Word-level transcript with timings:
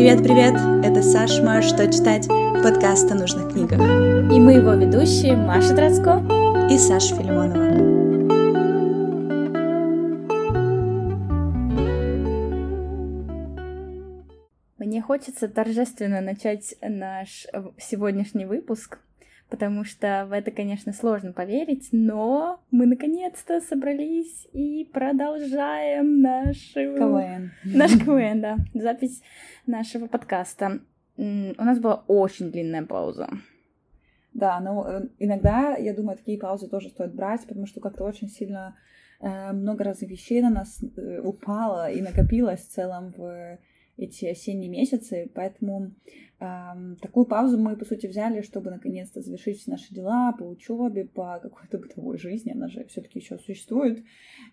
Привет-привет! 0.00 0.54
Это 0.82 1.02
Сашма 1.02 1.60
«Что 1.60 1.86
читать?» 1.92 2.26
подкаст 2.26 3.12
о 3.12 3.16
нужных 3.16 3.52
книгах. 3.52 3.80
И 4.32 4.40
мы 4.40 4.54
его 4.54 4.72
ведущие 4.72 5.36
Маша 5.36 5.76
Троцко 5.76 6.22
и 6.70 6.78
Саша 6.78 7.14
Филимонова. 7.16 7.68
Мне 14.78 15.02
хочется 15.02 15.48
торжественно 15.48 16.22
начать 16.22 16.74
наш 16.80 17.46
сегодняшний 17.76 18.46
выпуск 18.46 19.00
потому 19.50 19.84
что 19.84 20.26
в 20.28 20.32
это, 20.32 20.50
конечно, 20.50 20.92
сложно 20.92 21.32
поверить, 21.32 21.88
но 21.92 22.60
мы 22.70 22.86
наконец-то 22.86 23.60
собрались 23.60 24.46
и 24.52 24.88
продолжаем 24.92 26.22
наш 26.22 26.72
КВН. 26.72 27.52
Наш 27.64 27.92
КВН, 27.98 28.40
да, 28.40 28.56
запись 28.72 29.22
нашего 29.66 30.06
подкаста. 30.06 30.80
У 31.16 31.22
нас 31.64 31.78
была 31.80 32.04
очень 32.06 32.50
длинная 32.50 32.86
пауза. 32.86 33.28
Да, 34.32 34.60
но 34.60 34.88
э, 34.88 35.08
иногда, 35.18 35.76
я 35.76 35.92
думаю, 35.92 36.16
такие 36.16 36.38
паузы 36.38 36.68
тоже 36.68 36.88
стоит 36.88 37.14
брать, 37.14 37.46
потому 37.46 37.66
что 37.66 37.80
как-то 37.80 38.04
очень 38.04 38.28
сильно 38.28 38.76
э, 39.20 39.52
много 39.52 39.82
разных 39.82 40.08
вещей 40.08 40.40
на 40.40 40.50
нас 40.50 40.80
э, 40.82 41.20
упало 41.20 41.90
и 41.90 42.00
накопилось 42.00 42.60
в 42.60 42.70
целом 42.70 43.12
в 43.16 43.58
эти 44.00 44.24
осенние 44.24 44.70
месяцы, 44.70 45.30
поэтому 45.34 45.92
э, 46.40 46.46
такую 47.00 47.26
паузу 47.26 47.58
мы, 47.58 47.76
по 47.76 47.84
сути, 47.84 48.06
взяли, 48.06 48.40
чтобы 48.40 48.70
наконец-то 48.70 49.20
завершить 49.20 49.58
все 49.58 49.70
наши 49.70 49.94
дела 49.94 50.32
по 50.32 50.44
учебе, 50.44 51.04
по 51.04 51.38
какой-то 51.42 51.78
бытовой 51.78 52.18
жизни, 52.18 52.52
она 52.52 52.68
же 52.68 52.84
все-таки 52.86 53.18
еще 53.18 53.38
существует. 53.38 54.02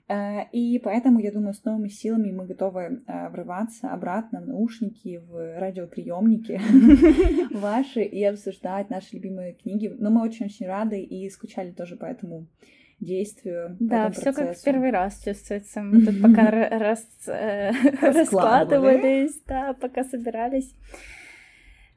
Э, 0.10 0.50
и 0.52 0.80
поэтому, 0.80 1.20
я 1.20 1.32
думаю, 1.32 1.54
с 1.54 1.64
новыми 1.64 1.88
силами 1.88 2.32
мы 2.32 2.46
готовы 2.46 2.82
э, 3.08 3.30
врываться 3.30 3.90
обратно 3.90 4.42
в 4.42 4.48
наушники, 4.48 5.22
в 5.30 5.60
радиоприемники 5.60 6.60
ваши 7.56 8.02
и 8.04 8.24
обсуждать 8.24 8.90
наши 8.90 9.16
любимые 9.16 9.54
книги. 9.54 9.88
Но 9.98 10.10
мы 10.10 10.24
очень-очень 10.24 10.68
рады 10.68 11.02
и 11.02 11.30
скучали 11.30 11.72
тоже 11.72 11.96
по 11.96 12.06
этому 12.06 12.48
действию. 13.00 13.78
Да, 13.80 14.10
все 14.12 14.34
как 14.34 14.58
в 14.58 14.64
первый 14.64 14.92
раз 14.92 15.22
чувствуется. 15.24 15.82
Мы 15.84 16.06
тут 16.06 16.22
пока 16.22 16.50
э, 16.50 17.72
раскладывались, 18.02 19.40
да, 19.46 19.74
пока 19.74 20.04
собирались. 20.04 20.74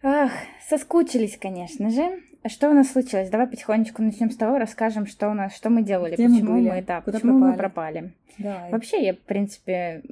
Ах, 0.03 0.33
соскучились, 0.69 1.37
конечно 1.39 1.91
же. 1.91 2.21
Что 2.47 2.71
у 2.71 2.73
нас 2.73 2.91
случилось? 2.91 3.29
Давай 3.29 3.47
потихонечку 3.47 4.03
начнем 4.03 4.31
с 4.31 4.37
того, 4.37 4.57
расскажем, 4.59 5.07
что 5.07 5.29
у 5.29 5.35
нас, 5.35 5.55
что 5.55 5.69
мы 5.69 5.83
делали, 5.83 6.15
Где 6.15 6.27
почему 6.27 6.53
мы, 6.53 6.63
мы, 6.63 6.83
да, 6.83 7.03
Куда 7.03 7.19
почему 7.19 7.39
пропали? 7.39 7.51
мы 7.51 7.59
пропали. 7.59 8.13
Давай. 8.39 8.71
Вообще, 8.71 9.05
я, 9.05 9.13
в 9.13 9.19
принципе, 9.19 10.03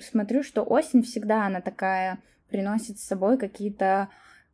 смотрю, 0.00 0.42
что 0.42 0.62
осень 0.64 1.02
всегда 1.02 1.46
она 1.46 1.62
такая 1.62 2.18
приносит 2.50 2.98
с 2.98 3.06
собой 3.06 3.38
какие-то 3.38 4.08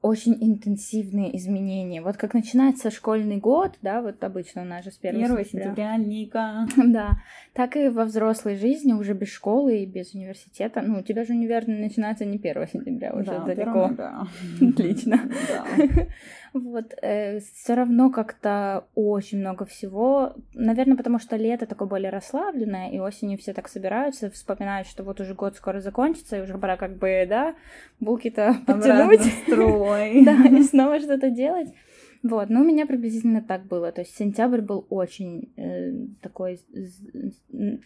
очень 0.04 0.36
интенсивные 0.38 1.34
изменения. 1.38 2.02
Вот 2.02 2.18
как 2.18 2.34
начинается 2.34 2.90
школьный 2.90 3.38
год, 3.38 3.78
да, 3.80 4.02
вот 4.02 4.22
обычно 4.22 4.60
у 4.60 4.66
нас 4.66 4.84
же 4.84 4.90
с 4.90 4.98
1 5.00 5.18
сентября. 5.18 5.44
сентября, 5.44 5.96
Ника. 5.96 6.66
Да, 6.76 7.12
так 7.54 7.74
и 7.76 7.88
во 7.88 8.04
взрослой 8.04 8.56
жизни, 8.56 8.92
уже 8.92 9.14
без 9.14 9.28
школы 9.28 9.78
и 9.78 9.86
без 9.86 10.12
университета. 10.12 10.82
Ну, 10.82 10.98
у 10.98 11.02
тебя 11.02 11.24
же 11.24 11.32
универ 11.32 11.66
начинается 11.66 12.26
не 12.26 12.36
1 12.36 12.68
сентября, 12.68 13.14
уже 13.14 13.30
да, 13.30 13.44
далеко. 13.44 13.90
да. 13.96 14.26
Отлично. 14.60 15.20
Вот, 16.54 16.94
э, 17.02 17.40
все 17.40 17.74
равно 17.74 18.10
как-то 18.10 18.86
очень 18.94 19.40
много 19.40 19.64
всего. 19.64 20.34
Наверное, 20.54 20.96
потому 20.96 21.18
что 21.18 21.34
лето 21.34 21.66
такое 21.66 21.88
более 21.88 22.10
расслабленное, 22.10 22.90
и 22.90 23.00
осенью 23.00 23.38
все 23.38 23.52
так 23.52 23.68
собираются, 23.68 24.30
вспоминают, 24.30 24.86
что 24.86 25.02
вот 25.02 25.20
уже 25.20 25.34
год 25.34 25.56
скоро 25.56 25.80
закончится, 25.80 26.36
и 26.38 26.42
уже 26.42 26.56
пора 26.56 26.76
как 26.76 26.96
бы, 26.96 27.26
да, 27.28 27.56
булки-то 27.98 28.54
подтянуть. 28.66 29.20
Да, 30.24 30.44
и 30.46 30.62
снова 30.62 31.00
что-то 31.00 31.28
делать. 31.28 31.74
Вот, 32.22 32.48
но 32.50 32.60
у 32.60 32.64
меня 32.64 32.86
приблизительно 32.86 33.42
так 33.42 33.66
было. 33.66 33.90
То 33.90 34.02
есть 34.02 34.16
сентябрь 34.16 34.60
был 34.60 34.86
очень 34.90 35.52
э, 35.56 35.92
такой 36.22 36.60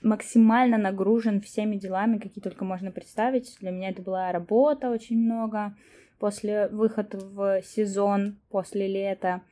максимально 0.02 0.76
нагружен 0.76 1.40
всеми 1.40 1.76
делами, 1.76 2.18
какие 2.18 2.42
только 2.42 2.66
можно 2.66 2.90
представить. 2.90 3.56
Для 3.60 3.70
меня 3.70 3.88
это 3.88 4.02
была 4.02 4.30
работа 4.30 4.90
очень 4.90 5.18
много 5.18 5.74
после 6.18 6.68
выхода 6.68 7.18
в 7.18 7.62
сезон, 7.62 8.38
после 8.50 8.86
лета. 8.86 9.42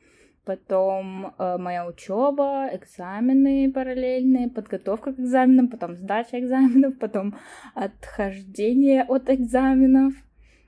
Потом 0.45 1.33
э, 1.37 1.57
моя 1.57 1.85
учеба, 1.85 2.69
экзамены 2.71 3.71
параллельные, 3.71 4.49
подготовка 4.49 5.11
к 5.11 5.19
экзаменам, 5.19 5.67
потом 5.67 5.95
сдача 5.95 6.39
экзаменов, 6.39 6.97
потом 6.99 7.35
отхождение 7.73 9.03
от 9.03 9.29
экзаменов. 9.29 10.13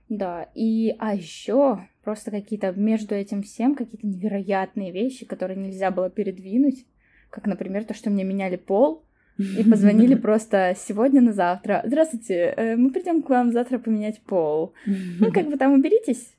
Да, 0.09 0.49
и 0.55 0.95
а 0.99 1.15
еще 1.15 1.88
просто 2.03 2.31
какие-то 2.31 2.71
между 2.71 3.15
этим 3.15 3.43
всем 3.43 3.75
какие-то 3.75 4.07
невероятные 4.07 4.91
вещи, 4.91 5.25
которые 5.25 5.57
нельзя 5.57 5.91
было 5.91 6.09
передвинуть, 6.09 6.85
как, 7.29 7.45
например, 7.45 7.85
то, 7.85 7.93
что 7.93 8.09
мне 8.09 8.23
меняли 8.23 8.55
пол, 8.55 9.03
и 9.39 9.63
позвонили 9.63 10.16
просто 10.27 10.75
сегодня 10.77 11.22
на 11.22 11.33
завтра. 11.33 11.81
Здравствуйте, 11.85 12.53
э, 12.55 12.75
мы 12.75 12.91
придем 12.91 13.22
к 13.22 13.29
вам 13.29 13.51
завтра 13.51 13.79
поменять 13.79 14.22
пол. 14.22 14.73
Ну, 14.85 15.31
как 15.31 15.47
бы 15.47 15.57
там 15.57 15.73
уберитесь. 15.73 16.33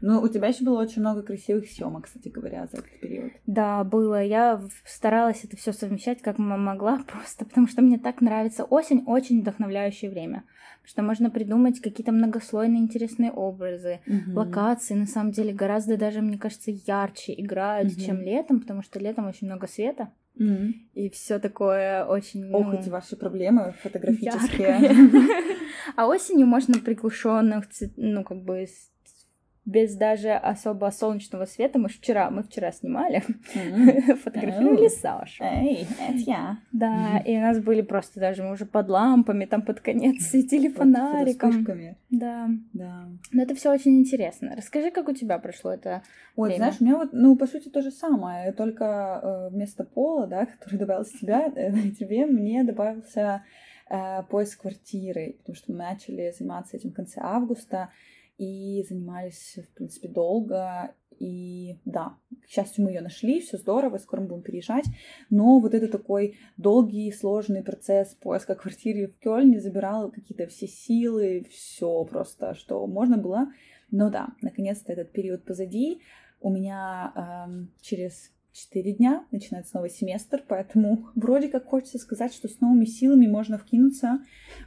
Ну, 0.00 0.20
у 0.20 0.28
тебя 0.28 0.48
еще 0.48 0.64
было 0.64 0.80
очень 0.80 1.00
много 1.00 1.22
красивых 1.22 1.68
съемок, 1.68 2.04
кстати 2.04 2.28
говоря, 2.28 2.66
за 2.70 2.78
этот 2.78 3.00
период. 3.00 3.32
Да, 3.46 3.82
было. 3.82 4.22
Я 4.22 4.60
старалась 4.84 5.42
это 5.44 5.56
все 5.56 5.72
совмещать 5.72 6.22
как 6.22 6.38
могла, 6.38 7.02
просто 7.06 7.44
потому 7.44 7.66
что 7.66 7.82
мне 7.82 7.98
так 7.98 8.20
нравится 8.20 8.64
осень, 8.64 9.02
очень 9.06 9.40
вдохновляющее 9.40 10.10
время. 10.10 10.44
Потому 10.82 10.88
что 10.88 11.02
можно 11.02 11.30
придумать 11.30 11.80
какие-то 11.80 12.12
многослойные 12.12 12.80
интересные 12.80 13.30
образы, 13.30 14.00
угу. 14.06 14.38
локации, 14.38 14.94
на 14.94 15.06
самом 15.06 15.32
деле, 15.32 15.52
гораздо 15.52 15.96
даже, 15.96 16.22
мне 16.22 16.38
кажется, 16.38 16.70
ярче 16.70 17.34
играют, 17.36 17.92
угу. 17.92 18.00
чем 18.00 18.20
летом, 18.20 18.60
потому 18.60 18.82
что 18.82 18.98
летом 18.98 19.26
очень 19.26 19.48
много 19.48 19.66
света. 19.66 20.10
Mm-hmm. 20.38 20.72
И 20.94 21.10
все 21.10 21.38
такое 21.38 22.04
очень. 22.04 22.52
Ох, 22.52 22.66
ну, 22.66 22.72
эти 22.78 22.88
ваши 22.88 23.16
проблемы 23.16 23.74
фотографические. 23.82 25.56
А 25.96 26.06
осенью 26.06 26.46
можно 26.46 26.78
приглушенных, 26.78 27.64
ну, 27.96 28.22
как 28.22 28.44
бы 28.44 28.66
без 29.68 29.96
даже 29.96 30.32
особо 30.32 30.90
солнечного 30.90 31.44
света. 31.44 31.78
Мы 31.78 31.88
вчера, 31.90 32.30
мы 32.30 32.42
вчера 32.42 32.72
снимали, 32.72 33.22
фотографировали 34.24 34.88
Сашу. 34.88 35.44
Эй, 35.44 35.86
это 36.00 36.18
я. 36.18 36.58
Да, 36.72 37.18
и 37.18 37.36
у 37.36 37.40
нас 37.40 37.60
были 37.60 37.82
просто 37.82 38.18
даже, 38.18 38.42
мы 38.42 38.52
уже 38.52 38.64
под 38.64 38.88
лампами, 38.88 39.44
там 39.44 39.60
под 39.60 39.80
конец 39.80 40.22
светили 40.22 40.68
фонариком. 40.68 41.66
Да. 42.08 42.48
Да. 42.72 43.08
Но 43.30 43.42
это 43.42 43.54
все 43.54 43.70
очень 43.70 43.98
интересно. 43.98 44.54
Расскажи, 44.56 44.90
как 44.90 45.08
у 45.08 45.12
тебя 45.12 45.38
прошло 45.38 45.74
это 45.74 46.02
Ой, 46.34 46.56
знаешь, 46.56 46.76
у 46.80 46.84
меня 46.84 46.96
вот, 46.96 47.10
ну, 47.12 47.36
по 47.36 47.46
сути, 47.46 47.68
то 47.68 47.82
же 47.82 47.90
самое, 47.90 48.52
только 48.52 48.84
э, 49.22 49.48
вместо 49.50 49.84
пола, 49.84 50.26
да, 50.26 50.46
который 50.60 50.78
добавился 50.78 51.18
тебя, 51.18 51.52
э, 51.54 51.90
тебе, 51.90 52.24
мне 52.24 52.64
добавился 52.64 53.44
э, 53.90 54.22
поиск 54.30 54.62
квартиры, 54.62 55.36
потому 55.40 55.56
что 55.56 55.72
мы 55.72 55.78
начали 55.78 56.32
заниматься 56.38 56.76
этим 56.76 56.90
в 56.90 56.94
конце 56.94 57.20
августа, 57.20 57.90
и 58.38 58.84
занимались, 58.88 59.58
в 59.70 59.74
принципе, 59.74 60.08
долго. 60.08 60.94
И 61.18 61.76
да, 61.84 62.16
к 62.44 62.48
счастью, 62.48 62.84
мы 62.84 62.92
ее 62.92 63.00
нашли, 63.00 63.40
все 63.40 63.58
здорово, 63.58 63.98
скоро 63.98 64.20
мы 64.20 64.28
будем 64.28 64.42
переезжать. 64.42 64.84
Но 65.30 65.58
вот 65.58 65.74
это 65.74 65.88
такой 65.88 66.38
долгий, 66.56 67.10
сложный 67.12 67.64
процесс 67.64 68.14
поиска 68.14 68.54
квартиры 68.54 69.08
в 69.08 69.18
Кёльне 69.18 69.60
забирал 69.60 70.12
какие-то 70.12 70.46
все 70.46 70.68
силы, 70.68 71.44
все 71.50 72.04
просто, 72.04 72.54
что 72.54 72.86
можно 72.86 73.18
было. 73.18 73.48
Но 73.90 74.10
да, 74.10 74.28
наконец-то 74.42 74.92
этот 74.92 75.10
период 75.12 75.44
позади. 75.44 76.00
У 76.40 76.50
меня 76.50 77.12
эм, 77.16 77.72
через 77.80 78.30
четыре 78.52 78.92
дня 78.92 79.26
начинается 79.32 79.76
новый 79.76 79.90
семестр, 79.90 80.44
поэтому 80.46 81.08
вроде 81.16 81.48
как 81.48 81.66
хочется 81.66 81.98
сказать, 81.98 82.32
что 82.32 82.48
с 82.48 82.60
новыми 82.60 82.84
силами 82.84 83.26
можно 83.26 83.58
вкинуться 83.58 84.20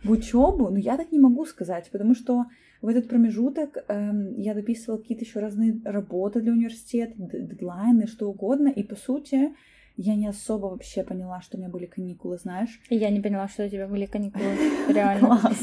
в 0.03 0.11
учебу, 0.11 0.69
но 0.69 0.77
я 0.77 0.97
так 0.97 1.13
не 1.13 1.19
могу 1.19 1.45
сказать, 1.45 1.89
потому 1.91 2.13
что 2.13 2.45
в 2.81 2.87
этот 2.87 3.07
промежуток 3.07 3.77
эм, 3.87 4.33
я 4.37 4.53
дописывала 4.53 4.99
какие-то 4.99 5.23
еще 5.23 5.39
разные 5.39 5.79
работы 5.85 6.41
для 6.41 6.51
университета, 6.51 7.13
дедлайны, 7.17 8.07
что 8.07 8.29
угодно, 8.29 8.69
и 8.69 8.83
по 8.83 8.95
сути 8.95 9.53
я 9.97 10.15
не 10.15 10.27
особо 10.27 10.67
вообще 10.67 11.03
поняла, 11.03 11.41
что 11.41 11.57
у 11.57 11.59
меня 11.59 11.69
были 11.69 11.85
каникулы, 11.85 12.37
знаешь. 12.37 12.79
И 12.89 12.95
я 12.95 13.09
не 13.09 13.19
поняла, 13.19 13.47
что 13.47 13.65
у 13.65 13.69
тебя 13.69 13.87
были 13.87 14.05
каникулы. 14.05 14.55
Реально. 14.89 15.37
Класс. 15.39 15.59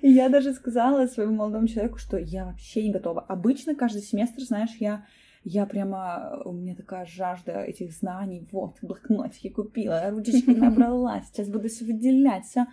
И 0.00 0.10
я 0.10 0.28
даже 0.30 0.54
сказала 0.54 1.06
своему 1.06 1.34
молодому 1.34 1.68
человеку, 1.68 1.98
что 1.98 2.16
я 2.16 2.46
вообще 2.46 2.82
не 2.82 2.92
готова. 2.92 3.20
Обычно 3.20 3.74
каждый 3.74 4.00
семестр, 4.02 4.42
знаешь, 4.42 4.74
я 4.78 5.04
я 5.44 5.66
прямо, 5.66 6.40
у 6.44 6.52
меня 6.52 6.76
такая 6.76 7.04
жажда 7.04 7.64
этих 7.64 7.92
знаний, 7.92 8.46
вот, 8.52 8.76
блокнотики 8.80 9.48
купила, 9.48 10.08
ручечки 10.08 10.50
набрала, 10.50 11.20
сейчас 11.22 11.48
буду 11.48 11.68
все 11.68 11.84
выделять, 11.84 12.44
все. 12.44 12.66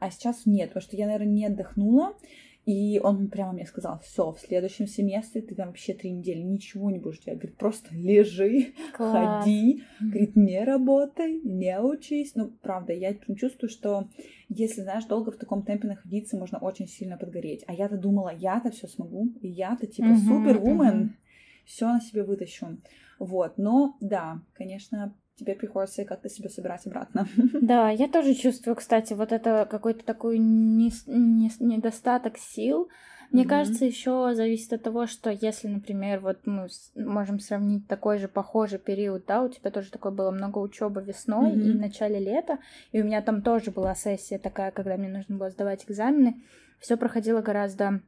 А 0.00 0.10
сейчас 0.10 0.42
нет, 0.44 0.70
потому 0.70 0.82
что 0.82 0.96
я, 0.96 1.06
наверное, 1.06 1.32
не 1.32 1.46
отдохнула, 1.46 2.14
И 2.68 3.00
он 3.02 3.28
прямо 3.28 3.52
мне 3.52 3.64
сказал, 3.64 3.98
все, 4.00 4.30
в 4.30 4.38
следующем 4.38 4.86
семестре 4.86 5.40
ты 5.40 5.54
там 5.54 5.68
вообще 5.68 5.94
три 5.94 6.10
недели 6.10 6.42
ничего 6.42 6.90
не 6.90 6.98
будешь 6.98 7.18
делать. 7.20 7.40
Говорит, 7.40 7.56
просто 7.56 7.94
лежи, 7.94 8.74
Класс. 8.94 9.42
ходи. 9.42 9.84
Говорит, 9.98 10.36
не 10.36 10.62
работай, 10.62 11.40
не 11.42 11.80
учись. 11.80 12.34
Ну, 12.34 12.50
правда, 12.60 12.92
я 12.92 13.14
чувствую, 13.14 13.70
что 13.70 14.10
если, 14.50 14.82
знаешь, 14.82 15.06
долго 15.06 15.30
в 15.30 15.38
таком 15.38 15.62
темпе 15.62 15.88
находиться, 15.88 16.36
можно 16.36 16.58
очень 16.58 16.88
сильно 16.88 17.16
подгореть. 17.16 17.64
А 17.66 17.72
я-то 17.72 17.96
думала, 17.96 18.34
я-то 18.36 18.70
все 18.70 18.86
смогу, 18.86 19.32
и 19.40 19.48
я-то 19.48 19.86
типа 19.86 20.14
супервумен, 20.16 21.04
uh-huh. 21.04 21.64
все 21.64 21.86
на 21.86 22.02
себе 22.02 22.22
вытащу. 22.22 22.76
Вот, 23.18 23.56
но 23.56 23.96
да, 24.02 24.42
конечно, 24.52 25.14
тебе 25.38 25.54
приходится 25.54 26.04
как-то 26.04 26.28
себя 26.28 26.48
собирать 26.48 26.86
обратно. 26.86 27.26
Да, 27.60 27.90
я 27.90 28.08
тоже 28.08 28.34
чувствую, 28.34 28.76
кстати, 28.76 29.12
вот 29.14 29.32
это 29.32 29.66
какой-то 29.70 30.04
такой 30.04 30.38
не, 30.38 30.90
не, 31.06 31.50
недостаток 31.60 32.38
сил. 32.38 32.88
Мне 33.30 33.44
mm-hmm. 33.44 33.48
кажется, 33.48 33.84
еще 33.84 34.32
зависит 34.34 34.72
от 34.72 34.82
того, 34.82 35.06
что 35.06 35.30
если, 35.30 35.68
например, 35.68 36.20
вот 36.20 36.38
мы 36.46 36.68
можем 36.94 37.40
сравнить 37.40 37.86
такой 37.86 38.18
же 38.18 38.26
похожий 38.26 38.78
период, 38.78 39.26
да, 39.26 39.42
у 39.42 39.48
тебя 39.48 39.70
тоже 39.70 39.90
такое 39.90 40.12
было 40.12 40.30
много 40.30 40.58
учебы 40.58 41.02
весной 41.02 41.50
mm-hmm. 41.50 41.68
и 41.68 41.72
в 41.72 41.76
начале 41.76 42.18
лета, 42.18 42.58
и 42.92 43.02
у 43.02 43.04
меня 43.04 43.20
там 43.20 43.42
тоже 43.42 43.70
была 43.70 43.94
сессия 43.94 44.38
такая, 44.38 44.70
когда 44.70 44.96
мне 44.96 45.08
нужно 45.08 45.36
было 45.36 45.50
сдавать 45.50 45.84
экзамены, 45.86 46.42
все 46.78 46.96
проходило 46.96 47.42
гораздо 47.42 48.00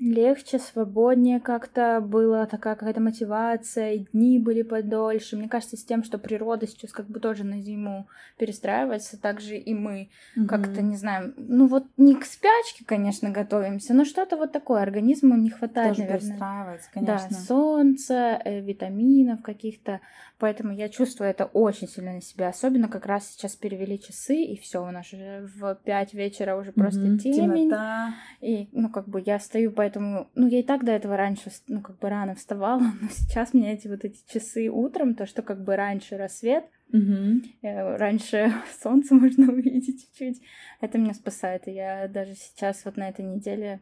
легче, 0.00 0.58
свободнее 0.58 1.40
как-то 1.40 2.00
было, 2.00 2.46
такая 2.46 2.76
какая-то 2.76 3.00
мотивация, 3.00 3.92
и 3.92 4.06
дни 4.12 4.38
были 4.38 4.62
подольше. 4.62 5.36
Мне 5.36 5.48
кажется, 5.48 5.76
с 5.76 5.84
тем, 5.84 6.04
что 6.04 6.18
природа 6.18 6.66
сейчас 6.66 6.92
как 6.92 7.06
бы 7.06 7.20
тоже 7.20 7.44
на 7.44 7.60
зиму 7.60 8.06
перестраивается, 8.38 9.20
так 9.20 9.40
же 9.40 9.56
и 9.56 9.74
мы 9.74 10.10
mm-hmm. 10.36 10.46
как-то, 10.46 10.82
не 10.82 10.96
знаю, 10.96 11.34
ну 11.36 11.66
вот 11.66 11.86
не 11.96 12.14
к 12.14 12.24
спячке, 12.24 12.84
конечно, 12.84 13.30
готовимся, 13.30 13.94
но 13.94 14.04
что-то 14.04 14.36
вот 14.36 14.52
такое 14.52 14.82
организму 14.82 15.36
не 15.36 15.50
хватает, 15.50 15.90
тоже 15.90 16.02
наверное. 16.02 16.28
перестраивается, 16.28 16.90
конечно. 16.92 17.28
Да, 17.30 17.36
солнце, 17.36 18.40
э, 18.44 18.60
витаминов 18.60 19.42
каких-то, 19.42 20.00
поэтому 20.38 20.72
я 20.72 20.88
чувствую 20.88 21.30
это 21.30 21.46
очень 21.46 21.88
сильно 21.88 22.12
на 22.12 22.20
себя, 22.20 22.48
особенно 22.48 22.88
как 22.88 23.06
раз 23.06 23.28
сейчас 23.28 23.56
перевели 23.56 23.98
часы, 23.98 24.36
и 24.36 24.56
все 24.56 24.86
у 24.86 24.90
нас 24.90 25.12
уже 25.12 25.48
в 25.56 25.74
5 25.74 26.14
вечера 26.14 26.56
уже 26.56 26.72
просто 26.72 27.00
mm-hmm. 27.00 27.18
темень, 27.18 27.68
Темнота. 27.68 28.14
и, 28.40 28.68
ну, 28.72 28.88
как 28.90 29.08
бы 29.08 29.20
я 29.24 29.40
стою 29.40 29.72
по 29.72 29.87
поэтому, 29.88 30.28
ну, 30.34 30.46
я 30.48 30.60
и 30.60 30.62
так 30.62 30.84
до 30.84 30.92
этого 30.92 31.16
раньше, 31.16 31.50
ну, 31.66 31.80
как 31.80 31.98
бы 31.98 32.10
рано 32.10 32.34
вставала, 32.34 32.80
но 33.00 33.08
сейчас 33.10 33.54
меня 33.54 33.72
эти 33.72 33.88
вот 33.88 34.04
эти 34.04 34.20
часы 34.30 34.68
утром, 34.68 35.14
то, 35.14 35.26
что 35.26 35.42
как 35.42 35.64
бы 35.64 35.76
раньше 35.76 36.18
рассвет, 36.18 36.64
угу. 36.92 37.40
раньше 37.62 38.52
солнце 38.82 39.14
можно 39.14 39.50
увидеть 39.52 40.02
чуть-чуть, 40.02 40.42
это 40.80 40.98
меня 40.98 41.14
спасает. 41.14 41.66
И 41.68 41.72
я 41.72 42.06
даже 42.08 42.34
сейчас 42.34 42.84
вот 42.84 42.96
на 42.96 43.08
этой 43.08 43.24
неделе 43.24 43.80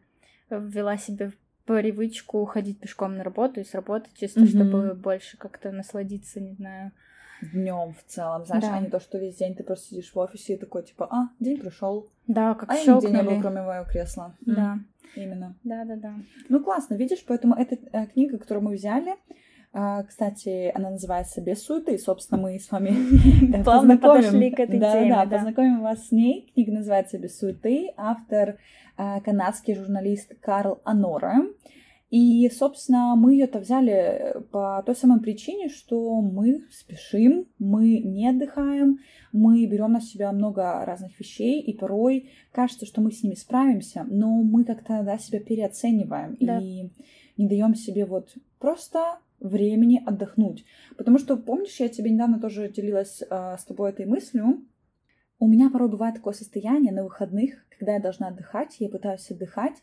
ввела 0.49 0.97
себе 0.97 1.32
привычку 1.64 2.44
ходить 2.44 2.79
пешком 2.79 3.17
на 3.17 3.25
работу 3.25 3.61
и 3.61 3.64
с 3.64 3.75
работы, 3.75 4.09
чисто 4.14 4.43
угу. 4.43 4.49
чтобы 4.49 4.94
больше 4.94 5.37
как-то 5.37 5.73
насладиться, 5.73 6.41
не 6.41 6.55
знаю, 6.55 6.93
днем 7.43 7.94
в 7.94 8.05
целом, 8.11 8.44
знаешь, 8.44 8.64
да. 8.64 8.76
а 8.76 8.81
не 8.81 8.88
то, 8.88 9.00
что 9.00 9.19
весь 9.19 9.37
день 9.37 9.55
ты 9.55 9.64
просто 9.64 9.88
сидишь 9.88 10.12
в 10.12 10.19
офисе 10.19 10.55
и 10.55 10.56
такой, 10.56 10.85
типа, 10.85 11.09
а, 11.11 11.29
день 11.41 11.61
прошел. 11.61 12.09
Да, 12.26 12.55
как 12.55 12.70
а 12.70 12.76
щелкнули. 12.76 13.12
я 13.12 13.19
нигде 13.19 13.31
не 13.31 13.35
был, 13.35 13.41
кроме 13.43 13.62
моего 13.62 13.85
кресла. 13.85 14.35
Да. 14.41 14.79
Именно. 15.14 15.56
Да, 15.64 15.85
да, 15.85 15.97
да. 15.97 16.14
Ну, 16.49 16.62
классно, 16.62 16.94
видишь, 16.94 17.25
поэтому 17.26 17.55
эта 17.55 17.76
э, 17.93 18.06
книга, 18.06 18.38
которую 18.38 18.64
мы 18.64 18.75
взяли, 18.75 19.14
э, 19.73 20.03
кстати, 20.06 20.73
она 20.75 20.91
называется 20.91 21.41
«Без 21.41 21.62
суеты», 21.62 21.94
и, 21.94 21.99
собственно, 21.99 22.41
мы 22.41 22.58
с 22.58 22.70
вами 22.70 23.62
плавно 23.64 23.99
подошли 23.99 24.50
к 24.50 24.61
этой 24.61 24.79
да, 24.79 24.93
теме. 24.93 25.11
Да, 25.11 25.25
да, 25.25 25.37
познакомим 25.37 25.82
вас 25.82 26.08
с 26.08 26.12
ней. 26.12 26.50
Книга 26.55 26.73
называется 26.73 27.19
«Без 27.19 27.38
суеты», 27.38 27.93
автор 27.97 28.58
э, 28.99 29.20
канадский 29.23 29.75
журналист 29.75 30.32
Карл 30.41 30.81
Анора. 30.85 31.47
И, 32.11 32.49
собственно, 32.50 33.17
мы 33.17 33.35
ее-то 33.35 33.58
взяли 33.58 34.37
по 34.53 34.81
той 34.87 34.94
самой 34.94 35.20
причине, 35.20 35.69
что 35.69 36.20
мы 36.20 36.64
спешим, 36.70 37.49
мы 37.58 37.99
не 37.99 38.29
отдыхаем, 38.29 39.00
мы 39.32 39.67
берем 39.67 39.93
на 39.93 40.00
себя 40.00 40.31
много 40.31 40.85
разных 40.85 41.19
вещей, 41.19 41.61
и 41.61 41.76
порой 41.76 42.31
кажется, 42.53 42.87
что 42.87 43.00
мы 43.00 43.11
с 43.11 43.25
ними 43.25 43.35
справимся, 43.35 44.06
но 44.08 44.29
мы 44.43 44.64
как-то 44.64 45.03
да, 45.03 45.19
себя 45.19 45.41
переоцениваем 45.41 46.37
да. 46.41 46.61
и 46.61 46.91
не 47.37 47.49
даем 47.49 47.75
себе 47.75 48.06
вот 48.06 48.35
просто 48.61 49.19
времени 49.41 50.00
отдохнуть. 50.06 50.64
Потому 50.97 51.19
что, 51.19 51.37
помнишь, 51.37 51.81
я 51.81 51.88
тебе 51.88 52.11
недавно 52.11 52.41
тоже 52.41 52.69
делилась 52.69 53.20
э, 53.29 53.56
с 53.59 53.64
тобой 53.64 53.91
этой 53.91 54.06
мыслью, 54.06 54.64
у 55.38 55.49
меня 55.49 55.70
порой 55.70 55.91
бывает 55.91 56.14
такое 56.14 56.32
состояние 56.32 56.93
на 56.93 57.05
выходных, 57.05 57.67
когда 57.69 57.94
я 57.94 58.00
должна 58.00 58.29
отдыхать, 58.29 58.76
я 58.79 58.88
пытаюсь 58.88 59.31
отдыхать, 59.31 59.75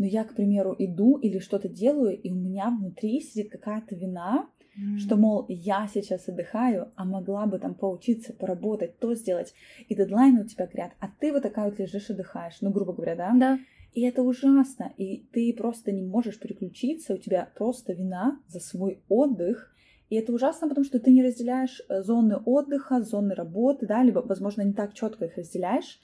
но 0.00 0.06
я, 0.06 0.24
к 0.24 0.34
примеру, 0.34 0.74
иду 0.78 1.18
или 1.18 1.38
что-то 1.40 1.68
делаю, 1.68 2.18
и 2.18 2.32
у 2.32 2.34
меня 2.34 2.70
внутри 2.70 3.20
сидит 3.20 3.50
какая-то 3.50 3.94
вина, 3.94 4.48
mm. 4.74 4.96
что, 4.96 5.16
мол, 5.16 5.44
я 5.50 5.86
сейчас 5.92 6.26
отдыхаю, 6.26 6.90
а 6.96 7.04
могла 7.04 7.44
бы 7.44 7.58
там 7.58 7.74
поучиться, 7.74 8.32
поработать, 8.32 8.98
то 8.98 9.14
сделать, 9.14 9.52
и 9.90 9.94
дедлайны 9.94 10.40
у 10.40 10.46
тебя 10.46 10.66
горят, 10.66 10.92
а 11.00 11.08
ты 11.20 11.34
вот 11.34 11.42
такая 11.42 11.66
вот 11.66 11.78
лежишь, 11.78 12.08
отдыхаешь, 12.08 12.62
ну, 12.62 12.70
грубо 12.70 12.94
говоря, 12.94 13.14
да? 13.14 13.32
Да. 13.38 13.58
И 13.92 14.00
это 14.00 14.22
ужасно, 14.22 14.90
и 14.96 15.28
ты 15.34 15.52
просто 15.52 15.92
не 15.92 16.02
можешь 16.02 16.40
переключиться, 16.40 17.12
у 17.12 17.18
тебя 17.18 17.50
просто 17.54 17.92
вина 17.92 18.40
за 18.48 18.60
свой 18.60 19.02
отдых, 19.10 19.70
и 20.08 20.16
это 20.16 20.32
ужасно, 20.32 20.66
потому 20.66 20.86
что 20.86 20.98
ты 20.98 21.10
не 21.10 21.22
разделяешь 21.22 21.82
э, 21.90 22.02
зоны 22.02 22.38
отдыха, 22.46 23.02
зоны 23.02 23.34
работы, 23.34 23.86
да, 23.86 24.02
либо, 24.02 24.20
возможно, 24.20 24.62
не 24.62 24.72
так 24.72 24.94
четко 24.94 25.26
их 25.26 25.36
разделяешь, 25.36 26.00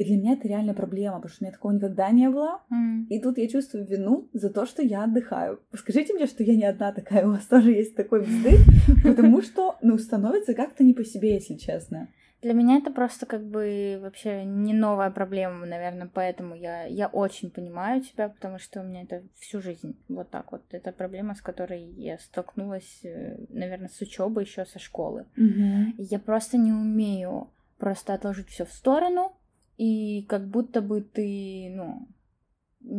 и 0.00 0.04
для 0.04 0.16
меня 0.16 0.32
это 0.32 0.48
реально 0.48 0.72
проблема, 0.72 1.16
потому 1.16 1.30
что 1.30 1.44
у 1.44 1.44
меня 1.44 1.52
такого 1.52 1.72
никогда 1.72 2.10
не 2.10 2.30
было. 2.30 2.62
Mm. 2.72 3.08
И 3.10 3.20
тут 3.20 3.36
я 3.36 3.46
чувствую 3.48 3.86
вину 3.86 4.30
за 4.32 4.48
то, 4.48 4.64
что 4.64 4.80
я 4.80 5.04
отдыхаю. 5.04 5.60
Скажите 5.74 6.14
мне, 6.14 6.24
что 6.24 6.42
я 6.42 6.56
не 6.56 6.64
одна 6.64 6.90
такая, 6.90 7.26
у 7.28 7.32
вас 7.32 7.44
тоже 7.44 7.72
есть 7.72 7.94
такой 7.96 8.22
вздых, 8.22 8.60
потому 9.04 9.42
что, 9.42 9.76
ну, 9.82 9.98
становится 9.98 10.54
как-то 10.54 10.84
не 10.84 10.94
по 10.94 11.04
себе, 11.04 11.34
если 11.34 11.56
честно. 11.56 12.08
Для 12.40 12.54
меня 12.54 12.78
это 12.78 12.90
просто 12.90 13.26
как 13.26 13.44
бы 13.44 13.98
вообще 14.00 14.46
не 14.46 14.72
новая 14.72 15.10
проблема, 15.10 15.66
наверное, 15.66 16.10
поэтому 16.10 16.54
я, 16.54 16.84
я 16.84 17.08
очень 17.08 17.50
понимаю 17.50 18.00
тебя, 18.00 18.30
потому 18.30 18.58
что 18.58 18.80
у 18.80 18.84
меня 18.84 19.02
это 19.02 19.22
всю 19.38 19.60
жизнь 19.60 19.98
вот 20.08 20.30
так 20.30 20.50
вот. 20.50 20.62
Это 20.70 20.92
проблема, 20.92 21.34
с 21.34 21.42
которой 21.42 21.82
я 21.82 22.16
столкнулась, 22.16 23.00
э, 23.04 23.36
наверное, 23.50 23.90
с 23.90 24.00
учебы 24.00 24.40
еще 24.40 24.64
со 24.64 24.78
школы. 24.78 25.26
Mm-hmm. 25.36 25.96
Я 25.98 26.18
просто 26.18 26.56
не 26.56 26.72
умею 26.72 27.50
просто 27.76 28.14
отложить 28.14 28.48
все 28.48 28.64
в 28.64 28.72
сторону, 28.72 29.32
и 29.80 30.26
как 30.28 30.46
будто 30.46 30.82
бы 30.82 31.00
ты, 31.00 31.72
ну, 31.74 32.06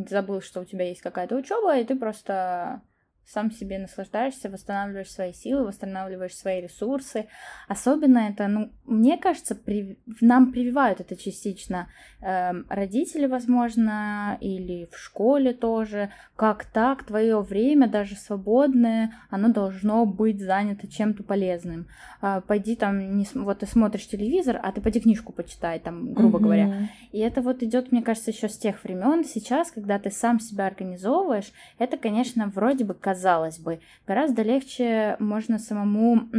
забыл, 0.10 0.42
что 0.42 0.62
у 0.62 0.66
тебя 0.66 0.90
есть 0.90 1.02
какая-то 1.02 1.36
учеба, 1.36 1.78
и 1.78 1.84
ты 1.84 1.96
просто 1.96 2.82
сам 3.26 3.52
себе 3.52 3.80
наслаждаешься, 3.80 4.50
восстанавливаешь 4.50 5.12
свои 5.12 5.34
силы, 5.34 5.66
восстанавливаешь 5.66 6.36
свои 6.36 6.62
ресурсы. 6.62 7.28
Особенно 7.68 8.20
это, 8.20 8.48
ну, 8.48 8.72
мне 8.86 9.18
кажется, 9.18 9.56
при... 9.56 9.98
нам 10.20 10.52
прививают 10.52 11.00
это 11.00 11.16
частично 11.16 11.88
э, 12.22 12.52
родители, 12.70 13.28
возможно, 13.28 14.38
или 14.42 14.90
в 14.92 14.98
школе 14.98 15.54
тоже. 15.54 16.12
Как 16.36 16.66
так, 16.66 17.04
твое 17.04 17.40
время, 17.42 17.88
даже 17.88 18.16
свободное, 18.16 19.14
оно 19.30 19.50
должно 19.50 20.06
быть 20.06 20.42
занято 20.42 20.88
чем-то 20.88 21.24
полезным. 21.24 21.88
Э, 22.22 22.42
пойди 22.46 22.76
там, 22.76 23.18
не... 23.18 23.26
вот 23.34 23.60
ты 23.60 23.66
смотришь 23.66 24.08
телевизор, 24.08 24.60
а 24.62 24.72
ты 24.72 24.82
пойди 24.82 25.00
книжку 25.00 25.32
почитай, 25.32 25.80
там, 25.80 26.14
грубо 26.14 26.38
mm-hmm. 26.38 26.42
говоря. 26.42 26.90
И 27.12 27.20
это 27.20 27.42
вот 27.42 27.64
идет, 27.64 27.92
мне 27.92 28.02
кажется, 28.02 28.32
еще 28.32 28.50
с 28.50 28.58
тех 28.58 28.84
времен. 28.84 29.24
Сейчас, 29.24 29.72
когда 29.72 30.00
ты 30.00 30.12
сам 30.12 30.40
себя 30.40 30.68
организовываешь, 30.68 31.52
это, 31.80 31.98
конечно, 31.98 32.48
вроде 32.48 32.84
бы 32.84 32.94
казалось 33.12 33.60
бы. 33.60 33.80
Гораздо 34.08 34.42
легче 34.42 35.18
можно 35.20 35.60
самому 35.60 36.30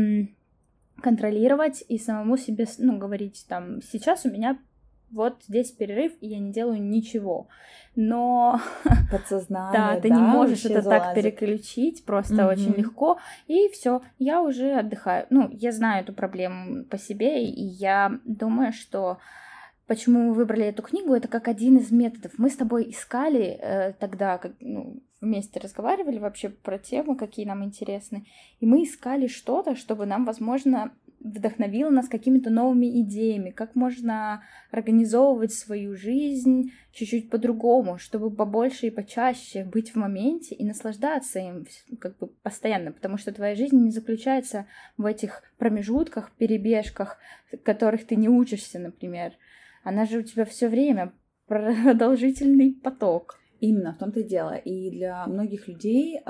контролировать 1.03 1.85
и 1.89 1.99
самому 1.99 2.37
себе, 2.37 2.67
ну, 2.79 2.99
говорить 2.99 3.45
там, 3.49 3.83
сейчас 3.83 4.25
у 4.25 4.31
меня 4.31 4.59
вот 5.11 5.43
здесь 5.47 5.71
перерыв, 5.71 6.13
и 6.23 6.29
я 6.29 6.39
не 6.39 6.53
делаю 6.53 6.83
ничего. 6.83 7.49
Но... 7.95 8.59
Подсознание, 9.11 9.73
Да, 9.73 10.01
ты 10.01 10.09
да, 10.09 10.15
не 10.15 10.23
можешь 10.23 10.65
это 10.65 10.81
залазит. 10.81 11.05
так 11.05 11.15
переключить, 11.15 12.05
просто 12.07 12.35
mm-hmm. 12.35 12.53
очень 12.53 12.75
легко, 12.75 13.19
и 13.47 13.69
все, 13.69 14.01
я 14.19 14.41
уже 14.41 14.73
отдыхаю. 14.73 15.27
Ну, 15.29 15.51
я 15.53 15.73
знаю 15.73 16.03
эту 16.03 16.15
проблему 16.15 16.85
по 16.85 16.97
себе, 16.97 17.45
и 17.45 17.63
я 17.63 18.19
думаю, 18.25 18.73
что 18.73 19.19
почему 19.87 20.29
мы 20.29 20.33
выбрали 20.33 20.65
эту 20.65 20.83
книгу, 20.83 21.13
это 21.13 21.29
как 21.29 21.49
один 21.49 21.77
из 21.77 21.91
методов. 21.91 22.33
Мы 22.39 22.49
с 22.49 22.57
тобой 22.57 22.89
искали 22.89 23.59
э, 23.61 23.93
тогда, 23.99 24.39
как, 24.39 24.53
ну, 24.61 25.03
вместе 25.23 25.61
разговаривали 25.61 26.19
вообще 26.19 26.51
про 26.51 26.79
темы, 26.79 27.17
какие 27.17 27.47
нам 27.47 27.65
интересны, 27.65 28.27
и 28.61 28.67
мы 28.67 28.83
искали 28.83 29.29
что-то, 29.29 29.75
чтобы 29.77 30.05
нам, 30.05 30.27
возможно, 30.27 30.93
вдохновило 31.21 31.91
нас 31.91 32.09
какими-то 32.09 32.51
новыми 32.51 33.01
идеями, 33.01 33.51
как 33.51 33.75
можно 33.75 34.43
организовывать 34.71 35.53
свою 35.53 35.95
жизнь 35.95 36.73
чуть-чуть 36.93 37.31
по-другому, 37.31 37.99
чтобы 37.99 38.31
побольше 38.31 38.89
и 38.89 38.91
почаще 38.91 39.65
быть 39.65 39.93
в 39.93 39.97
моменте 39.97 40.55
и 40.55 40.65
наслаждаться 40.65 41.39
им 41.39 41.67
как 42.01 42.19
бы 42.19 42.27
постоянно, 42.27 42.93
потому 42.93 43.19
что 43.19 43.33
твоя 43.33 43.55
жизнь 43.55 43.77
не 43.77 43.91
заключается 43.91 44.67
в 44.97 45.07
этих 45.07 45.43
промежутках, 45.59 46.33
перебежках, 46.33 47.19
которых 47.63 48.07
ты 48.07 48.17
не 48.17 48.29
учишься, 48.29 48.79
например. 48.79 49.33
Она 49.85 50.07
же 50.07 50.19
у 50.19 50.23
тебя 50.23 50.45
все 50.45 50.69
время 50.69 51.13
продолжительный 51.47 52.73
поток. 52.73 53.39
Именно, 53.63 53.93
в 53.93 53.99
том-то 53.99 54.21
и 54.21 54.25
дело. 54.25 54.57
И 54.57 54.91
для 54.91 55.25
многих 55.29 55.69
людей 55.69 56.19
э, 56.19 56.23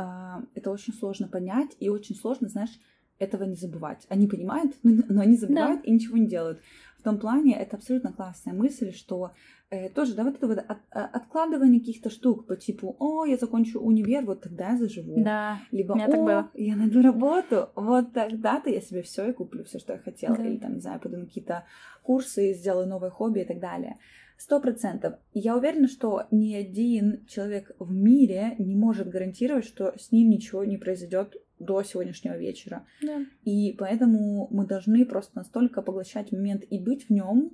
это 0.54 0.70
очень 0.70 0.92
сложно 0.92 1.28
понять, 1.28 1.70
и 1.80 1.88
очень 1.88 2.14
сложно, 2.14 2.50
знаешь, 2.50 2.78
этого 3.18 3.44
не 3.44 3.54
забывать. 3.54 4.04
Они 4.10 4.26
понимают, 4.26 4.74
но 4.82 5.22
они 5.22 5.36
забывают 5.36 5.80
да. 5.80 5.88
и 5.88 5.92
ничего 5.92 6.18
не 6.18 6.26
делают. 6.26 6.60
В 6.98 7.02
том 7.02 7.18
плане 7.18 7.58
это 7.58 7.76
абсолютно 7.76 8.12
классная 8.12 8.52
мысль, 8.52 8.92
что 8.92 9.32
э, 9.70 9.88
тоже, 9.88 10.14
да, 10.14 10.24
вот 10.24 10.34
это 10.34 10.46
вот 10.46 10.58
от, 10.58 10.76
а, 10.90 11.06
откладывание 11.06 11.80
каких-то 11.80 12.10
штук 12.10 12.46
по 12.46 12.54
типу, 12.54 12.96
о, 12.98 13.24
я 13.24 13.38
закончу 13.38 13.80
универ, 13.80 14.26
вот 14.26 14.42
тогда 14.42 14.72
я 14.72 14.76
заживу. 14.76 15.14
Да. 15.16 15.58
Либо, 15.70 15.94
о, 15.94 16.06
так 16.06 16.20
было. 16.20 16.50
я 16.52 16.76
найду 16.76 17.00
работу, 17.00 17.70
вот 17.76 18.12
тогда-то 18.12 18.68
я 18.68 18.82
себе 18.82 19.00
все 19.00 19.30
и 19.30 19.32
куплю 19.32 19.64
все, 19.64 19.78
что 19.78 19.94
я 19.94 19.98
хотела. 20.00 20.36
Да. 20.36 20.44
Или 20.44 20.58
там, 20.58 20.74
не 20.74 20.80
знаю, 20.80 21.00
пойду 21.00 21.16
на 21.16 21.24
какие-то 21.24 21.64
курсы, 22.02 22.52
сделаю 22.52 22.86
новое 22.86 23.08
хобби 23.08 23.40
и 23.40 23.44
так 23.46 23.58
далее. 23.58 23.96
Сто 24.42 24.58
процентов. 24.58 25.14
Я 25.34 25.56
уверена, 25.56 25.86
что 25.86 26.24
ни 26.32 26.52
один 26.52 27.24
человек 27.26 27.70
в 27.78 27.92
мире 27.92 28.56
не 28.58 28.74
может 28.74 29.08
гарантировать, 29.08 29.64
что 29.64 29.94
с 29.96 30.10
ним 30.10 30.30
ничего 30.30 30.64
не 30.64 30.78
произойдет 30.78 31.36
до 31.60 31.84
сегодняшнего 31.84 32.36
вечера. 32.36 32.84
Да. 33.00 33.24
И 33.44 33.72
поэтому 33.78 34.48
мы 34.50 34.66
должны 34.66 35.06
просто 35.06 35.36
настолько 35.36 35.80
поглощать 35.80 36.32
момент 36.32 36.64
и 36.68 36.80
быть 36.80 37.06
в 37.06 37.10
нем, 37.10 37.52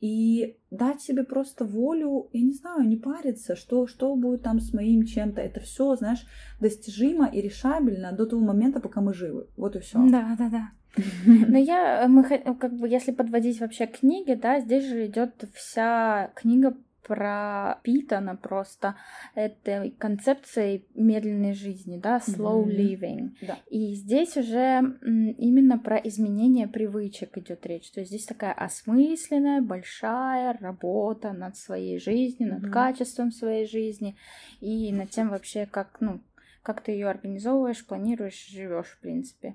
и 0.00 0.56
дать 0.70 1.02
себе 1.02 1.22
просто 1.22 1.66
волю, 1.66 2.30
я 2.32 2.40
не 2.40 2.54
знаю, 2.54 2.88
не 2.88 2.96
париться, 2.96 3.54
что, 3.54 3.86
что 3.86 4.16
будет 4.16 4.42
там 4.42 4.58
с 4.58 4.72
моим 4.72 5.04
чем-то. 5.04 5.42
Это 5.42 5.60
все, 5.60 5.96
знаешь, 5.96 6.24
достижимо 6.62 7.26
и 7.26 7.42
решабельно 7.42 8.12
до 8.12 8.24
того 8.24 8.42
момента, 8.42 8.80
пока 8.80 9.02
мы 9.02 9.12
живы. 9.12 9.48
Вот 9.58 9.76
и 9.76 9.80
все. 9.80 9.98
Да, 10.10 10.34
да, 10.38 10.48
да. 10.48 10.70
Но 11.26 11.58
я, 11.58 12.06
мы, 12.08 12.24
как 12.24 12.72
бы, 12.72 12.88
если 12.88 13.12
подводить 13.12 13.60
вообще 13.60 13.86
книги, 13.86 14.34
да, 14.34 14.60
здесь 14.60 14.84
же 14.84 15.06
идет 15.06 15.44
вся 15.54 16.30
книга 16.34 16.74
пропитана 17.06 18.34
просто 18.34 18.96
этой 19.36 19.90
концепцией 19.92 20.88
медленной 20.94 21.54
жизни, 21.54 21.98
да, 21.98 22.18
slow 22.18 22.66
living. 22.66 23.30
Да. 23.42 23.58
И 23.70 23.94
здесь 23.94 24.36
уже 24.36 24.98
именно 25.38 25.78
про 25.78 25.98
изменение 25.98 26.66
привычек 26.66 27.38
идет 27.38 27.64
речь. 27.64 27.92
То 27.92 28.00
есть 28.00 28.10
здесь 28.10 28.26
такая 28.26 28.52
осмысленная, 28.52 29.62
большая 29.62 30.58
работа 30.58 31.32
над 31.32 31.56
своей 31.56 32.00
жизнью, 32.00 32.54
над 32.54 32.64
mm-hmm. 32.64 32.70
качеством 32.70 33.30
своей 33.30 33.68
жизни 33.68 34.16
и 34.60 34.92
над 34.92 35.10
тем 35.10 35.28
вообще, 35.28 35.66
как, 35.66 35.98
ну, 36.00 36.20
как 36.64 36.80
ты 36.80 36.90
ее 36.90 37.08
организовываешь, 37.08 37.86
планируешь, 37.86 38.48
живешь, 38.48 38.88
в 38.88 38.98
принципе. 38.98 39.54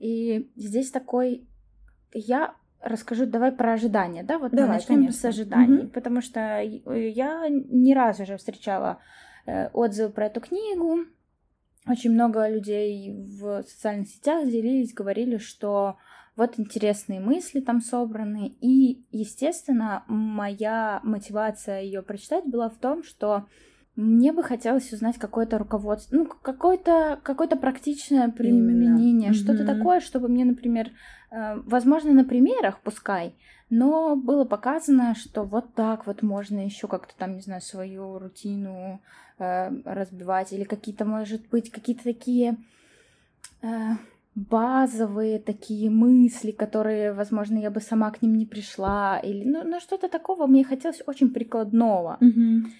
И 0.00 0.50
здесь 0.56 0.90
такой 0.90 1.46
я 2.12 2.54
расскажу 2.80 3.26
давай 3.26 3.52
про 3.52 3.74
ожидания, 3.74 4.22
да, 4.22 4.38
вот 4.38 4.50
давай, 4.52 4.66
мы 4.66 4.74
начнем 4.74 4.96
конечно. 4.96 5.20
с 5.20 5.24
ожиданий, 5.26 5.84
угу. 5.84 5.88
потому 5.88 6.22
что 6.22 6.60
я 6.60 7.46
ни 7.48 7.92
разу 7.92 8.22
уже 8.22 8.38
встречала 8.38 8.98
э, 9.46 9.68
отзывы 9.68 10.10
про 10.10 10.26
эту 10.26 10.40
книгу, 10.40 11.04
очень 11.86 12.12
много 12.12 12.48
людей 12.48 13.12
в 13.12 13.62
социальных 13.64 14.08
сетях 14.08 14.46
делились, 14.46 14.94
говорили, 14.94 15.36
что 15.36 15.96
вот 16.36 16.58
интересные 16.58 17.20
мысли 17.20 17.60
там 17.60 17.80
собраны, 17.80 18.54
и, 18.60 19.04
естественно, 19.10 20.04
моя 20.08 21.00
мотивация 21.02 21.82
ее 21.82 22.02
прочитать 22.02 22.46
была 22.46 22.70
в 22.70 22.78
том, 22.78 23.02
что 23.02 23.46
мне 24.00 24.32
бы 24.32 24.42
хотелось 24.42 24.92
узнать 24.92 25.18
какое-то 25.18 25.58
руководство, 25.58 26.16
ну, 26.16 26.26
какое-то 26.26 27.20
какое 27.22 27.48
практичное 27.48 28.28
применение, 28.30 29.32
что-то 29.32 29.62
mm-hmm. 29.62 29.78
такое, 29.78 30.00
чтобы 30.00 30.28
мне, 30.28 30.44
например, 30.44 30.90
э, 31.30 31.56
возможно, 31.66 32.12
на 32.12 32.24
примерах, 32.24 32.80
пускай, 32.80 33.36
но 33.68 34.16
было 34.16 34.44
показано, 34.44 35.14
что 35.14 35.44
вот 35.44 35.74
так 35.74 36.06
вот 36.06 36.22
можно 36.22 36.64
еще 36.64 36.88
как-то 36.88 37.14
там, 37.16 37.36
не 37.36 37.42
знаю, 37.42 37.60
свою 37.60 38.18
рутину 38.18 39.00
э, 39.38 39.70
разбивать, 39.84 40.52
или 40.52 40.64
какие-то, 40.64 41.04
может 41.04 41.48
быть, 41.50 41.70
какие-то 41.70 42.04
такие 42.04 42.56
э, 43.62 43.68
базовые 44.34 45.40
такие 45.40 45.90
мысли, 45.90 46.52
которые, 46.52 47.12
возможно, 47.12 47.58
я 47.58 47.70
бы 47.70 47.80
сама 47.80 48.10
к 48.10 48.22
ним 48.22 48.36
не 48.36 48.46
пришла, 48.46 49.18
или 49.18 49.44
ну, 49.44 49.64
ну 49.64 49.80
что-то 49.80 50.08
такого 50.08 50.46
мне 50.46 50.64
хотелось 50.64 51.02
очень 51.06 51.32
прикладного. 51.32 52.18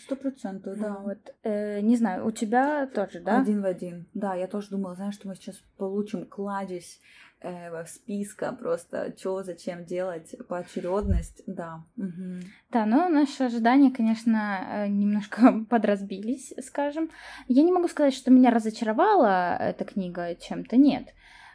Сто 0.05 0.17
процентов, 0.17 0.79
да. 0.79 0.99
Вот, 1.03 1.35
э, 1.43 1.81
не 1.81 1.97
знаю, 1.97 2.27
у 2.27 2.31
тебя 2.31 2.87
тоже, 2.87 3.21
да? 3.21 3.41
Один 3.41 3.63
в 3.63 3.67
один. 3.67 4.07
Да, 4.15 4.35
я 4.35 4.47
тоже 4.47 4.71
думала, 4.71 4.95
знаешь, 4.95 5.15
что 5.15 5.29
мы 5.29 5.35
сейчас 5.35 5.57
получим 5.77 6.25
кладезь 6.25 7.01
э, 7.41 7.85
списка 7.87 8.53
просто, 8.53 9.13
что, 9.19 9.43
зачем 9.43 9.85
делать, 9.85 10.35
поочередность, 10.49 11.43
да. 11.47 11.83
Угу. 11.97 12.45
Да, 12.71 12.87
но 12.87 13.09
наши 13.09 13.43
ожидания, 13.43 13.91
конечно, 13.91 14.61
э, 14.63 14.89
немножко 14.89 15.65
подразбились, 15.69 16.55
скажем. 16.63 17.11
Я 17.49 17.65
не 17.65 17.73
могу 17.73 17.89
сказать, 17.89 18.15
что 18.15 18.31
меня 18.31 18.51
разочаровала 18.51 19.57
эта 19.57 19.85
книга 19.85 20.37
чем-то, 20.37 20.77
нет 20.77 21.09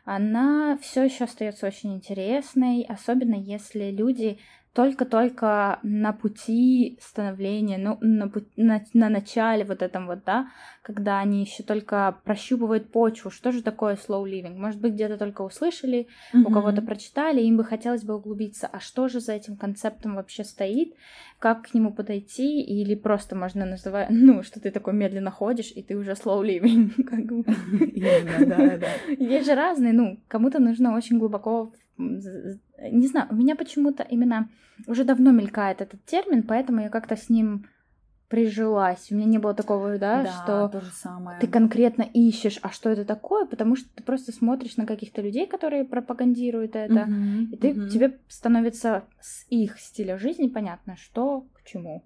она 0.05 0.77
все 0.81 1.03
еще 1.03 1.23
остается 1.23 1.65
очень 1.67 1.95
интересной, 1.95 2.83
особенно 2.87 3.35
если 3.35 3.89
люди 3.89 4.37
только-только 4.75 5.79
на 5.83 6.11
пути 6.11 6.99
становления, 7.01 7.77
ну, 7.77 7.97
на, 8.01 8.29
на, 8.57 8.83
на 8.93 9.07
начале 9.07 9.63
вот 9.63 9.81
этом 9.81 10.05
вот, 10.05 10.25
да, 10.25 10.49
когда 10.81 11.19
они 11.19 11.39
еще 11.39 11.63
только 11.63 12.17
прощупывают 12.25 12.91
почву, 12.91 13.31
что 13.31 13.53
же 13.53 13.63
такое 13.63 13.95
slow 13.95 14.25
living. 14.25 14.57
Может 14.57 14.81
быть, 14.81 14.91
где-то 14.91 15.17
только 15.17 15.43
услышали, 15.43 16.09
mm-hmm. 16.33 16.43
у 16.43 16.51
кого-то 16.51 16.81
прочитали, 16.81 17.41
им 17.41 17.55
бы 17.55 17.63
хотелось 17.63 18.03
бы 18.03 18.15
углубиться, 18.15 18.67
а 18.67 18.81
что 18.81 19.07
же 19.07 19.21
за 19.21 19.31
этим 19.31 19.55
концептом 19.55 20.15
вообще 20.15 20.43
стоит, 20.43 20.93
как 21.39 21.69
к 21.69 21.73
нему 21.73 21.93
подойти, 21.93 22.61
или 22.61 22.95
просто 22.95 23.37
можно 23.37 23.65
называть, 23.65 24.07
ну, 24.11 24.43
что 24.43 24.59
ты 24.59 24.71
такой 24.71 24.93
медленно 24.93 25.31
ходишь, 25.31 25.71
и 25.73 25.83
ты 25.83 25.95
уже 25.95 26.11
slow 26.11 26.43
living. 26.43 26.91
Есть 29.23 29.45
же 29.45 29.55
разные, 29.55 29.93
ну, 29.93 30.19
кому-то 30.27 30.59
нужно 30.59 30.97
очень 30.97 31.17
глубоко 31.17 31.71
не 31.97 33.07
знаю, 33.07 33.27
у 33.29 33.35
меня 33.35 33.55
почему-то 33.55 34.03
именно 34.03 34.49
уже 34.87 35.03
давно 35.03 35.31
мелькает 35.31 35.81
этот 35.81 36.03
термин, 36.05 36.43
поэтому 36.43 36.81
я 36.81 36.89
как-то 36.89 37.15
с 37.15 37.29
ним 37.29 37.65
прижилась. 38.27 39.11
У 39.11 39.15
меня 39.15 39.27
не 39.27 39.37
было 39.37 39.53
такого, 39.53 39.97
да, 39.97 40.23
да 40.23 40.31
что 40.31 40.69
то 40.69 40.81
же 40.81 40.91
самое. 40.91 41.39
ты 41.39 41.47
конкретно 41.47 42.01
ищешь, 42.01 42.59
а 42.61 42.69
что 42.69 42.89
это 42.89 43.05
такое, 43.05 43.45
потому 43.45 43.75
что 43.75 43.87
ты 43.93 44.03
просто 44.03 44.31
смотришь 44.31 44.77
на 44.77 44.85
каких-то 44.85 45.21
людей, 45.21 45.45
которые 45.47 45.85
пропагандируют 45.85 46.75
это, 46.75 46.93
uh-huh, 46.93 47.51
и 47.51 47.57
ты, 47.57 47.69
uh-huh. 47.69 47.89
тебе 47.89 48.19
становится 48.27 49.03
с 49.21 49.45
их 49.49 49.79
стиля 49.79 50.17
жизни 50.17 50.47
понятно, 50.47 50.95
что 50.97 51.45
к 51.53 51.63
чему. 51.63 52.03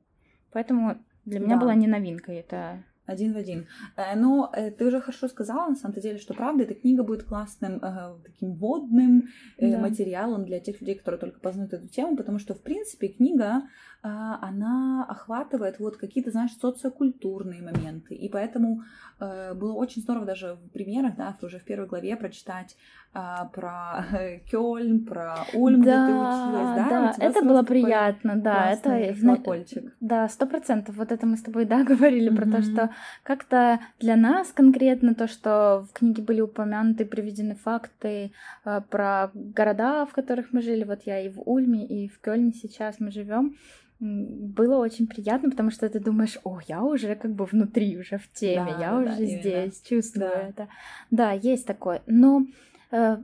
Поэтому 0.52 0.98
для 1.26 1.40
меня 1.40 1.56
да. 1.56 1.62
была 1.62 1.74
не 1.74 1.88
новинкой 1.88 2.38
это 2.38 2.84
один 3.10 3.34
в 3.34 3.38
один. 3.38 3.68
Э, 3.98 4.16
но 4.16 4.52
э, 4.54 4.72
ты 4.72 4.86
уже 4.86 5.02
хорошо 5.02 5.28
сказала, 5.28 5.70
на 5.70 5.76
самом 5.76 6.00
деле, 6.00 6.18
что 6.18 6.34
правда, 6.34 6.64
эта 6.64 6.74
книга 6.74 7.04
будет 7.04 7.24
классным 7.24 7.78
э, 7.82 8.16
таким 8.24 8.54
водным 8.56 9.30
да. 9.60 9.80
материалом 9.80 10.46
для 10.46 10.60
тех 10.60 10.80
людей, 10.82 10.96
которые 10.96 11.20
только 11.20 11.40
познают 11.40 11.74
эту 11.74 11.88
тему, 11.88 12.16
потому 12.16 12.40
что, 12.40 12.54
в 12.54 12.62
принципе, 12.62 13.08
книга, 13.08 13.64
э, 14.04 14.08
она 14.08 15.06
охватывает 15.10 15.80
вот 15.80 15.98
какие-то, 15.98 16.32
знаешь, 16.32 16.52
социокультурные 16.62 17.62
моменты. 17.62 18.16
И 18.16 18.30
поэтому 18.30 18.84
было 19.20 19.74
очень 19.74 20.02
здорово 20.02 20.26
даже 20.26 20.54
в 20.54 20.70
примерах, 20.70 21.18
да, 21.18 21.36
уже 21.42 21.60
в 21.60 21.66
первой 21.66 21.88
главе 21.88 22.16
прочитать 22.16 22.78
а, 23.12 23.46
про 23.46 24.06
Кёльн, 24.52 25.04
про 25.04 25.46
Ульм, 25.54 25.84
да, 25.84 26.06
где 26.06 26.14
ты 26.14 26.20
училась, 26.20 26.76
да? 26.76 26.90
Да, 26.90 27.26
это 27.26 27.42
было 27.44 27.64
приятно, 27.64 28.36
да, 28.36 28.72
это 28.72 29.16
колокольчик. 29.20 29.96
Да, 30.00 30.30
сто 30.30 30.46
процентов. 30.46 30.96
Вот 30.96 31.12
это 31.12 31.26
мы 31.26 31.36
с 31.36 31.42
тобой, 31.42 31.66
да, 31.66 31.84
говорили 31.90 32.32
mm-hmm. 32.32 32.36
про 32.36 32.52
то, 32.52 32.62
что 32.62 32.90
как-то 33.24 33.80
для 34.00 34.16
нас 34.16 34.52
конкретно 34.52 35.16
то, 35.16 35.28
что 35.28 35.86
в 35.90 35.94
книге 35.94 36.22
были 36.22 36.42
упомянуты, 36.42 37.06
приведены 37.06 37.56
факты 37.56 38.32
э, 38.66 38.82
про 38.90 39.32
города, 39.34 40.06
в 40.06 40.14
которых 40.14 40.54
мы 40.54 40.62
жили. 40.62 40.84
Вот 40.84 41.02
я 41.06 41.20
и 41.22 41.30
в 41.30 41.42
Ульме, 41.46 41.86
и 41.86 42.08
в 42.08 42.20
Кёльне 42.20 42.54
сейчас 42.54 43.00
мы 43.00 43.12
живем 43.12 43.56
было 44.02 44.78
очень 44.78 45.08
приятно, 45.08 45.50
потому 45.50 45.72
что 45.72 45.90
ты 45.90 46.00
думаешь, 46.00 46.40
о, 46.46 46.62
я 46.70 46.84
уже 46.84 47.16
как 47.16 47.34
бы 47.34 47.44
внутри, 47.44 48.00
уже 48.00 48.18
в 48.18 48.32
теме, 48.32 48.72
да, 48.78 48.80
я 48.80 48.92
да, 48.92 48.98
уже 49.00 49.26
именно. 49.26 49.42
здесь, 49.42 49.82
чувствую 49.82 50.30
да. 50.30 50.42
это. 50.42 50.68
Да, 51.12 51.32
есть 51.34 51.68
такое. 51.68 52.02
Но 52.08 52.46
Э, 52.92 53.18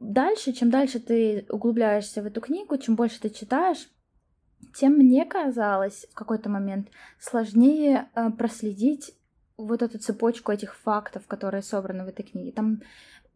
дальше, 0.00 0.52
чем 0.52 0.70
дальше 0.70 1.00
ты 1.00 1.46
углубляешься 1.48 2.22
в 2.22 2.26
эту 2.26 2.40
книгу, 2.40 2.76
чем 2.78 2.94
больше 2.94 3.20
ты 3.20 3.30
читаешь, 3.30 3.88
тем 4.74 4.94
мне 4.94 5.24
казалось 5.24 6.06
в 6.10 6.14
какой-то 6.14 6.48
момент 6.48 6.88
сложнее 7.18 8.08
э, 8.14 8.30
проследить 8.30 9.14
вот 9.58 9.82
эту 9.82 9.98
цепочку 9.98 10.52
этих 10.52 10.76
фактов, 10.76 11.26
которые 11.26 11.62
собраны 11.62 12.04
в 12.04 12.08
этой 12.08 12.22
книге. 12.22 12.52
Там 12.52 12.80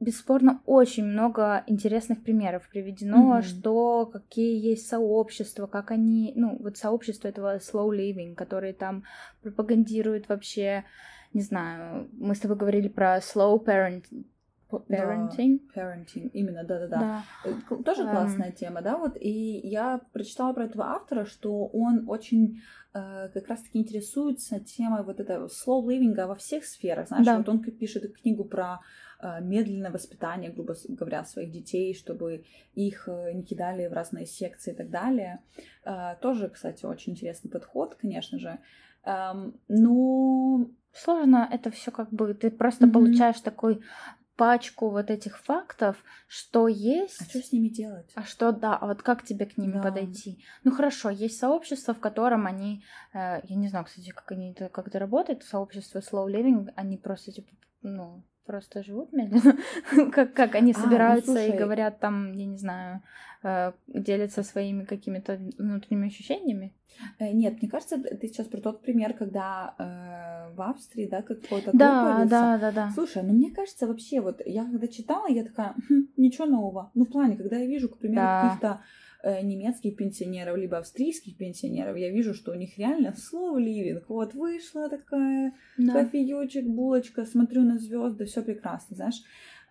бесспорно 0.01 0.63
очень 0.67 1.05
много 1.05 1.65
интересных 1.67 2.23
примеров 2.23 2.69
приведено, 2.69 3.39
mm-hmm. 3.39 3.43
что 3.43 4.07
какие 4.07 4.59
есть 4.59 4.89
сообщества, 4.89 5.67
как 5.67 5.91
они, 5.91 6.33
ну 6.37 6.59
вот 6.61 6.77
сообщество 6.77 7.29
этого 7.29 7.59
slow 7.59 7.91
living, 7.91 8.35
которые 8.35 8.73
там 8.73 9.05
пропагандируют 9.43 10.29
вообще, 10.29 10.85
не 11.33 11.43
знаю, 11.43 12.09
мы 12.13 12.35
с 12.35 12.41
тобой 12.41 12.57
говорили 12.57 12.89
про 12.89 13.19
slow 13.19 13.63
parent, 13.65 14.05
parenting. 14.79 15.61
Да, 15.75 15.81
parenting, 15.83 16.29
именно, 16.33 16.65
да-да-да. 16.65 16.99
Да. 16.99 17.23
Э, 17.45 17.55
Тоже 17.85 18.03
Эм. 18.03 18.11
классная 18.11 18.53
тема, 18.53 18.83
да, 18.83 18.97
вот, 18.99 19.17
и 19.21 19.61
я 19.69 20.01
прочитала 20.13 20.53
про 20.53 20.65
этого 20.65 20.85
автора, 20.87 21.25
что 21.25 21.67
он 21.67 22.09
очень 22.09 22.61
э, 22.95 23.29
как 23.33 23.49
раз-таки 23.49 23.79
интересуется 23.79 24.61
темой 24.61 25.03
вот 25.03 25.21
этого 25.21 25.47
slow 25.49 25.85
living 25.87 26.15
во 26.27 26.35
всех 26.35 26.65
сферах, 26.65 27.09
знаешь, 27.09 27.27
Да. 27.27 27.39
вот 27.39 27.49
он 27.49 27.61
пишет 27.61 28.15
книгу 28.15 28.45
про 28.45 28.81
э, 29.21 29.41
медленное 29.41 29.91
воспитание, 29.91 30.51
грубо 30.51 30.75
говоря, 30.89 31.25
своих 31.25 31.51
детей, 31.53 31.95
чтобы 31.95 32.45
их 32.75 33.09
э, 33.09 33.33
не 33.33 33.43
кидали 33.43 33.87
в 33.89 33.93
разные 33.93 34.27
секции 34.27 34.73
и 34.73 34.77
так 34.77 34.91
далее. 34.91 35.41
Э, 35.85 36.17
Тоже, 36.21 36.49
кстати, 36.49 36.85
очень 36.87 37.13
интересный 37.13 37.51
подход, 37.51 37.95
конечно 37.95 38.39
же. 38.39 38.59
Эм, 39.05 39.55
Но 39.69 40.67
Сложно 40.95 41.49
это 41.51 41.71
все 41.71 41.91
как 41.91 42.11
бы, 42.11 42.35
ты 42.35 42.51
просто 42.51 42.87
Мгм. 42.87 42.93
получаешь 42.93 43.41
такой 43.41 43.81
пачку 44.37 44.91
вот 44.91 45.11
этих 45.11 45.39
фактов, 45.39 46.03
что 46.27 46.69
есть, 46.69 47.21
а 47.21 47.25
что 47.25 47.43
с 47.43 47.53
ними 47.53 47.69
делать? 47.69 48.11
а 48.15 48.23
что 48.25 48.53
да, 48.53 48.77
а 48.77 48.87
вот 48.87 49.03
как 49.03 49.25
тебе 49.25 49.47
к 49.47 49.57
ним 49.59 49.73
Да. 49.73 49.83
подойти? 49.83 50.45
Ну 50.65 50.71
хорошо, 50.73 51.11
есть 51.11 51.39
сообщество, 51.39 51.95
в 51.95 52.01
котором 52.01 52.47
они, 52.47 52.83
э, 53.13 53.41
я 53.45 53.57
не 53.57 53.69
знаю, 53.69 53.85
кстати, 53.85 54.11
как 54.11 54.31
они 54.33 54.53
это 54.53 54.69
как 54.69 54.89
это 54.89 54.99
работает, 54.99 55.45
сообщество 55.45 55.99
slow 56.01 56.27
living, 56.31 56.73
они 56.77 56.97
просто 56.97 57.33
типа, 57.33 57.51
ну 57.83 58.25
просто 58.45 58.83
живут 58.83 59.13
медленно, 59.13 59.57
как 60.13 60.35
как 60.35 60.55
они 60.55 60.73
А, 60.73 60.79
ну, 60.79 60.83
собираются 60.85 61.47
и 61.47 61.57
говорят 61.57 61.99
там, 62.01 62.33
я 62.33 62.47
не 62.47 62.57
знаю, 62.59 63.01
э, 63.43 63.73
делятся 63.87 64.43
своими 64.43 64.85
какими-то 64.85 65.39
внутренними 65.59 66.09
ощущениями. 66.09 66.73
Э, 67.19 67.33
Нет, 67.33 67.61
мне 67.63 67.71
кажется, 67.71 67.99
ты 67.99 68.29
сейчас 68.29 68.47
про 68.47 68.61
тот 68.61 68.83
пример, 68.83 69.15
когда 69.15 69.75
э, 69.79 70.55
в 70.55 70.61
Австрии, 70.63 71.07
да, 71.07 71.23
какой-то 71.23 71.71
Да, 71.73 72.25
да, 72.29 72.59
да, 72.59 72.73
да. 72.73 72.91
Слушай, 72.95 73.23
ну 73.23 73.33
мне 73.33 73.51
кажется, 73.51 73.87
вообще, 73.87 74.21
вот 74.21 74.43
я 74.45 74.65
когда 74.65 74.87
читала, 74.89 75.27
я 75.29 75.45
такая, 75.45 75.75
«Хм, 75.89 76.09
ничего 76.17 76.47
нового. 76.47 76.91
Ну, 76.95 77.05
в 77.05 77.11
плане, 77.11 77.37
когда 77.37 77.57
я 77.57 77.67
вижу, 77.67 77.89
к 77.89 77.99
примеру, 77.99 78.27
Да. 78.27 78.41
каких-то 78.41 78.81
немецких 79.23 79.97
пенсионеров, 79.97 80.57
либо 80.57 80.79
австрийских 80.79 81.37
пенсионеров, 81.37 81.97
я 81.97 82.11
вижу, 82.11 82.35
что 82.35 82.53
у 82.53 82.55
них 82.55 82.77
реально 82.79 83.15
slow 83.17 83.57
living. 83.59 84.03
Вот 84.09 84.35
вышла 84.35 84.89
такая, 84.89 85.55
Да. 85.79 85.93
кофеечек, 85.93 86.67
булочка, 86.67 87.25
смотрю 87.25 87.63
на 87.63 87.79
звезды, 87.79 88.25
все 88.25 88.43
прекрасно, 88.43 88.97
знаешь. 88.97 89.23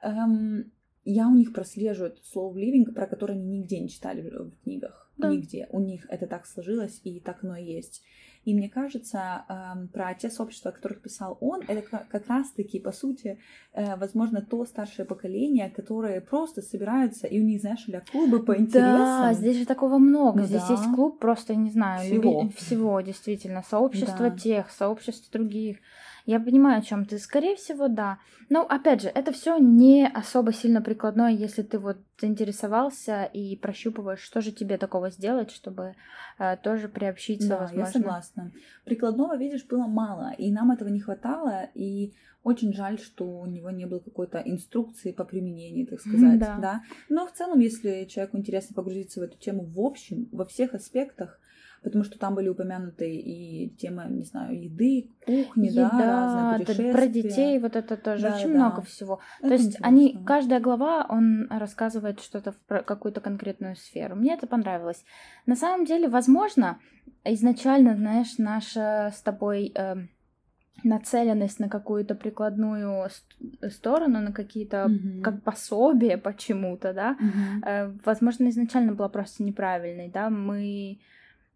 Эм, 0.01 0.71
я 1.03 1.27
у 1.27 1.35
них 1.35 1.53
прослеживаю 1.53 2.11
этот 2.13 2.23
slow 2.23 2.53
living, 2.53 2.93
про 2.93 3.07
который 3.07 3.35
они 3.35 3.59
нигде 3.59 3.79
не 3.79 3.89
читали 3.89 4.21
в 4.21 4.51
в 4.51 4.63
книгах. 4.63 5.11
Да. 5.17 5.29
Нигде. 5.29 5.67
У 5.71 5.79
них 5.79 6.05
это 6.09 6.27
так 6.27 6.45
сложилось, 6.45 7.01
и 7.03 7.19
так 7.19 7.43
оно 7.43 7.57
и 7.57 7.63
есть. 7.63 8.03
И 8.43 8.55
мне 8.55 8.69
кажется, 8.69 9.45
эм, 9.49 9.87
про 9.89 10.13
те 10.15 10.29
сообщества, 10.31 10.71
о 10.71 10.73
которых 10.73 11.01
писал 11.01 11.37
он, 11.41 11.61
это 11.67 11.81
ка- 11.83 12.07
как 12.09 12.27
раз-таки, 12.27 12.79
по 12.79 12.91
сути, 12.91 13.37
э, 13.73 13.95
возможно, 13.97 14.41
то 14.41 14.65
старшее 14.65 15.05
поколение, 15.05 15.69
которые 15.69 16.21
просто 16.21 16.61
собираются, 16.63 17.27
и 17.27 17.39
у 17.39 17.43
них, 17.43 17.61
знаешь, 17.61 17.85
а 17.93 18.01
клубы 18.11 18.43
по 18.43 18.57
интересам. 18.57 18.97
Да, 18.97 19.33
здесь 19.33 19.57
же 19.57 19.65
такого 19.65 19.99
много. 19.99 20.39
Ну 20.41 20.45
здесь 20.47 20.63
да. 20.67 20.73
есть 20.73 20.85
клуб, 20.95 21.19
просто, 21.19 21.55
не 21.55 21.69
знаю, 21.69 22.01
Всего. 22.05 22.41
люби- 22.43 22.55
всего 22.55 23.01
действительно. 23.01 23.63
Сообщество 23.69 24.29
Да. 24.29 24.37
тех, 24.37 24.71
сообщество 24.71 25.31
других. 25.31 25.77
Я 26.25 26.39
понимаю, 26.39 26.79
о 26.79 26.81
чем 26.81 27.05
ты. 27.05 27.17
Скорее 27.17 27.55
всего, 27.55 27.87
да. 27.87 28.19
Но 28.49 28.61
опять 28.61 29.01
же, 29.01 29.09
это 29.09 29.31
все 29.31 29.57
не 29.57 30.07
особо 30.07 30.53
сильно 30.53 30.81
прикладное, 30.81 31.31
если 31.31 31.61
ты 31.63 31.79
вот 31.79 31.97
заинтересовался 32.19 33.23
и 33.25 33.55
прощупываешь, 33.55 34.19
что 34.19 34.41
же 34.41 34.51
тебе 34.51 34.77
такого 34.77 35.09
сделать, 35.09 35.51
чтобы 35.51 35.95
э, 36.39 36.57
тоже 36.57 36.87
приобщиться, 36.89 37.47
Да, 37.49 37.57
возможно. 37.59 37.79
я 37.79 37.85
согласна. 37.87 38.51
Прикладного, 38.85 39.37
видишь, 39.37 39.65
было 39.65 39.87
мало, 39.87 40.31
и 40.37 40.51
нам 40.51 40.71
этого 40.71 40.89
не 40.89 40.99
хватало, 40.99 41.69
и 41.73 42.13
очень 42.43 42.73
жаль, 42.73 42.97
что 42.99 43.25
у 43.25 43.45
него 43.45 43.69
не 43.69 43.85
было 43.85 43.99
какой-то 43.99 44.39
инструкции 44.43 45.11
по 45.11 45.23
применению, 45.23 45.87
так 45.87 45.99
сказать, 46.01 46.39
Да. 46.39 46.57
да. 46.61 46.81
Но 47.09 47.27
в 47.27 47.33
целом, 47.33 47.59
если 47.59 48.05
человеку 48.05 48.37
интересно 48.37 48.73
погрузиться 48.75 49.19
в 49.19 49.23
эту 49.23 49.37
тему 49.37 49.63
в 49.63 49.79
общем, 49.79 50.27
во 50.31 50.45
всех 50.45 50.73
аспектах, 50.73 51.39
потому 51.83 52.03
что 52.03 52.19
там 52.19 52.35
были 52.35 52.47
упомянуты 52.49 53.09
и 53.15 53.69
темы, 53.69 54.05
не 54.09 54.23
знаю, 54.23 54.61
еды, 54.63 55.09
кухни, 55.25 55.69
да, 55.71 55.89
разные 55.97 56.45
Еда, 56.45 56.57
т- 56.57 56.65
путешествия. 56.65 56.91
про 56.93 57.07
детей, 57.07 57.59
вот 57.59 57.75
это 57.75 57.97
тоже 57.97 58.23
Да, 58.23 58.35
очень 58.35 58.49
да, 58.53 58.55
много 58.55 58.75
да. 58.77 58.81
всего. 58.83 59.19
Это 59.39 59.47
То 59.49 59.53
есть 59.55 59.77
они, 59.81 60.17
каждая 60.25 60.59
глава, 60.59 61.05
он 61.09 61.47
рассказывает 61.49 62.19
что-то 62.21 62.53
в 62.67 62.83
какую-то 62.83 63.19
конкретную 63.21 63.75
сферу. 63.75 64.15
Мне 64.15 64.33
это 64.35 64.47
понравилось. 64.47 65.03
На 65.45 65.55
самом 65.55 65.85
деле, 65.85 66.07
возможно, 66.07 66.79
изначально, 67.25 67.95
знаешь, 67.95 68.37
наша 68.37 69.11
с 69.15 69.21
тобой 69.21 69.71
эм, 69.75 70.09
нацеленность 70.83 71.59
на 71.59 71.69
какую-то 71.69 72.15
прикладную 72.15 73.09
ст- 73.09 73.71
сторону, 73.73 74.19
на 74.19 74.31
какие-то 74.31 74.87
Мгм. 74.87 75.21
как 75.23 75.43
пособие 75.43 76.17
почему-то, 76.17 76.93
да, 76.93 77.17
Мгм. 77.19 77.63
э, 77.65 77.91
возможно, 78.05 78.49
изначально 78.49 78.93
была 78.93 79.09
просто 79.09 79.43
неправильной, 79.43 80.09
да, 80.09 80.29
мы... 80.29 80.99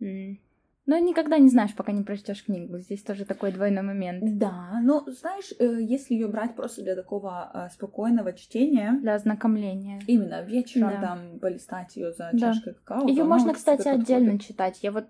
м, 0.01 0.39
Но 0.87 0.99
никогда 0.99 1.39
не 1.39 1.49
знаешь, 1.49 1.73
пока 1.73 1.91
не 1.91 2.03
прочтешь 2.03 2.45
книгу. 2.45 2.77
Здесь 2.77 3.01
тоже 3.01 3.25
такой 3.25 3.51
двойной 3.51 3.81
момент. 3.81 4.37
Да, 4.37 4.79
но 4.83 5.03
знаешь, 5.07 5.51
э, 5.57 5.79
если 5.81 6.13
ее 6.13 6.27
брать 6.27 6.55
просто 6.55 6.83
для 6.83 6.95
такого 6.95 7.49
э, 7.55 7.69
спокойного 7.73 8.33
чтения, 8.33 8.91
Для 9.01 9.15
ознакомления. 9.15 9.99
именно 10.05 10.43
вечером 10.43 10.89
Да. 10.91 11.01
там 11.01 11.39
полистать 11.39 11.95
ее 11.97 12.13
за 12.13 12.29
Да. 12.33 12.37
чашкой 12.53 12.75
какао. 12.75 13.07
Ее 13.07 13.23
можно, 13.23 13.55
кстати, 13.55 13.87
отдельно 13.87 14.33
подходит. 14.33 14.47
читать. 14.47 14.79
Я 14.83 14.91
вот 14.91 15.07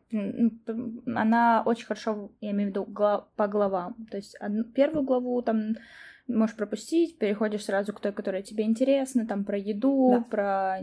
она 1.16 1.64
очень 1.66 1.86
хорошо, 1.86 2.32
я 2.42 2.52
имею 2.52 2.70
в 2.70 2.72
виду 2.72 2.86
по 3.36 3.48
главам. 3.48 3.96
То 4.10 4.18
есть 4.18 4.36
одну- 4.40 4.64
первую 4.64 5.04
главу 5.04 5.42
там 5.42 5.76
можешь 6.28 6.56
пропустить, 6.56 7.18
переходишь 7.18 7.66
сразу 7.66 7.94
к 7.94 8.00
той, 8.00 8.12
которая 8.12 8.42
тебе 8.42 8.64
интересна, 8.64 9.26
там 9.26 9.44
про 9.44 9.58
еду, 9.58 10.10
Да. 10.12 10.22
про 10.30 10.80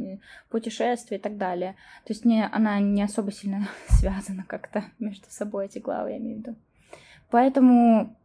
путешествия 0.51 1.17
и 1.17 1.21
так 1.21 1.37
далее. 1.37 1.73
То 2.05 2.13
есть 2.13 2.25
не, 2.25 2.47
она 2.47 2.79
не 2.81 3.03
особо 3.03 3.33
сильно 3.33 3.67
связана 3.89 4.45
как-то 4.47 4.85
между 4.99 5.27
собой 5.31 5.67
эти 5.67 5.79
главы, 5.79 6.11
я 6.13 6.19
имею 6.19 6.37
в 6.37 6.41
виду. 6.41 6.57
Поэтому 7.31 8.17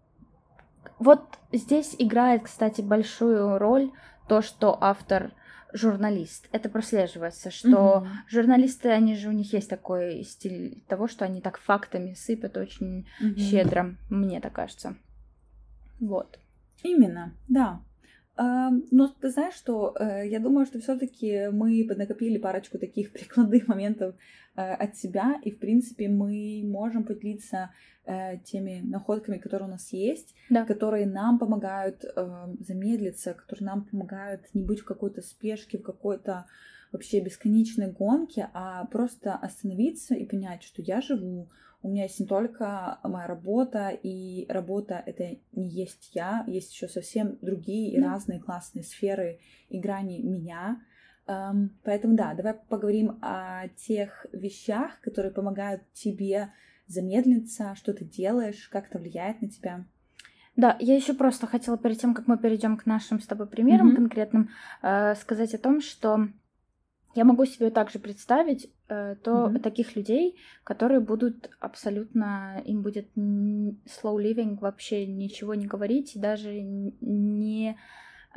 вот 0.99 1.21
здесь 1.51 1.95
играет, 1.97 2.43
кстати, 2.43 2.81
большую 2.81 3.57
роль 3.57 3.91
то, 4.27 4.41
что 4.41 4.77
автор 4.81 5.31
журналист. 5.73 6.47
Это 6.51 6.69
прослеживается, 6.69 7.51
что 7.51 8.01
Мгм. 8.01 8.09
Журналисты, 8.29 8.89
они 8.89 9.15
же, 9.15 9.29
у 9.29 9.31
них 9.33 9.53
есть 9.53 9.69
такой 9.69 10.23
стиль 10.23 10.81
того, 10.87 11.07
что 11.07 11.25
они 11.25 11.41
так 11.41 11.57
фактами 11.59 12.13
сыпят 12.13 12.57
очень 12.57 13.07
Мгм. 13.19 13.37
щедро, 13.37 13.95
мне 14.09 14.39
так 14.39 14.53
кажется. 14.53 14.95
Вот. 15.99 16.39
Именно, 16.83 17.33
да. 17.47 17.81
А, 18.35 18.69
Но 18.91 19.07
ты 19.07 19.29
знаешь, 19.31 19.55
что 19.55 19.95
э, 19.99 20.27
я 20.27 20.39
думаю, 20.39 20.65
что 20.65 20.79
все-таки 20.79 21.49
мы 21.51 21.85
поднакопили 21.87 22.37
парочку 22.37 22.77
таких 22.77 23.11
прикладных 23.13 23.67
моментов 23.67 24.15
э, 24.55 24.61
от 24.61 24.95
себя, 24.95 25.39
и 25.43 25.49
в 25.51 25.59
принципе 25.59 26.07
мы 26.07 26.61
можем 26.65 27.03
поделиться 27.03 27.71
э, 28.05 28.37
теми 28.45 28.81
находками, 28.83 29.37
которые 29.39 29.67
у 29.67 29.71
нас 29.71 29.91
есть, 29.91 30.35
Да. 30.49 30.65
которые 30.65 31.07
нам 31.07 31.39
помогают 31.39 32.05
замедлиться, 32.59 33.33
которые 33.33 33.65
нам 33.65 33.85
помогают 33.85 34.41
не 34.53 34.61
быть 34.63 34.81
в 34.81 34.85
какой-то 34.85 35.21
спешке, 35.21 35.77
в 35.79 35.83
какой-то 35.83 36.45
вообще 36.91 37.19
бесконечной 37.19 37.91
гонке, 37.91 38.49
а 38.53 38.85
просто 38.85 39.33
остановиться 39.33 40.15
и 40.15 40.25
понять, 40.25 40.63
что 40.63 40.81
я 40.81 41.01
живу, 41.01 41.49
у 41.87 41.89
меня 41.89 42.03
есть 42.03 42.19
не 42.19 42.25
только 42.25 42.99
моя 43.03 43.27
работа, 43.27 43.89
и 43.89 44.45
работа 44.49 45.01
это 45.05 45.37
не 45.53 45.69
есть 45.69 46.11
я, 46.13 46.43
есть 46.47 46.73
еще 46.73 46.87
совсем 46.87 47.37
другие 47.41 47.93
и 47.93 47.99
Да. 47.99 48.11
разные 48.11 48.39
классные 48.39 48.83
сферы 48.83 49.39
и 49.69 49.79
грани 49.79 50.21
меня. 50.21 50.81
Эм, 51.27 51.77
Поэтому 51.83 52.15
да, 52.15 52.33
давай 52.33 52.55
поговорим 52.55 53.19
о 53.21 53.67
тех 53.69 54.25
вещах, 54.33 54.99
которые 55.01 55.31
помогают 55.31 55.81
тебе 55.93 56.51
замедлиться, 56.87 57.75
что 57.75 57.93
ты 57.93 58.05
делаешь, 58.05 58.67
как 58.69 58.87
это 58.89 58.99
влияет 58.99 59.41
на 59.41 59.49
тебя. 59.49 59.85
Да, 60.57 60.75
я 60.79 60.95
еще 60.95 61.13
просто 61.13 61.45
хотела 61.47 61.77
перед 61.77 61.99
тем, 61.99 62.13
как 62.13 62.27
мы 62.27 62.37
перейдем 62.37 62.77
к 62.77 62.85
нашим 62.85 63.21
с 63.21 63.27
тобой 63.27 63.47
примерам 63.47 63.87
Мгм. 63.87 63.95
конкретным, 63.95 64.49
э, 64.81 65.15
сказать 65.15 65.53
о 65.53 65.57
том, 65.59 65.81
что 65.81 66.27
я 67.17 67.23
могу 67.25 67.45
себе 67.45 67.71
также 67.71 67.97
представить 67.97 68.69
э, 68.89 69.15
то 69.23 69.49
Мгм. 69.49 69.59
таких 69.59 69.95
людей, 69.95 70.35
которые 70.63 70.99
будут 70.99 71.49
абсолютно, 71.59 72.61
им 72.63 72.83
будет 72.83 73.07
slow 73.15 74.17
living 74.17 74.59
вообще 74.59 75.07
ничего 75.07 75.55
не 75.55 75.65
говорить, 75.65 76.15
и 76.15 76.19
даже 76.19 76.61
не, 76.61 77.75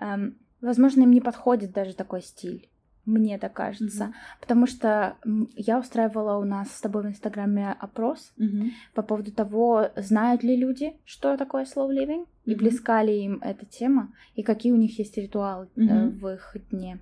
эм, 0.01 0.39
возможно, 0.63 1.03
им 1.03 1.11
не 1.11 1.21
подходит 1.21 1.73
даже 1.73 1.95
такой 1.95 2.23
стиль. 2.23 2.71
Мне 3.05 3.39
так 3.39 3.53
кажется. 3.53 4.05
Мгм. 4.05 4.15
Потому 4.41 4.67
что 4.67 5.17
я 5.57 5.79
устраивала 5.79 6.39
у 6.39 6.45
нас 6.45 6.71
с 6.75 6.81
тобой 6.81 7.03
в 7.03 7.07
Инстаграме 7.07 7.77
опрос 7.81 8.33
Мгм. 8.39 8.71
по 8.95 9.03
поводу 9.03 9.33
того, 9.33 9.91
знают 9.97 10.43
ли 10.43 10.57
люди, 10.57 10.95
что 11.05 11.37
такое 11.37 11.65
slow 11.65 11.89
living, 11.91 12.27
и 12.47 12.51
Мгм. 12.51 12.59
близка 12.59 13.03
ли 13.03 13.25
им 13.25 13.41
эта 13.43 13.67
тема, 13.67 14.09
и 14.37 14.43
какие 14.43 14.73
у 14.73 14.77
них 14.77 14.99
есть 14.99 15.19
ритуалы 15.19 15.69
э, 15.77 15.81
Мгм. 15.81 16.19
в 16.19 16.29
их 16.29 16.57
дне. 16.71 16.99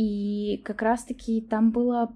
И 0.00 0.62
как 0.64 0.82
раз-таки 0.82 1.40
там 1.40 1.72
было 1.72 2.06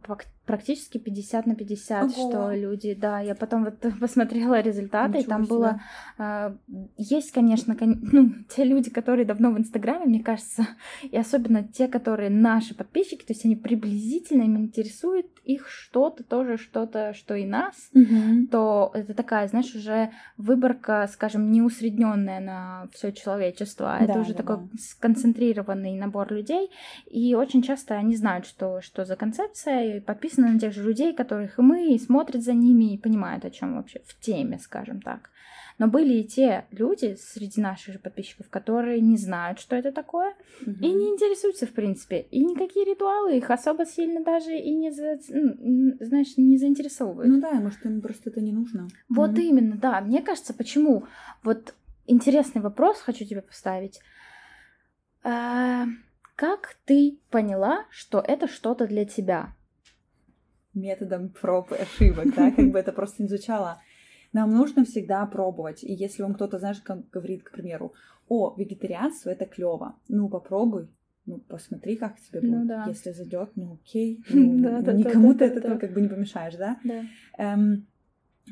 практически 0.47 0.99
50 0.99 1.47
на 1.47 1.55
50, 1.55 2.03
Ого. 2.05 2.13
что 2.13 2.55
люди, 2.55 2.95
да, 2.95 3.21
я 3.21 3.35
потом 3.35 3.65
вот 3.65 3.79
посмотрела 4.01 4.61
результаты, 4.61 5.21
и 5.21 5.25
там 5.25 5.45
себе. 5.45 5.55
было, 5.55 5.81
а, 6.19 6.57
есть, 6.97 7.33
конечно, 7.33 7.77
кон- 7.77 8.01
ну, 8.13 8.31
те 8.57 8.65
люди, 8.65 8.91
которые 8.91 9.25
давно 9.25 9.51
в 9.53 9.59
Инстаграме, 9.59 10.07
мне 10.07 10.21
кажется, 10.23 10.67
и 11.03 11.17
особенно 11.17 11.63
те, 11.63 11.89
которые 11.89 12.31
наши 12.31 12.75
подписчики, 12.75 13.25
то 13.25 13.33
есть 13.33 13.45
они 13.45 13.57
приблизительно, 13.57 14.43
им 14.43 14.57
интересует 14.59 15.27
их 15.45 15.69
что-то, 15.69 16.23
тоже 16.25 16.57
что-то, 16.57 17.15
что 17.15 17.35
и 17.35 17.45
нас, 17.47 17.75
Мгм. 17.93 18.47
то 18.49 18.91
это 18.95 19.15
такая, 19.15 19.49
знаешь, 19.49 19.75
уже 19.75 20.11
выборка, 20.37 21.09
скажем, 21.13 21.51
не 21.51 21.63
усредненная 21.63 22.41
на 22.41 22.89
все 22.93 23.13
человечество, 23.13 23.95
а 23.97 24.05
это 24.05 24.15
Да, 24.15 24.21
уже 24.21 24.33
да, 24.33 24.39
такой 24.39 24.57
да. 24.59 24.63
сконцентрированный 24.79 25.97
набор 25.99 26.33
людей, 26.33 26.71
и 27.11 27.35
очень 27.35 27.63
часто 27.63 27.95
они 27.95 28.17
знают, 28.17 28.47
что, 28.47 28.81
что 28.81 29.05
за 29.05 29.17
концепция, 29.17 29.97
и 29.97 30.01
подписаны 30.33 30.53
на 30.55 30.59
тех 30.59 30.73
же 30.73 30.83
людей, 30.83 31.13
которых 31.15 31.59
и 31.59 31.63
мы, 31.63 31.95
и 31.95 31.99
смотрят 31.99 32.43
за 32.43 32.53
ними, 32.55 32.95
и 32.95 32.99
понимают, 32.99 33.45
о 33.45 33.51
чем 33.51 33.77
вообще 33.77 34.01
в 34.07 34.19
теме, 34.21 34.59
скажем 34.59 35.01
так. 35.01 35.31
Но 35.79 35.89
были 35.89 36.15
и 36.15 36.25
те 36.25 36.65
люди 36.71 37.17
среди 37.19 37.61
наших 37.61 37.95
же 37.95 37.99
подписчиков, 37.99 38.49
которые 38.51 39.01
не 39.01 39.17
знают, 39.17 39.59
что 39.59 39.75
это 39.77 39.91
такое, 39.91 40.35
Мгм. 40.67 40.81
и 40.83 40.93
не 40.93 41.09
интересуются, 41.09 41.67
в 41.67 41.73
принципе. 41.73 42.27
И 42.31 42.45
никакие 42.45 42.85
ритуалы 42.85 43.37
их 43.39 43.51
особо 43.51 43.85
сильно 43.87 44.23
даже 44.23 44.57
и 44.57 44.75
не, 44.75 44.91
за- 44.93 45.19
ну, 45.31 45.97
знаешь, 46.01 46.37
не 46.37 46.59
заинтересовывают. 46.59 47.31
Ну 47.33 47.41
да, 47.41 47.53
может, 47.55 47.85
им 47.87 48.01
просто 48.01 48.31
это 48.31 48.41
не 48.41 48.53
нужно. 48.53 48.89
Вот 49.09 49.31
Мгм. 49.33 49.41
именно, 49.41 49.77
да. 49.77 50.01
Мне 50.01 50.23
кажется, 50.23 50.55
почему? 50.55 51.05
Вот 51.43 51.75
интересный 52.07 52.61
вопрос 52.63 53.01
хочу 53.01 53.25
тебе 53.25 53.43
поставить. 53.43 54.01
А, 55.25 55.87
Как 56.35 56.77
ты 56.87 57.19
поняла, 57.31 57.85
что 57.91 58.19
это 58.19 58.49
что-то 58.49 58.87
для 58.87 59.05
тебя? 59.05 59.55
Методом 60.75 61.29
проб 61.29 61.73
и 61.73 61.77
ошибок, 61.77 62.35
да, 62.35 62.51
как 62.51 62.71
бы 62.71 62.79
это 62.79 62.93
просто 62.93 63.23
не 63.23 63.29
звучало. 63.29 63.81
Нам 64.33 64.51
нужно 64.53 64.85
всегда 64.85 65.27
пробовать. 65.27 65.85
И 65.85 65.93
если 65.93 66.23
вам 66.23 66.35
кто-то, 66.35 66.59
знаешь, 66.59 66.81
как 66.81 67.09
говорит, 67.11 67.43
к 67.43 67.51
примеру, 67.53 67.93
о, 68.29 68.55
вегетарианство 68.57 69.31
это 69.31 69.45
клево, 69.45 69.97
ну 70.09 70.29
попробуй, 70.29 70.89
ну 71.27 71.39
посмотри, 71.39 71.97
как 71.97 72.19
тебе 72.21 72.41
Ну 72.41 72.59
будет. 72.59 72.69
да. 72.69 72.85
Если 72.89 73.13
зайдет, 73.13 73.51
ну 73.57 73.75
окей, 73.75 74.25
ну, 74.31 74.59
Да, 74.63 74.81
да, 74.81 74.87
да, 74.87 74.93
никому 74.95 75.35
да, 75.35 75.39
ты 75.41 75.47
да, 75.47 75.53
от 75.53 75.57
этого 75.59 75.75
да. 75.75 75.81
как 75.81 75.93
бы 75.93 76.01
не 76.01 76.09
помешаешь, 76.09 76.55
да? 76.57 76.79
Да. 76.85 77.05
Эм, 77.39 77.87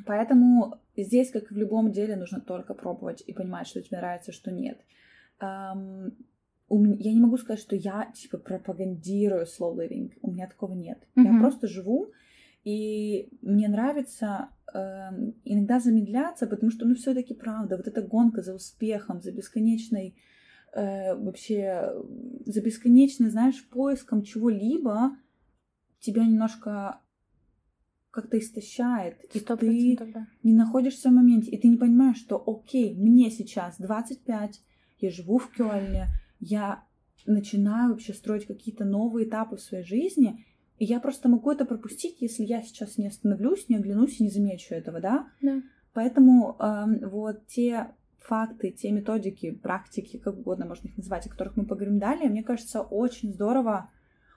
поэтому 0.04 0.78
здесь, 0.96 1.30
как 1.30 1.50
и 1.50 1.54
в 1.54 1.56
любом 1.56 1.92
деле, 1.92 2.16
нужно 2.16 2.40
только 2.40 2.74
пробовать 2.74 3.22
и 3.26 3.32
понимать, 3.32 3.66
что 3.66 3.80
тебе 3.80 3.98
нравится, 3.98 4.32
что 4.32 4.50
нет. 4.50 4.78
Эм, 5.40 6.12
у 6.70 6.78
ме- 6.78 6.96
я 6.98 7.12
не 7.12 7.20
могу 7.20 7.36
сказать, 7.36 7.60
что 7.60 7.76
я 7.76 8.10
типа 8.14 8.38
пропагандирую 8.38 9.44
slow 9.44 9.76
living. 9.76 10.12
У 10.22 10.30
меня 10.30 10.46
такого 10.46 10.72
нет. 10.72 11.06
Я 11.16 11.32
Мгм. 11.32 11.40
просто 11.40 11.66
живу, 11.66 12.12
и 12.64 13.28
мне 13.42 13.68
нравится 13.68 14.50
эм, 14.72 15.34
иногда 15.44 15.80
замедляться, 15.80 16.46
потому 16.46 16.70
что, 16.70 16.86
ну, 16.86 16.94
все-таки 16.94 17.34
правда, 17.34 17.76
вот 17.76 17.88
эта 17.88 18.02
гонка 18.02 18.40
за 18.42 18.54
успехом, 18.54 19.20
за 19.20 19.32
бесконечной 19.32 20.14
э, 20.72 21.16
вообще 21.16 21.92
за 22.46 22.62
бесконечным, 22.62 23.30
знаешь, 23.30 23.68
поиском 23.68 24.22
чего-либо 24.22 25.16
тебя 25.98 26.24
немножко 26.24 27.00
как-то 28.12 28.38
истощает, 28.38 29.24
и 29.34 29.40
ты 29.40 29.96
да. 30.12 30.26
не 30.44 30.52
находишься 30.52 31.08
в 31.08 31.12
моменте, 31.12 31.50
и 31.50 31.58
ты 31.58 31.66
не 31.66 31.76
понимаешь, 31.76 32.18
что 32.18 32.42
окей, 32.46 32.94
мне 32.94 33.30
сейчас 33.30 33.76
25, 33.78 34.60
я 34.98 35.10
живу 35.10 35.38
в 35.38 35.50
Кёльне, 35.50 36.06
я 36.40 36.84
начинаю 37.26 37.90
вообще 37.90 38.12
строить 38.14 38.46
какие-то 38.46 38.84
новые 38.84 39.28
этапы 39.28 39.56
в 39.56 39.60
своей 39.60 39.84
жизни, 39.84 40.44
и 40.78 40.84
я 40.84 40.98
просто 40.98 41.28
могу 41.28 41.50
это 41.50 41.66
пропустить, 41.66 42.16
если 42.20 42.42
я 42.42 42.62
сейчас 42.62 42.96
не 42.96 43.06
остановлюсь, 43.06 43.68
не 43.68 43.76
оглянусь 43.76 44.18
и 44.18 44.24
не 44.24 44.30
замечу 44.30 44.74
этого, 44.74 45.00
да? 45.00 45.28
Да. 45.42 45.62
Поэтому 45.92 46.56
эм, 46.58 47.08
вот 47.10 47.46
те 47.46 47.88
факты, 48.18 48.70
те 48.70 48.90
методики, 48.90 49.50
практики, 49.50 50.18
как 50.18 50.38
угодно 50.38 50.66
можно 50.66 50.88
их 50.88 50.96
назвать, 50.96 51.26
о 51.26 51.30
которых 51.30 51.56
мы 51.56 51.66
поговорим 51.66 51.98
далее, 51.98 52.30
мне 52.30 52.42
кажется, 52.42 52.80
очень 52.80 53.32
здорово 53.32 53.90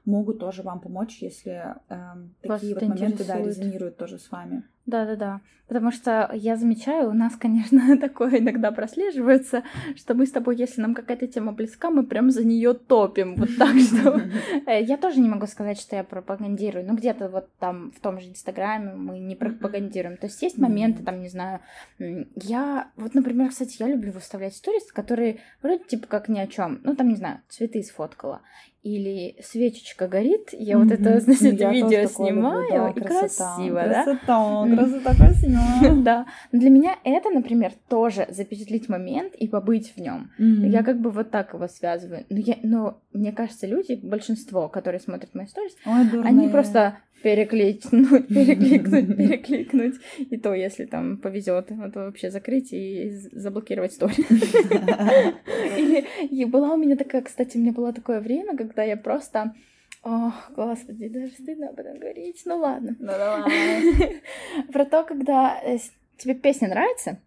могут 0.06 0.40
тоже 0.40 0.64
вам 0.64 0.80
помочь, 0.80 1.18
если 1.22 1.76
Вас 1.90 2.62
такие 2.62 2.76
вот 2.76 2.84
моменты 2.84 3.26
да, 3.26 3.38
резонируют 3.40 3.98
тоже 3.98 4.20
с 4.20 4.30
вами. 4.32 4.64
Да, 4.86 5.06
да, 5.06 5.16
да. 5.16 5.42
Потому 5.68 5.92
что 5.92 6.30
я 6.34 6.58
замечаю, 6.58 7.10
у 7.10 7.14
нас, 7.14 7.36
конечно, 7.38 7.98
такое 8.02 8.40
иногда 8.40 8.72
прослеживается, 8.72 9.64
что 9.96 10.14
мы 10.14 10.26
с 10.26 10.32
тобой, 10.32 10.58
если 10.58 10.82
нам 10.82 10.94
какая-то 10.94 11.26
тема 11.28 11.54
близка, 11.54 11.90
мы 11.90 12.06
прям 12.06 12.32
за 12.32 12.44
нее 12.44 12.74
топим. 12.74 13.36
Вот 13.36 13.50
так 13.58 13.76
что. 13.80 14.22
Э, 14.68 14.82
Я 14.84 14.98
тоже 14.98 15.20
не 15.20 15.30
могу 15.30 15.48
сказать, 15.48 15.80
что 15.80 15.96
я 15.96 16.04
пропагандирую. 16.04 16.86
Ну, 16.86 16.96
где-то 16.96 17.30
вот 17.30 17.50
там 17.60 17.92
в 17.92 18.00
том 18.02 18.20
же 18.20 18.30
Инстаграме 18.30 18.94
мы 18.94 19.20
не 19.20 19.36
пропагандируем. 19.36 20.18
То 20.18 20.28
есть 20.28 20.42
есть 20.42 20.58
моменты, 20.58 21.04
там, 21.04 21.22
не 21.22 21.30
знаю, 21.30 21.62
я... 22.00 22.92
Вот, 22.98 23.14
например, 23.14 23.50
кстати, 23.50 23.78
я 23.80 23.88
люблю 23.88 24.12
выставлять 24.12 24.56
сторис, 24.56 24.92
которые 24.92 25.40
вроде 25.62 25.84
типа 25.86 26.08
как 26.08 26.30
ни 26.30 26.40
о 26.40 26.48
чем. 26.48 26.82
Ну, 26.84 26.96
там, 26.96 27.08
не 27.08 27.16
знаю, 27.16 27.40
цветы 27.48 27.82
сфоткала. 27.84 28.42
Или 28.84 29.38
свечечка 29.42 30.10
горит, 30.10 30.50
я 30.52 30.78
вот 30.78 30.92
это, 30.92 31.20
значит, 31.22 31.60
я 31.60 31.72
видео 31.72 31.88
такое 31.88 32.02
люблю, 32.02 32.10
снимаю, 32.10 32.70
да, 32.70 32.90
и 32.90 32.94
красота, 32.94 33.56
красиво, 33.56 33.84
да? 33.84 34.04
Красота, 34.04 34.76
красота, 34.76 35.16
красиво. 35.16 35.94
Да. 36.04 36.26
Но 36.52 36.60
для 36.60 36.70
меня 36.70 36.96
это, 37.06 37.30
например, 37.30 37.72
тоже 37.88 38.28
запечатлить 38.30 38.90
момент 38.90 39.36
и 39.36 39.48
побыть 39.48 39.94
в 39.96 40.02
нем. 40.02 40.32
Мгм. 40.38 40.70
Я 40.70 40.84
как 40.84 41.00
бы 41.00 41.12
вот 41.12 41.32
так 41.32 41.54
его 41.54 41.68
связываю. 41.68 42.26
Но, 42.30 42.38
я, 42.38 42.58
но 42.62 43.02
мне 43.14 43.32
кажется, 43.32 43.68
люди, 43.68 43.98
большинство, 44.02 44.68
которые 44.68 45.00
смотрят 45.00 45.34
мои 45.34 45.48
сторис, 45.48 45.76
Ой, 45.86 46.22
они 46.24 46.50
просто 46.50 46.98
перекликнуть, 47.24 48.28
перекликнуть, 48.28 49.18
перекликнуть. 49.18 49.96
И 50.18 50.38
то, 50.38 50.54
если 50.54 50.86
там 50.86 51.18
повезет, 51.18 51.72
это 51.72 52.00
вообще 52.06 52.30
закрыть 52.30 52.74
и 52.74 53.10
заблокировать 53.32 53.94
сторис. 53.94 54.20
Или 55.78 56.06
и 56.30 56.46
была 56.46 56.74
у 56.74 56.78
меня 56.78 56.96
такая, 56.96 57.22
кстати, 57.22 57.58
у 57.58 57.62
меня 57.62 57.72
было 57.72 57.94
такое 57.94 58.20
время, 58.20 58.56
когда 58.56 58.84
я 58.84 58.98
просто... 58.98 59.56
Ох, 60.04 60.52
господи, 60.54 61.08
даже 61.08 61.32
стыдно 61.32 61.70
об 61.70 61.80
этом 61.80 61.98
говорить. 61.98 62.42
Ну 62.46 62.58
ладно. 62.58 62.94
Ну 63.00 63.08
давай. 63.08 64.22
Про 64.74 64.84
то, 64.84 65.04
когда 65.04 65.58
э, 65.64 65.78
тебе 66.18 66.36
песня 66.36 66.68
нравится, 66.68 67.22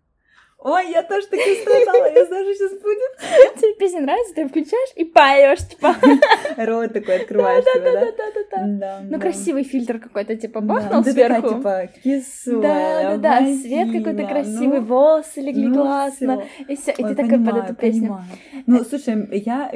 Ой, 0.59 0.91
я 0.91 1.03
тоже 1.03 1.27
так 1.29 1.39
страдала, 1.39 2.11
я 2.13 2.25
знаю, 2.25 2.45
что 2.47 2.55
сейчас 2.55 2.73
будет. 2.81 3.61
тебе 3.61 3.75
песня 3.75 4.01
нравится, 4.01 4.35
ты 4.35 4.49
включаешь 4.49 4.93
и 4.97 5.05
поешь, 5.05 5.59
типа. 5.69 5.95
Рот 6.57 6.93
такой 6.95 7.17
открываешь 7.21 7.63
тебя, 7.65 7.93
да? 7.93 8.01
Да-да-да. 8.01 8.67
Да. 8.67 9.01
Ну, 9.03 9.11
да. 9.11 9.19
красивый 9.19 9.65
фильтр 9.65 9.99
какой-то, 9.99 10.35
типа, 10.35 10.61
Да, 10.63 10.67
бахнул 10.67 11.05
сверху. 11.05 11.49
типа, 11.57 11.89
кисуя, 12.03 12.63
Да, 12.63 13.17
да, 13.19 13.41
да, 13.41 13.55
свет 13.55 13.89
какой-то 13.89 14.11
Вадима, 14.11 14.29
красивый, 14.29 14.81
ну, 14.81 14.87
волосы 14.87 15.41
легли 15.41 15.67
ну 15.69 15.75
классно, 15.75 16.45
и 16.67 16.75
все, 16.77 16.91
и 16.93 17.05
ты 17.05 17.15
такой 17.15 17.45
под 17.45 17.57
эту 17.65 17.75
песню. 17.75 18.19
Ну, 18.67 18.83
слушай, 18.85 19.29
я- 19.45 19.71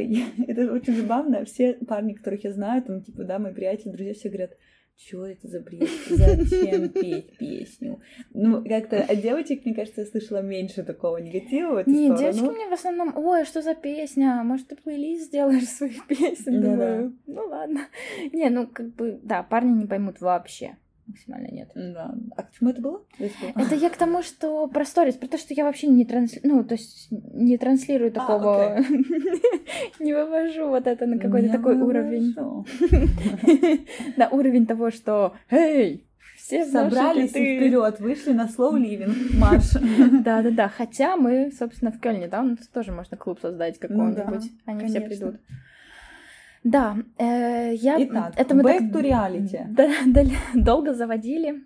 это 0.49 0.73
очень 0.73 0.97
забавно. 0.97 1.45
Все 1.45 1.75
парни, 1.87 2.15
которых 2.15 2.43
я 2.45 2.53
знаю, 2.53 2.83
там, 2.83 3.03
типа, 3.03 3.25
да, 3.25 3.39
мои 3.39 3.53
приятели, 3.53 3.93
друзья, 3.93 4.15
все 4.15 4.29
говорят, 4.29 4.53
что 5.07 5.27
это 5.27 5.49
за 5.49 5.61
бред? 5.61 5.89
Зачем 6.09 6.89
петь 6.91 7.37
песню? 7.39 8.01
Ну, 8.35 8.63
как-то 8.65 8.99
от 9.03 9.21
девочек, 9.23 9.65
мне 9.65 9.75
кажется, 9.75 10.03
я 10.03 10.07
слышала 10.07 10.43
меньше 10.43 10.83
такого 10.83 11.17
негатива 11.19 11.73
в 11.73 11.77
эту 11.79 11.91
Не, 11.91 12.09
сторону. 12.15 12.19
девочки 12.33 12.55
мне 12.55 12.69
в 12.69 12.73
основном, 12.73 13.17
ой, 13.17 13.45
что 13.45 13.63
за 13.63 13.75
песня, 13.75 14.43
может, 14.45 14.69
ты 14.69 14.77
плейлист 14.77 15.27
сделаешь 15.27 15.69
своих 15.69 16.07
песен, 16.07 16.61
Да-да. 16.61 16.71
думаю, 16.71 17.19
ну 17.27 17.47
ладно. 17.47 17.81
Не, 18.33 18.51
ну, 18.51 18.67
как 18.67 18.95
бы, 18.95 19.19
да, 19.23 19.43
парни 19.43 19.73
не 19.73 19.87
поймут 19.87 20.21
вообще, 20.21 20.77
максимально 21.11 21.49
нет. 21.49 21.71
Да. 21.75 22.15
А 22.37 22.43
к 22.43 22.53
чему 22.53 22.71
это 22.71 22.81
было? 22.81 23.03
Это 23.19 23.75
я 23.75 23.91
к 23.91 23.97
тому, 23.97 24.23
что 24.23 24.67
про 24.69 24.85
сторис, 24.85 25.15
про 25.15 25.29
то, 25.29 25.39
что 25.39 25.55
я 25.55 25.65
вообще 25.65 25.87
не 25.87 26.05
транслирую, 26.05 26.57
ну, 26.57 26.65
то 26.65 26.75
есть 26.75 27.09
не 27.11 27.59
транслирую 27.59 28.11
А, 28.11 28.15
такого, 28.15 28.79
не 30.01 30.13
вывожу 30.13 30.69
вот 30.69 30.87
это 30.87 31.07
на 31.07 31.19
какой-то 31.19 31.53
такой 31.53 31.77
уровень. 31.77 32.35
На 34.17 34.29
уровень 34.29 34.67
того, 34.67 34.91
что, 34.91 35.35
эй, 35.51 36.07
все 36.37 36.65
Собрались 36.65 37.35
ряды». 37.35 37.55
и 37.55 37.59
вперед, 37.59 38.01
вышли 38.01 38.33
на 38.33 38.47
slow 38.47 38.77
living 38.77 39.39
марш. 39.39 39.73
Да, 40.25 40.43
да, 40.43 40.51
да. 40.51 40.69
Хотя 40.69 41.17
мы, 41.17 41.53
собственно, 41.57 41.93
в 41.93 42.01
Кёльне, 42.01 42.29
да, 42.29 42.41
у 42.41 42.45
нас 42.45 42.67
тоже 42.69 42.93
можно 42.93 43.17
клуб 43.17 43.39
создать 43.41 43.79
Ну 43.83 43.89
какой-нибудь. 43.89 44.51
Они 44.65 44.89
все 44.89 45.01
придут. 45.01 45.37
Да, 46.63 46.97
э, 47.19 47.73
я... 47.75 47.97
Итак, 48.05 48.35
это 48.37 48.55
мы 48.55 48.63
back 48.63 48.79
так 48.79 48.91
to 48.93 49.03
reality. 49.03 49.65
да- 49.69 49.89
дол- 50.07 50.63
долго 50.63 50.95
заводили 50.95 51.65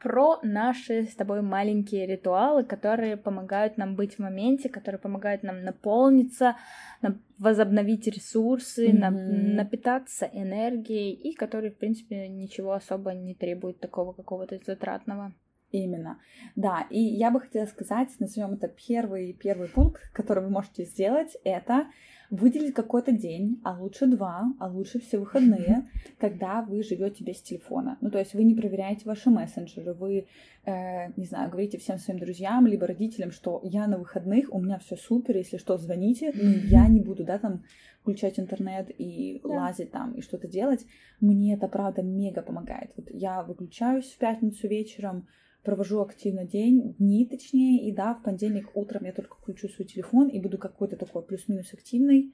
про 0.00 0.38
наши 0.42 1.04
с 1.04 1.14
тобой 1.16 1.42
маленькие 1.42 2.06
ритуалы, 2.06 2.64
которые 2.64 3.16
помогают 3.16 3.76
нам 3.76 3.96
быть 3.96 4.14
в 4.14 4.18
моменте, 4.20 4.68
которые 4.68 4.98
помогают 5.00 5.42
нам 5.42 5.62
наполниться, 5.64 6.56
на- 7.02 7.18
возобновить 7.38 8.06
ресурсы, 8.06 8.92
на- 8.92 9.10
Мгм. 9.10 9.56
напитаться 9.56 10.28
энергией 10.32 11.12
и 11.12 11.34
которые, 11.34 11.70
в 11.70 11.76
принципе, 11.78 12.28
ничего 12.28 12.72
особо 12.72 13.12
не 13.14 13.34
требуют 13.34 13.80
такого 13.80 14.12
какого-то 14.12 14.58
затратного. 14.64 15.32
Именно. 15.72 16.18
Да, 16.54 16.86
и 16.90 17.00
я 17.00 17.30
бы 17.30 17.40
хотела 17.40 17.66
сказать, 17.66 18.08
назовем 18.20 18.52
это 18.54 18.68
первый, 18.68 19.32
первый 19.32 19.68
пункт, 19.68 20.00
который 20.12 20.44
вы 20.44 20.50
можете 20.50 20.84
сделать, 20.84 21.36
это 21.44 21.86
выделить 22.30 22.74
какой-то 22.74 23.12
день, 23.12 23.60
а 23.64 23.78
лучше 23.78 24.06
два, 24.06 24.44
а 24.58 24.68
лучше 24.68 25.00
все 25.00 25.18
выходные, 25.18 25.88
когда 26.18 26.62
вы 26.62 26.82
живете 26.82 27.24
без 27.24 27.40
телефона. 27.40 27.98
Ну, 28.00 28.10
то 28.10 28.18
есть 28.18 28.34
вы 28.34 28.44
не 28.44 28.54
проверяете 28.54 29.02
ваши 29.04 29.30
мессенджеры, 29.30 29.94
вы, 29.94 30.26
э, 30.64 31.12
не 31.16 31.26
знаю, 31.26 31.50
говорите 31.50 31.78
всем 31.78 31.98
своим 31.98 32.20
друзьям, 32.20 32.66
либо 32.66 32.86
родителям, 32.86 33.30
что 33.30 33.60
я 33.64 33.86
на 33.86 33.98
выходных, 33.98 34.52
у 34.52 34.60
меня 34.60 34.78
все 34.78 34.96
супер, 34.96 35.36
если 35.36 35.56
что, 35.56 35.78
звоните, 35.78 36.32
но 36.34 36.50
я 36.50 36.88
не 36.88 37.00
буду, 37.00 37.24
да, 37.24 37.38
там 37.38 37.62
включать 38.00 38.38
интернет 38.38 38.90
и 38.96 39.40
да. 39.42 39.48
лазить 39.48 39.90
там 39.90 40.12
и 40.12 40.22
что-то 40.22 40.46
делать. 40.46 40.86
Мне 41.20 41.54
это, 41.54 41.66
правда, 41.66 42.02
мега 42.02 42.42
помогает. 42.42 42.92
Вот 42.96 43.10
я 43.10 43.42
выключаюсь 43.42 44.06
в 44.06 44.18
пятницу 44.18 44.68
вечером, 44.68 45.26
провожу 45.66 46.00
активно 46.00 46.44
день, 46.44 46.94
дни 46.98 47.26
точнее, 47.26 47.88
и 47.88 47.92
да, 47.92 48.14
в 48.14 48.22
понедельник 48.22 48.70
утром 48.74 49.04
я 49.04 49.12
только 49.12 49.36
включу 49.36 49.68
свой 49.68 49.86
телефон 49.86 50.28
и 50.28 50.40
буду 50.40 50.58
какой-то 50.58 50.96
такой 50.96 51.22
плюс-минус 51.22 51.74
активный. 51.74 52.32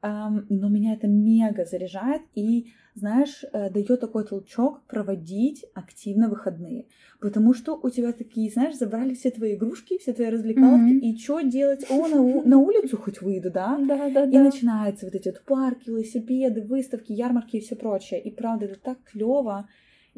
Но 0.00 0.68
меня 0.68 0.92
это 0.94 1.08
мега 1.08 1.64
заряжает 1.64 2.22
и, 2.36 2.68
знаешь, 2.94 3.44
э, 3.52 3.68
дает 3.68 3.98
такой 3.98 4.24
толчок 4.24 4.86
проводить 4.86 5.64
активно 5.74 6.28
выходные. 6.28 6.86
Потому 7.20 7.52
что 7.52 7.80
у 7.82 7.90
тебя 7.90 8.12
такие, 8.12 8.48
знаешь, 8.48 8.76
забрали 8.76 9.14
все 9.14 9.32
твои 9.32 9.56
игрушки, 9.56 9.98
все 9.98 10.12
твои 10.12 10.28
развлекалки, 10.28 10.92
mm-hmm. 10.92 11.00
и 11.00 11.18
что 11.18 11.40
делать? 11.40 11.84
О, 11.90 12.06
на, 12.06 12.44
на 12.44 12.58
улицу 12.58 12.96
хоть 12.96 13.20
выйду, 13.20 13.50
да? 13.50 13.76
Да, 13.76 14.08
да, 14.08 14.26
да. 14.26 14.30
И 14.30 14.38
начинаются 14.38 15.06
вот 15.06 15.16
эти 15.16 15.30
вот 15.30 15.42
парки, 15.44 15.88
велосипеды, 15.88 16.62
выставки, 16.62 17.12
ярмарки 17.12 17.56
и 17.56 17.60
все 17.60 17.74
прочее. 17.74 18.22
И 18.22 18.30
правда, 18.30 18.66
это 18.66 18.78
так 18.78 18.98
клево. 19.02 19.68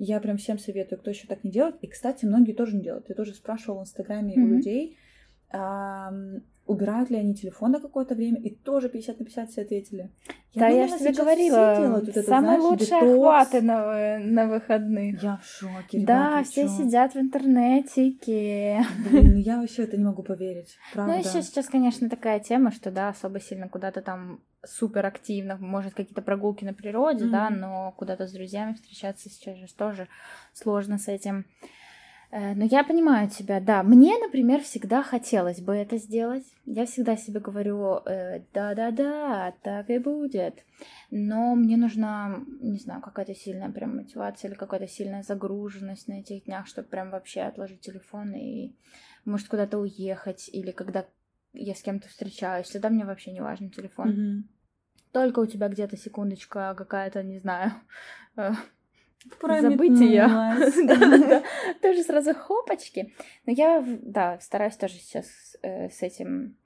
Я 0.02 0.18
прям 0.18 0.38
всем 0.38 0.58
советую, 0.58 0.98
кто 0.98 1.10
еще 1.10 1.26
так 1.26 1.44
не 1.44 1.50
делает. 1.50 1.76
И, 1.82 1.86
кстати, 1.86 2.24
многие 2.24 2.54
тоже 2.54 2.74
не 2.74 2.82
делают. 2.82 3.10
Я 3.10 3.14
тоже 3.14 3.34
спрашивала 3.34 3.80
в 3.80 3.82
Инстаграме 3.82 4.34
mm-hmm. 4.34 4.42
у 4.42 4.46
людей, 4.46 4.96
убирают 6.70 7.11
ли 7.11 7.16
они 7.16 7.35
телефон 7.35 7.72
на 7.72 7.80
какое-то 7.80 8.14
время, 8.14 8.40
и 8.40 8.54
тоже 8.54 8.88
50 8.88 9.18
на 9.18 9.24
50 9.24 9.50
все 9.50 9.62
ответили. 9.62 10.11
Я 10.52 10.61
да, 10.61 10.68
думала, 10.68 10.80
я 10.80 10.88
же 10.88 10.98
тебе 10.98 11.12
говорила, 11.12 11.76
делают, 11.76 12.06
вот 12.06 12.16
это, 12.16 12.22
самые 12.22 12.61
знаешь, 12.61 12.62
лучшие 12.62 13.00
детокс. 13.00 13.12
охваты 13.12 13.62
на, 13.62 14.18
на 14.18 14.46
выходных. 14.46 15.22
Я 15.22 15.37
в 15.37 15.44
шоке. 15.44 15.98
Ребят, 15.98 16.06
да, 16.06 16.42
все 16.44 16.62
чё? 16.62 16.68
сидят 16.68 17.14
в 17.14 17.18
интернетике. 17.18 18.85
Блин, 19.11 19.33
ну 19.35 19.38
я 19.38 19.59
вообще 19.59 19.83
это 19.83 19.96
не 19.96 20.04
могу 20.04 20.22
поверить. 20.22 20.76
Правда. 20.92 21.12
Ну, 21.12 21.18
еще 21.18 21.42
сейчас, 21.42 21.66
конечно, 21.66 22.09
такая 22.09 22.38
тема, 22.38 22.70
что 22.70 22.92
да, 22.92 23.09
особо 23.09 23.40
сильно 23.40 23.68
куда-то 23.68 24.00
там 24.00 24.40
супер 24.64 25.06
активно, 25.06 25.56
может, 25.56 25.94
какие-то 25.94 26.22
прогулки 26.22 26.64
на 26.64 26.74
природе, 26.74 27.24
mm-hmm. 27.24 27.30
да, 27.30 27.50
но 27.50 27.94
куда-то 27.96 28.28
с 28.28 28.33
друзьями 28.33 28.74
встречаться 28.74 29.28
сейчас 29.28 29.56
же 29.56 29.66
тоже 29.74 30.06
сложно 30.52 30.98
с 30.98 31.09
этим. 31.09 31.46
Э, 32.30 32.54
но 32.54 32.64
я 32.64 32.84
понимаю 32.84 33.28
тебя, 33.28 33.60
да. 33.60 33.82
Мне, 33.82 34.16
например, 34.18 34.60
всегда 34.60 35.02
хотелось 35.02 35.60
бы 35.60 35.74
это 35.74 35.98
сделать. 35.98 36.44
Я 36.64 36.86
всегда 36.86 37.16
себе 37.16 37.40
говорю, 37.40 38.00
э, 38.06 38.42
да-да-да, 38.54 39.54
так 39.62 39.90
и 39.90 39.98
будет. 39.98 40.64
Но 41.10 41.54
мне 41.56 41.76
нужна, 41.76 42.40
не 42.60 42.78
знаю, 42.78 43.02
какая-то 43.02 43.34
сильная 43.34 43.70
прям 43.70 43.96
мотивация 43.96 44.48
или 44.48 44.56
какая-то 44.56 44.86
сильная 44.86 45.22
загруженность 45.22 46.06
на 46.06 46.20
этих 46.20 46.44
днях, 46.44 46.66
чтобы 46.68 46.88
прям 46.88 47.10
вообще 47.10 47.42
отложить 47.42 47.80
телефон 47.80 48.32
и, 48.34 48.76
может, 49.24 49.48
куда-то 49.48 49.78
уехать, 49.78 50.48
или 50.52 50.70
когда 50.70 51.06
я 51.52 51.74
с 51.74 51.82
кем-то 51.82 52.08
встречаюсь, 52.08 52.70
тогда 52.70 52.90
мне 52.90 53.04
вообще 53.04 53.32
не 53.32 53.40
важен 53.40 53.70
телефон. 53.70 54.10
Mm-hmm. 54.10 54.42
Только 55.12 55.40
у 55.40 55.46
тебя 55.46 55.68
где-то 55.68 55.96
секундочка 55.96 56.74
какая-то, 56.76 57.24
не 57.24 57.40
знаю, 57.40 57.72
забытия. 59.40 60.28
да, 60.87 61.42
Тоже 61.83 62.02
сразу 62.02 62.35
хопочки. 62.35 63.14
Но 63.46 63.52
я, 63.52 63.85
да, 63.87 64.38
стараюсь 64.40 64.76
тоже 64.76 64.94
сейчас 64.94 65.26
э, 65.62 65.90
с 65.90 66.02
этим. 66.02 66.56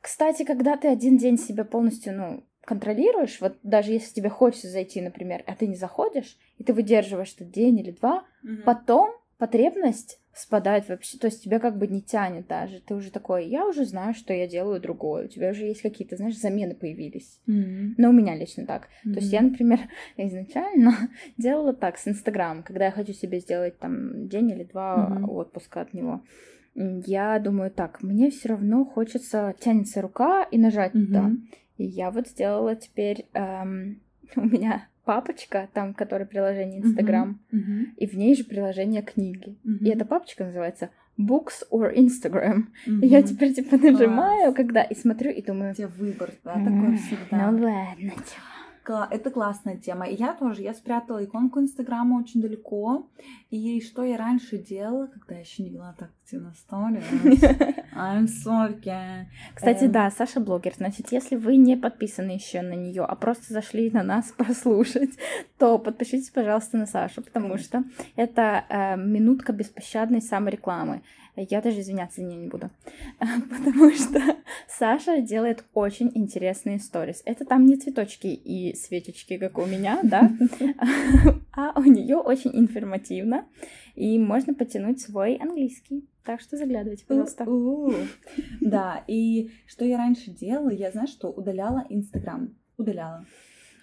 Кстати, 0.00 0.44
когда 0.44 0.76
ты 0.76 0.88
один 0.88 1.18
день 1.18 1.38
себя 1.38 1.64
полностью, 1.64 2.16
ну, 2.16 2.44
контролируешь, 2.64 3.40
вот 3.40 3.58
даже 3.62 3.92
если 3.92 4.14
тебе 4.14 4.28
хочется 4.28 4.68
зайти, 4.68 5.00
например, 5.00 5.42
а 5.46 5.54
ты 5.54 5.66
не 5.66 5.76
заходишь, 5.76 6.38
и 6.58 6.64
ты 6.64 6.72
выдерживаешь 6.72 7.34
этот 7.34 7.50
день 7.50 7.78
или 7.78 7.90
два, 7.90 8.24
потом 8.64 9.10
потребность 9.38 10.19
спадает 10.32 10.88
вообще, 10.88 11.18
то 11.18 11.26
есть 11.26 11.42
тебя 11.42 11.58
как 11.58 11.76
бы 11.76 11.86
не 11.86 12.00
тянет 12.00 12.46
даже, 12.46 12.80
ты 12.80 12.94
уже 12.94 13.10
такой, 13.10 13.46
я 13.48 13.66
уже 13.66 13.84
знаю, 13.84 14.14
что 14.14 14.32
я 14.32 14.46
делаю 14.46 14.80
другое, 14.80 15.24
у 15.24 15.28
тебя 15.28 15.50
уже 15.50 15.66
есть 15.66 15.82
какие-то, 15.82 16.16
знаешь, 16.16 16.38
замены 16.38 16.74
появились, 16.74 17.40
mm-hmm. 17.48 17.94
но 17.98 18.10
у 18.10 18.12
меня 18.12 18.36
лично 18.36 18.64
так, 18.64 18.84
mm-hmm. 18.84 19.12
то 19.12 19.20
есть 19.20 19.32
я, 19.32 19.42
например, 19.42 19.80
изначально 20.16 20.94
делала 21.36 21.72
так 21.72 21.98
с 21.98 22.06
Инстаграм, 22.06 22.62
когда 22.62 22.86
я 22.86 22.90
хочу 22.92 23.12
себе 23.12 23.40
сделать 23.40 23.78
там 23.78 24.28
день 24.28 24.50
или 24.50 24.64
два 24.64 25.08
mm-hmm. 25.10 25.26
отпуска 25.26 25.80
от 25.80 25.94
него, 25.94 26.22
я 26.74 27.38
думаю, 27.40 27.70
так, 27.72 28.02
мне 28.02 28.30
все 28.30 28.50
равно 28.50 28.84
хочется, 28.84 29.54
тянется 29.58 30.00
рука 30.00 30.44
и 30.44 30.58
нажать 30.58 30.94
mm-hmm. 30.94 31.06
туда, 31.06 31.30
и 31.76 31.84
я 31.84 32.10
вот 32.10 32.28
сделала 32.28 32.76
теперь, 32.76 33.26
эм, 33.34 34.00
у 34.36 34.42
меня 34.42 34.86
папочка, 35.04 35.68
там, 35.72 35.94
которая 35.94 36.26
приложение 36.26 36.80
Инстаграм, 36.80 37.40
uh-huh, 37.52 37.58
uh-huh. 37.58 37.84
и 37.96 38.06
в 38.06 38.14
ней 38.14 38.34
же 38.34 38.44
приложение 38.44 39.02
книги. 39.02 39.56
Uh-huh. 39.64 39.78
И 39.80 39.88
эта 39.88 40.04
папочка 40.04 40.44
называется 40.44 40.90
Books 41.18 41.64
or 41.70 41.94
Instagram. 41.94 42.66
Uh-huh. 42.86 43.00
И 43.02 43.06
я 43.06 43.22
теперь 43.22 43.52
типа 43.54 43.76
нажимаю, 43.76 44.44
Класс. 44.44 44.56
когда 44.56 44.82
и 44.82 44.94
смотрю, 44.94 45.30
и 45.30 45.42
думаю... 45.42 45.72
У 45.72 45.74
тебя 45.74 45.88
выбор, 45.88 46.30
да, 46.44 46.54
mm-hmm. 46.54 46.64
такой 46.64 46.96
всегда. 46.96 47.50
Ну 47.50 47.64
ладно, 47.64 48.10
чё. 48.10 48.49
Это 49.10 49.30
классная 49.30 49.76
тема. 49.76 50.06
И 50.06 50.14
я 50.14 50.34
тоже, 50.34 50.62
я 50.62 50.74
спрятала 50.74 51.24
иконку 51.24 51.60
Инстаграма 51.60 52.18
очень 52.18 52.40
далеко. 52.40 53.08
И 53.50 53.80
что 53.82 54.04
я 54.04 54.16
раньше 54.16 54.58
делала, 54.58 55.06
когда 55.06 55.34
я 55.34 55.40
еще 55.40 55.62
не 55.62 55.70
вела 55.70 55.94
так 55.98 56.10
активно 56.22 56.54
сторис. 56.54 57.04
I'm 57.94 58.26
sorry. 58.26 59.26
Кстати, 59.54 59.84
эм... 59.84 59.92
да, 59.92 60.10
Саша 60.10 60.40
блогер. 60.40 60.74
Значит, 60.76 61.12
если 61.12 61.36
вы 61.36 61.56
не 61.56 61.76
подписаны 61.76 62.30
еще 62.30 62.62
на 62.62 62.74
нее, 62.74 63.02
а 63.02 63.14
просто 63.16 63.52
зашли 63.52 63.90
на 63.90 64.02
нас 64.02 64.32
послушать, 64.36 65.10
то 65.58 65.78
подпишитесь, 65.78 66.30
пожалуйста, 66.30 66.76
на 66.76 66.86
Сашу, 66.86 67.22
потому 67.22 67.58
что 67.58 67.84
это 68.16 68.64
э, 68.68 68.96
минутка 68.96 69.52
беспощадной 69.52 70.22
саморекламы. 70.22 71.02
Я 71.48 71.60
даже 71.60 71.80
извиняться 71.80 72.20
за 72.20 72.26
нее 72.26 72.38
не 72.38 72.48
буду. 72.48 72.70
Потому 73.18 73.90
что 73.92 74.20
Саша 74.68 75.20
делает 75.20 75.64
очень 75.74 76.10
интересные 76.14 76.78
сторис. 76.78 77.22
Это 77.24 77.44
там 77.44 77.66
не 77.66 77.76
цветочки 77.76 78.26
и 78.26 78.74
свечечки, 78.74 79.38
как 79.38 79.58
у 79.58 79.66
меня, 79.66 80.00
да, 80.02 80.30
а 81.52 81.78
у 81.78 81.84
нее 81.84 82.16
очень 82.16 82.50
информативно. 82.54 83.46
И 83.94 84.18
можно 84.18 84.54
потянуть 84.54 85.00
свой 85.00 85.36
английский. 85.36 86.08
Так 86.24 86.40
что 86.40 86.56
заглядывайте, 86.56 87.04
пожалуйста. 87.06 87.44
Да, 88.60 89.04
и 89.06 89.50
что 89.66 89.84
я 89.84 89.98
раньше 89.98 90.30
делала, 90.30 90.70
я, 90.70 90.90
знаю, 90.90 91.08
что 91.08 91.28
удаляла 91.28 91.86
Инстаграм. 91.88 92.54
Удаляла. 92.76 93.26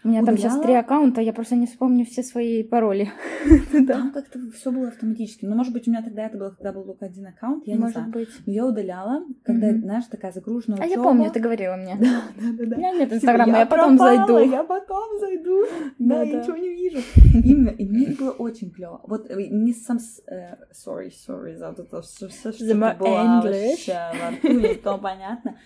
У 0.07 0.09
меня 0.09 0.21
удаляла. 0.21 0.41
там 0.41 0.51
сейчас 0.51 0.63
три 0.63 0.73
аккаунта, 0.73 1.19
я 1.19 1.33
просто 1.33 1.57
не 1.57 1.67
вспомню 1.67 2.05
все 2.05 2.23
свои 2.23 2.63
пароли. 2.63 3.11
Там 3.87 4.13
как-то 4.13 4.39
все 4.55 4.71
было 4.71 4.87
автоматически. 4.87 5.43
Но, 5.43 5.53
может 5.53 5.73
быть, 5.73 5.85
у 5.85 5.91
меня 5.91 6.01
тогда 6.01 6.27
это 6.27 6.37
было, 6.37 6.51
когда 6.51 6.71
был 6.71 6.85
только 6.85 7.07
один 7.07 7.27
аккаунт, 7.27 7.67
я 7.67 7.75
может 7.75 7.97
не 7.97 8.01
знаю. 8.03 8.13
быть. 8.13 8.29
Но 8.45 8.53
я 8.53 8.65
удаляла, 8.65 9.25
когда, 9.43 9.73
знаешь, 9.73 10.05
такая 10.05 10.31
загруженная 10.31 10.81
А 10.81 10.85
я 10.85 10.95
помню, 10.95 11.29
ты 11.29 11.41
говорила 11.41 11.75
мне. 11.75 11.97
Да, 12.07 12.21
да, 12.39 12.65
да. 12.65 12.75
У 12.75 12.79
меня 12.79 12.91
нет 12.93 13.11
инстаграма, 13.11 13.57
я 13.57 13.65
потом 13.65 13.97
зайду. 13.97 14.37
Я 14.37 14.63
потом 14.63 15.19
зайду. 15.19 15.65
Да, 15.99 16.23
я 16.23 16.39
ничего 16.39 16.55
не 16.55 16.69
вижу. 16.69 16.99
Именно, 17.43 17.69
и 17.71 17.85
мне 17.85 18.15
было 18.17 18.31
очень 18.31 18.71
клево. 18.71 19.01
Вот 19.03 19.29
э, 19.29 19.47
не 19.49 19.73
сам... 19.73 19.97
Э, 20.27 20.55
sorry, 20.71 21.11
sorry 21.11 21.57
за 21.57 21.75
это 21.77 22.01
все, 22.01 22.29
что 22.29 22.75
было 22.75 23.41
вообще 23.43 23.97
во 24.21 24.31
рту, 24.31 24.59
не 24.59 24.75
то 24.75 24.97
понятно. 24.97 25.57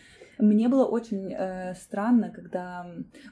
Мне 0.42 0.68
было 0.68 0.86
очень 0.86 1.32
э, 1.32 1.76
странно, 1.76 2.32
когда... 2.32 2.86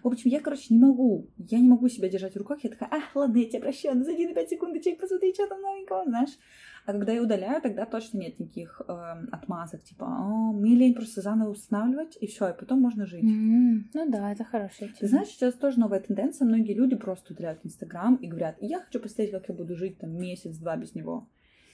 В 0.03 0.07
общем, 0.07 0.29
я, 0.29 0.39
короче, 0.39 0.73
не 0.73 0.79
могу. 0.79 1.27
Я 1.37 1.59
не 1.59 1.67
могу 1.67 1.89
себя 1.89 2.07
держать 2.07 2.33
в 2.35 2.37
руках. 2.37 2.59
Я 2.63 2.69
такая, 2.69 2.89
а, 2.91 3.17
ладно, 3.17 3.37
я 3.37 3.49
тебя 3.49 3.61
прощаю, 3.61 3.97
ну 3.97 4.03
зайди 4.03 4.27
на 4.27 4.33
5 4.33 4.49
секундочек, 4.49 4.99
посмотри, 4.99 5.33
что 5.33 5.47
там 5.47 5.61
новенького, 5.61 6.03
знаешь. 6.05 6.37
А 6.85 6.91
когда 6.91 7.11
я 7.11 7.21
удаляю, 7.21 7.61
тогда 7.61 7.85
точно 7.85 8.19
нет 8.19 8.39
никаких 8.39 8.81
э, 8.87 8.93
отмазок, 9.31 9.83
типа, 9.83 10.05
О, 10.05 10.53
мне 10.53 10.75
лень 10.75 10.95
просто 10.95 11.21
заново 11.21 11.51
устанавливать, 11.51 12.17
и 12.19 12.25
все, 12.27 12.49
и 12.49 12.57
потом 12.57 12.81
можно 12.81 13.05
жить. 13.05 13.23
Mm-hmm. 13.23 13.89
Ну 13.93 14.09
да, 14.09 14.31
это 14.31 14.43
хорошая 14.43 14.89
Ты 14.99 15.07
знаешь, 15.07 15.27
сейчас 15.27 15.53
тоже 15.53 15.79
новая 15.79 15.99
тенденция, 15.99 16.47
многие 16.47 16.73
люди 16.73 16.95
просто 16.95 17.33
удаляют 17.33 17.59
Инстаграм 17.63 18.15
и 18.15 18.27
говорят, 18.27 18.55
я 18.61 18.79
хочу 18.79 18.99
посмотреть, 18.99 19.31
как 19.31 19.49
я 19.49 19.55
буду 19.55 19.75
жить 19.75 19.99
там 19.99 20.17
месяц-два 20.17 20.77
без 20.77 20.95
него. 20.95 21.27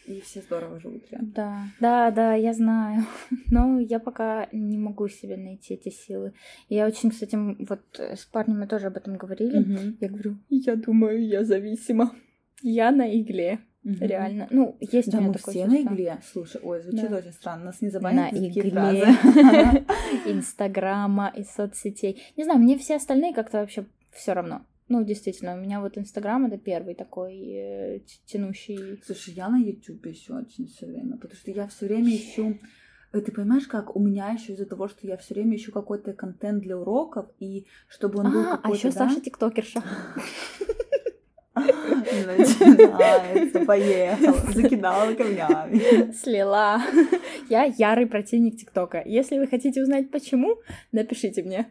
И 0.07 0.21
все 0.21 0.41
здорово 0.41 0.79
живут 0.79 1.09
рядом. 1.11 1.31
Да, 1.31 1.63
да, 1.79 2.11
да, 2.11 2.33
я 2.35 2.53
знаю. 2.53 3.05
Но 3.51 3.79
я 3.79 3.99
пока 3.99 4.47
не 4.51 4.77
могу 4.77 5.07
себе 5.07 5.35
найти 5.35 5.73
эти 5.73 5.89
силы. 5.89 6.33
Я 6.69 6.85
очень, 6.85 7.09
кстати, 7.09 7.35
вот 7.35 7.81
с 7.99 8.25
парнем 8.25 8.59
мы 8.59 8.67
тоже 8.67 8.87
об 8.87 8.97
этом 8.97 9.17
говорили. 9.17 9.59
Угу. 9.59 9.97
Я 9.99 10.09
говорю, 10.09 10.37
я 10.49 10.75
думаю, 10.75 11.25
я 11.25 11.43
зависима. 11.43 12.11
Я 12.61 12.91
на 12.91 13.19
игле. 13.19 13.59
Угу. 13.83 13.97
Реально. 13.99 14.47
Ну, 14.49 14.77
есть 14.79 15.11
да, 15.11 15.17
у 15.17 15.21
меня 15.21 15.29
мы 15.29 15.37
такое 15.37 15.53
все 15.53 15.65
чувство. 15.65 15.89
на 15.89 15.93
игле. 15.93 16.17
Слушай, 16.31 16.61
ой, 16.63 16.81
звучит 16.81 17.09
да. 17.09 17.17
очень 17.17 17.33
странно. 17.33 17.65
Нас 17.65 17.81
не 17.81 17.89
забанят 17.89 18.31
На 18.31 18.37
игле. 18.37 19.05
Инстаграма 20.25 21.31
и 21.35 21.43
соцсетей. 21.43 22.21
Не 22.37 22.43
знаю, 22.43 22.59
мне 22.59 22.77
все 22.77 22.95
остальные 22.95 23.33
как-то 23.33 23.59
вообще 23.59 23.85
все 24.11 24.33
равно. 24.33 24.65
Ну, 24.87 25.03
действительно, 25.03 25.55
у 25.55 25.57
меня 25.57 25.81
вот 25.81 25.97
Инстаграм 25.97 26.45
это 26.45 26.57
первый 26.57 26.93
такой 26.93 27.35
э, 27.37 27.99
тянущий. 28.25 29.01
Слушай, 29.03 29.33
я 29.33 29.49
на 29.49 29.57
Ютубе 29.57 30.11
еще 30.11 30.33
очень 30.33 30.67
все 30.67 30.85
время, 30.85 31.17
потому 31.17 31.35
что 31.35 31.49
я 31.51 31.67
все 31.67 31.87
время 31.87 32.15
ищу 32.15 32.59
Ты 33.11 33.31
понимаешь, 33.31 33.65
как 33.65 33.95
у 33.95 33.99
меня 33.99 34.29
еще 34.29 34.53
из-за 34.53 34.65
того, 34.65 34.87
что 34.87 35.07
я 35.07 35.17
все 35.17 35.33
время 35.33 35.55
ищу 35.55 35.71
какой-то 35.71 36.13
контент 36.13 36.61
для 36.61 36.77
уроков, 36.77 37.25
и 37.39 37.65
чтобы 37.87 38.19
он 38.19 38.31
был 38.31 38.41
а, 38.41 38.57
какой-то... 38.57 38.67
А 38.67 38.71
еще 38.71 38.91
да? 38.91 39.07
Саша 39.07 39.21
тиктокерша. 39.21 39.83
Начинается, 42.23 43.59
поехала, 43.65 44.37
закидала 44.53 45.13
камнями. 45.13 46.11
Слила. 46.13 46.81
Я 47.49 47.63
ярый 47.63 48.05
противник 48.07 48.57
ТикТока. 48.57 49.01
Если 49.05 49.37
вы 49.39 49.47
хотите 49.47 49.81
узнать 49.81 50.09
почему, 50.11 50.57
напишите 50.91 51.43
мне. 51.43 51.67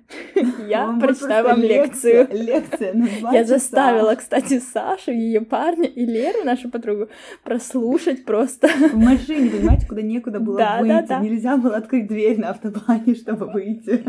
Я 0.68 0.86
Вам 0.86 1.00
прочитаю 1.00 1.44
вам 1.44 1.60
лекцию. 1.60 2.28
Лекция 2.30 2.92
два 2.94 3.32
Я 3.32 3.42
часа. 3.42 3.54
заставила, 3.58 4.14
кстати, 4.14 4.60
Сашу, 4.60 5.10
ее 5.12 5.40
парня 5.40 5.86
и 5.88 6.04
Леру, 6.04 6.44
нашу 6.44 6.70
подругу, 6.70 7.08
прослушать 7.42 8.24
просто. 8.24 8.68
В 8.68 8.96
машине, 8.96 9.50
понимаете, 9.50 9.86
куда 9.86 10.02
некуда 10.02 10.40
было 10.40 10.58
Да, 10.58 10.76
да, 10.76 10.96
выйти. 10.98 11.08
да. 11.08 11.18
Нельзя 11.20 11.56
было 11.56 11.76
открыть 11.76 12.06
дверь 12.06 12.38
на 12.40 12.50
автобане, 12.50 13.14
чтобы 13.14 13.46
выйти. 13.46 14.04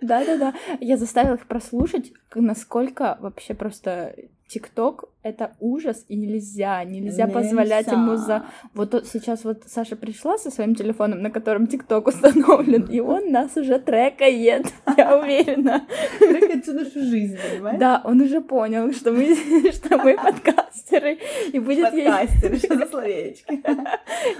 Да-да-да. 0.00 0.54
Я 0.80 0.96
заставила 0.96 1.34
их 1.34 1.46
прослушать, 1.46 2.12
насколько 2.34 3.18
вообще 3.20 3.54
просто 3.54 4.14
ТикТок— 4.50 5.04
это 5.22 5.52
ужас, 5.60 6.04
и 6.08 6.16
нельзя, 6.16 6.82
нельзя 6.82 7.28
позволять 7.28 7.86
ему 7.86 8.16
за... 8.16 8.46
Вот 8.74 9.06
сейчас 9.06 9.44
вот 9.44 9.62
Саша 9.66 9.94
пришла 9.94 10.38
со 10.38 10.50
своим 10.50 10.74
телефоном, 10.74 11.22
на 11.22 11.30
котором 11.30 11.68
ТикТок 11.68 12.08
установлен, 12.08 12.86
и 12.86 12.98
он 12.98 13.30
нас 13.30 13.56
уже 13.56 13.78
трекает, 13.78 14.66
я 14.96 15.16
уверена. 15.16 15.86
Трекать 16.18 16.64
всю 16.64 16.72
нашу 16.72 17.00
жизнь, 17.00 17.36
понимаешь? 17.50 17.78
Да, 17.78 18.02
он 18.04 18.20
уже 18.20 18.40
понял, 18.40 18.92
что 18.92 19.12
мы, 19.12 19.34
что 19.72 19.98
мы 19.98 20.16
подкастеры, 20.90 21.18
и 21.52 21.58
будет 21.58 21.92
ей, 21.92 22.06
Подкастеры, 22.06 22.58
что 22.58 22.76
за 22.76 22.86
словечки? 22.86 23.62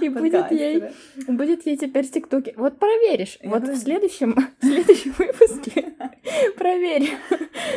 и 0.03 0.09
будет 0.09 0.51
ей, 0.51 0.83
будет 1.27 1.65
ей 1.65 1.77
теперь 1.77 2.05
в 2.05 2.11
ТикТоке. 2.11 2.53
Вот 2.57 2.77
проверишь, 2.77 3.37
вот 3.43 3.67
в 3.67 3.75
следующем, 3.75 4.35
в 4.59 4.65
следующем 4.65 5.13
выпуске 5.17 5.93
проверь. 6.57 7.09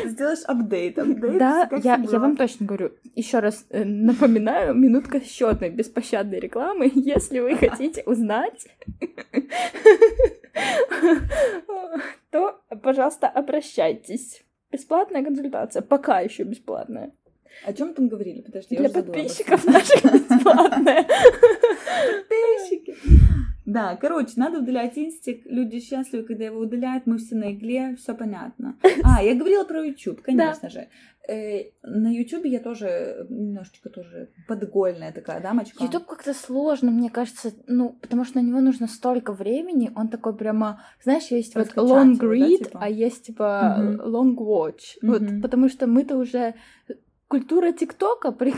Сделаешь 0.05 0.43
апдейт, 0.45 0.99
апдейт. 0.99 1.39
Да, 1.39 1.69
я, 1.83 1.97
я 1.97 2.19
вам 2.19 2.37
точно 2.37 2.67
говорю. 2.67 2.93
Еще 3.15 3.39
раз 3.39 3.67
э, 3.71 3.85
напоминаю, 3.85 4.75
минутка 4.75 5.21
счетной 5.21 5.71
беспощадной 5.71 6.41
рекламы. 6.41 6.91
Если 6.95 7.41
вы 7.41 7.57
хотите 7.57 8.03
узнать, 8.07 8.67
то, 12.31 12.61
пожалуйста, 12.83 13.29
обращайтесь. 13.29 14.43
Бесплатная 14.71 15.23
консультация, 15.23 15.83
пока 15.83 16.19
еще 16.19 16.43
бесплатная. 16.43 17.13
О 17.65 17.73
чем 17.73 17.95
там 17.95 18.09
говорили? 18.09 18.41
Подожди, 18.43 18.75
я 18.75 18.81
Для 18.81 18.89
этом. 18.91 19.05
подписчиков 19.05 19.65
наших 19.67 20.03
бесплатная. 20.05 21.07
Подписчики. 22.29 22.97
Да, 23.67 23.97
короче, 23.97 24.33
надо 24.37 24.59
удалять 24.59 24.99
инстик. 24.99 25.43
Люди 25.47 25.81
счастливы, 25.81 26.25
когда 26.25 26.45
его 26.45 26.61
удаляют. 26.61 27.07
Мы 27.07 27.17
все 27.17 27.35
на 27.35 27.53
игле, 27.53 27.97
все 27.97 28.15
понятно. 28.15 28.77
А, 29.03 29.23
я 29.23 29.35
говорила 29.35 29.65
про 29.65 29.83
YouTube, 29.85 30.21
конечно 30.21 30.69
же. 30.69 30.89
Э, 31.27 31.71
На 31.83 32.09
YouTube 32.13 32.45
я 32.45 32.61
тоже 32.61 33.27
немножечко 33.31 33.89
тоже 33.89 34.29
подгольная 34.47 35.13
такая 35.13 35.41
дамочка. 35.41 35.83
YouTube 35.83 36.05
как-то 36.05 36.35
сложно, 36.35 36.91
мне 36.91 37.09
кажется, 37.09 37.53
ну, 37.67 37.97
потому 38.03 38.25
что 38.27 38.39
на 38.43 38.47
него 38.47 38.61
нужно 38.61 38.87
столько 38.87 39.33
времени, 39.33 39.91
он 39.97 40.09
такой 40.09 40.37
прямо, 40.37 40.83
знаешь, 41.03 41.29
есть 41.31 41.55
вот 41.55 41.69
long 41.77 42.11
его, 42.13 42.19
да, 42.19 42.27
read, 42.27 42.59
типа? 42.65 42.79
а 42.83 42.91
есть 42.91 43.25
типа 43.25 43.77
Мгм. 43.79 44.01
long 44.15 44.37
watch, 44.37 44.99
вот, 45.01 45.23
Мгм. 45.23 45.41
потому 45.41 45.71
что 45.71 45.87
мы-то 45.87 46.19
уже 46.19 46.55
культура 47.35 47.73
ТикТока, 47.73 48.31
при... 48.39 48.55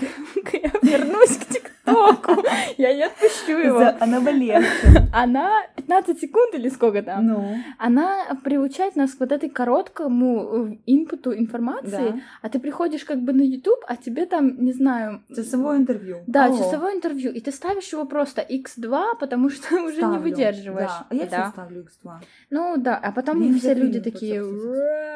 я 0.52 0.70
вернусь 0.82 1.38
к 1.38 1.46
ТикТоку, 1.46 1.75
я 2.78 2.94
не 2.94 3.02
отпущу 3.04 3.58
его. 3.58 3.78
За- 3.78 3.96
Она 4.00 4.20
болевшая. 4.20 5.08
Она 5.12 5.62
15 5.76 6.20
секунд 6.20 6.54
или 6.54 6.68
сколько 6.68 7.02
там, 7.02 7.26
Ну, 7.26 7.56
она 7.78 8.24
приучает 8.44 8.96
нас 8.96 9.14
к 9.14 9.20
вот 9.20 9.32
этой 9.32 9.48
короткому 9.48 10.68
э, 10.72 10.76
инпуту 10.86 11.32
информации, 11.36 12.10
да. 12.12 12.20
а 12.42 12.48
ты 12.48 12.58
приходишь 12.58 13.04
как 13.04 13.20
бы 13.22 13.32
на 13.32 13.42
YouTube, 13.42 13.78
а 13.86 13.96
тебе 13.96 14.26
там, 14.26 14.62
не 14.64 14.72
знаю, 14.72 15.22
Часовое 15.34 15.78
интервью. 15.78 16.18
да, 16.26 16.46
Алло. 16.46 16.58
часовое 16.58 16.94
интервью, 16.94 17.32
и 17.32 17.40
ты 17.40 17.52
ставишь 17.52 17.92
его 17.92 18.04
просто 18.04 18.42
x2, 18.42 19.18
потому 19.20 19.48
что 19.50 19.74
уже 19.84 20.02
не 20.02 20.18
выдерживаешь. 20.18 20.88
Да, 20.90 21.06
а 21.10 21.14
я 21.14 21.26
да. 21.26 21.50
ставлю 21.50 21.82
X2. 21.84 22.12
Ну 22.50 22.76
да, 22.78 22.96
а 22.96 23.12
потом 23.12 23.38
Мне 23.38 23.58
все 23.58 23.74
люди 23.74 24.00
такие 24.00 24.42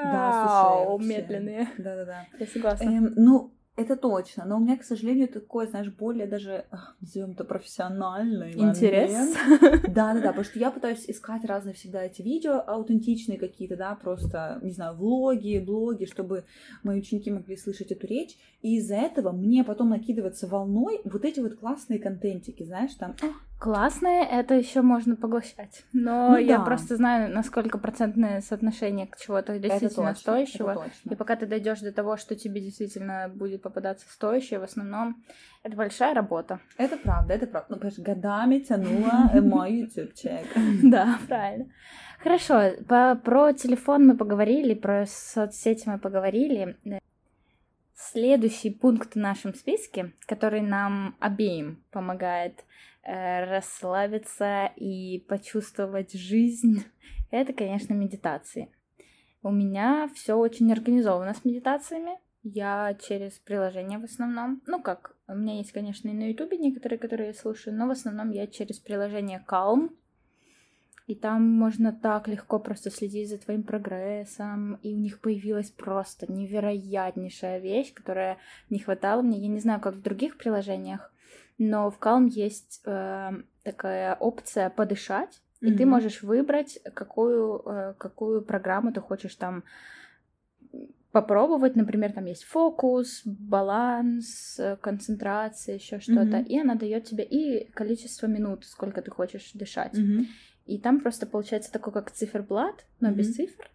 Да, 0.05 0.87
слушай, 0.97 1.09
медленные. 1.09 1.69
Да-да-да. 1.79 2.27
Я 2.39 2.47
согласна. 2.47 2.85
Эм, 2.85 3.13
ну, 3.17 3.53
это 3.81 3.97
точно, 3.97 4.45
но 4.45 4.57
у 4.57 4.61
меня, 4.61 4.77
к 4.77 4.85
сожалению, 4.85 5.29
такой, 5.29 5.67
знаешь, 5.67 5.91
более 5.91 6.27
даже, 6.27 6.67
назовем 7.01 7.33
это 7.33 7.45
профессиональный 7.45 8.53
Интерес. 8.53 9.11
момент. 9.11 9.83
Да, 9.95 10.15
да, 10.15 10.21
да, 10.21 10.29
потому 10.29 10.45
что 10.45 10.59
я 10.59 10.71
пытаюсь 10.71 11.05
искать 11.09 11.45
разные 11.45 11.75
всегда 11.75 12.03
эти 12.03 12.23
видео, 12.23 12.63
аутентичные 12.67 13.39
какие-то, 13.39 13.77
да, 13.77 13.95
просто, 13.95 14.59
не 14.63 14.73
знаю, 14.73 14.97
влоги, 14.97 15.59
блоги, 15.59 16.05
чтобы 16.05 16.45
мои 16.83 16.99
ученики 16.99 17.31
могли 17.31 17.57
слышать 17.57 17.91
эту 17.91 18.07
речь. 18.07 18.37
И 18.63 18.77
из-за 18.77 18.97
этого 18.97 19.33
мне 19.33 19.65
потом 19.65 19.91
накидываться 19.91 20.47
волной 20.47 21.01
вот 21.05 21.25
эти 21.25 21.41
вот 21.41 21.55
классные 21.59 21.99
контентики, 21.99 22.63
знаешь, 22.63 22.95
там, 22.95 23.15
Классное, 23.61 24.25
это 24.25 24.55
еще 24.55 24.81
можно 24.81 25.17
поглощать. 25.17 25.85
Но 25.93 26.31
Ну 26.31 26.37
я 26.39 26.57
да. 26.59 26.65
просто 26.65 26.97
знаю, 26.97 27.31
насколько 27.35 27.77
процентное 27.77 28.41
соотношение 28.41 29.07
к 29.07 29.19
чего-то 29.19 29.53
это 29.53 29.69
действительно 29.69 30.15
точно, 30.15 30.21
стоящего. 30.21 30.71
это 30.71 30.81
точно. 30.85 31.11
И 31.13 31.15
пока 31.15 31.37
ты 31.37 31.45
дойдешь 31.47 31.81
до 31.81 31.93
того, 31.93 32.17
что 32.17 32.35
тебе 32.37 32.63
действительно 32.63 33.29
будет 33.29 33.61
попадаться 33.61 34.07
стоящее, 34.11 34.61
в 34.61 34.63
основном 34.63 35.23
это 35.63 35.77
большая 35.77 36.15
работа. 36.15 36.61
Это 36.79 36.97
правда, 36.97 37.35
это 37.35 37.47
правда. 37.47 37.67
Ну, 37.69 37.77
понимаешь, 37.77 37.99
годами 37.99 38.59
тянула 38.61 39.31
мой 39.43 39.73
YouTube-чек. 39.75 40.47
Да, 40.85 41.19
правильно. 41.29 41.67
Хорошо, 42.23 42.73
по- 42.89 43.15
про 43.15 43.53
телефон 43.53 44.07
мы 44.07 44.17
поговорили, 44.17 44.73
про 44.73 45.05
соцсети 45.07 45.87
мы 45.87 45.99
поговорили. 45.99 46.79
Следующий 47.95 48.71
пункт 48.71 49.13
в 49.13 49.19
нашем 49.19 49.53
списке, 49.55 50.13
который 50.27 50.63
нам 50.63 51.15
обеим 51.21 51.85
помогает 51.91 52.65
расслабиться 53.03 54.71
и 54.77 55.21
почувствовать 55.29 56.13
жизнь, 56.13 56.85
это, 57.31 57.53
конечно, 57.53 57.95
медитации. 57.95 58.71
У 59.43 59.51
меня 59.51 60.11
все 60.15 60.35
очень 60.35 60.71
организовано 60.71 61.33
с 61.33 61.45
медитациями. 61.45 62.19
Я 62.43 62.95
через 62.95 63.39
приложение 63.39 63.99
в 63.99 64.05
основном. 64.05 64.63
Ну 64.67 64.83
как, 64.83 65.17
у 65.29 65.35
меня 65.35 65.59
есть, 65.59 65.73
конечно, 65.73 66.09
и 66.09 66.13
на 66.13 66.31
Ютубе 66.31 66.57
некоторые, 66.59 66.99
которые 66.99 67.29
я 67.29 67.35
слушаю, 67.35 67.77
но 67.77 67.87
в 67.87 67.91
основном 67.91 68.31
я 68.31 68.47
через 68.47 68.79
приложение 68.79 69.45
Calm. 69.49 69.91
И 71.11 71.17
там 71.17 71.43
можно 71.43 71.93
так 71.93 72.29
легко 72.29 72.61
просто 72.61 72.89
следить 72.89 73.29
за 73.31 73.39
твоим 73.39 73.65
прогрессом. 73.65 74.75
И 74.85 74.95
у 74.95 74.97
них 74.97 75.21
появилась 75.21 75.69
просто 75.69 76.31
невероятнейшая 76.33 77.59
вещь, 77.59 77.93
которая 77.93 78.39
не 78.71 78.79
хватала 78.79 79.21
мне. 79.21 79.41
Я 79.41 79.49
не 79.49 79.59
знаю, 79.59 79.81
как 79.81 79.97
в 79.97 80.03
других 80.03 80.37
приложениях, 80.37 81.13
но 81.59 81.91
в 81.91 81.99
Calm 81.99 82.29
есть 82.29 82.81
э, 82.85 83.31
такая 83.65 84.15
опция 84.15 84.71
подышать. 84.71 85.41
И 85.61 85.73
ты 85.73 85.83
Мгм. 85.83 85.91
можешь 85.91 86.23
выбрать, 86.23 86.79
какую, 86.95 87.61
э, 87.67 87.95
какую 87.99 88.43
программу 88.43 88.93
ты 88.93 89.01
хочешь 89.01 89.35
там 89.35 89.65
попробовать. 91.11 91.75
Например, 91.75 92.13
там 92.13 92.27
есть 92.27 92.45
фокус, 92.45 93.23
баланс, 93.25 94.61
э, 94.61 94.77
концентрация, 94.77 95.75
еще 95.75 95.99
что-то. 95.99 96.39
Мгм. 96.39 96.45
И 96.45 96.61
она 96.61 96.77
дает 96.77 97.05
тебе 97.05 97.25
и 97.25 97.69
количество 97.73 98.29
минут, 98.29 98.65
сколько 98.65 99.03
ты 99.03 99.11
хочешь 99.11 99.51
дышать. 99.55 99.99
Мгм. 99.99 100.27
И 100.71 100.79
там 100.79 101.01
просто 101.01 101.27
получается 101.27 101.73
такой, 101.73 101.93
как 101.93 102.13
циферблат, 102.13 102.87
но 103.01 103.11
без 103.11 103.27
Мгм. 103.27 103.35
цифр. 103.35 103.71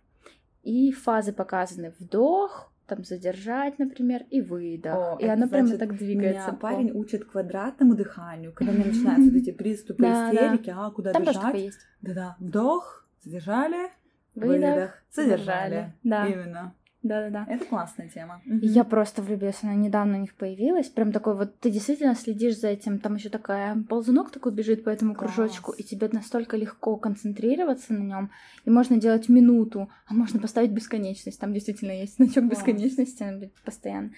И 0.63 0.93
фазы 0.93 1.34
показаны. 1.34 1.93
Вдох, 1.99 2.71
там 2.88 3.03
задержать, 3.03 3.79
например, 3.79 4.23
и 4.29 4.39
выдох. 4.39 4.93
О, 4.93 5.17
и 5.19 5.27
оно 5.27 5.49
прямо 5.49 5.77
так 5.77 5.97
двигается. 5.97 6.51
Меня 6.51 6.60
парень 6.60 6.91
учит 6.91 7.25
квадратному 7.25 7.95
дыханию, 7.95 8.53
когда 8.53 8.71
у 8.71 8.75
меня 8.75 8.86
начинаются 8.86 9.29
вот 9.29 9.38
эти 9.38 9.51
приступы 9.51 10.05
истерики, 10.05 10.73
а 10.73 10.89
куда 10.89 11.12
Там 11.12 11.23
бежать? 11.23 11.77
Да-да. 12.01 12.38
Вдох, 12.39 13.05
задержали, 13.21 13.89
Выдох, 14.34 15.03
задержали. 15.12 15.93
Да. 16.03 16.27
Именно. 16.27 16.75
Да-да-да. 17.06 17.46
Это 17.48 17.65
классная 17.65 18.10
тема. 18.10 18.41
Я 18.46 18.84
просто 18.84 19.22
влюбилась, 19.22 19.60
она 19.62 19.76
недавно 19.76 20.18
у 20.18 20.22
них 20.22 20.34
появилась. 20.34 20.88
Прям 20.88 21.12
такой 21.12 21.36
вот, 21.36 21.60
ты 21.60 21.70
действительно 21.70 22.15
следишь 22.15 22.60
за 22.60 22.70
этим. 22.70 22.98
Там 22.98 23.13
еще 23.13 23.30
такая 23.30 23.78
ползунок 23.88 24.32
такой 24.32 24.52
бежит 24.52 24.84
по 24.84 24.89
этому 24.89 25.13
Класс. 25.13 25.36
кружочку, 25.36 25.72
и 25.72 25.84
тебе 25.84 26.10
настолько 26.12 26.58
легко 26.58 26.98
концентрироваться 26.98 27.94
на 27.94 28.02
нем. 28.02 28.32
И 28.65 28.72
можно 28.72 28.98
делать 28.98 29.30
минуту, 29.30 29.88
а 30.08 30.15
можно 30.15 30.39
поставить 30.39 30.72
бесконечность. 30.72 31.39
Там 31.39 31.54
действительно 31.54 31.91
есть 31.91 32.15
значок 32.15 32.48
Класс. 32.48 32.50
бесконечности, 32.50 33.22
она 33.22 33.38
будет 33.38 33.54
постоянно. 33.63 34.10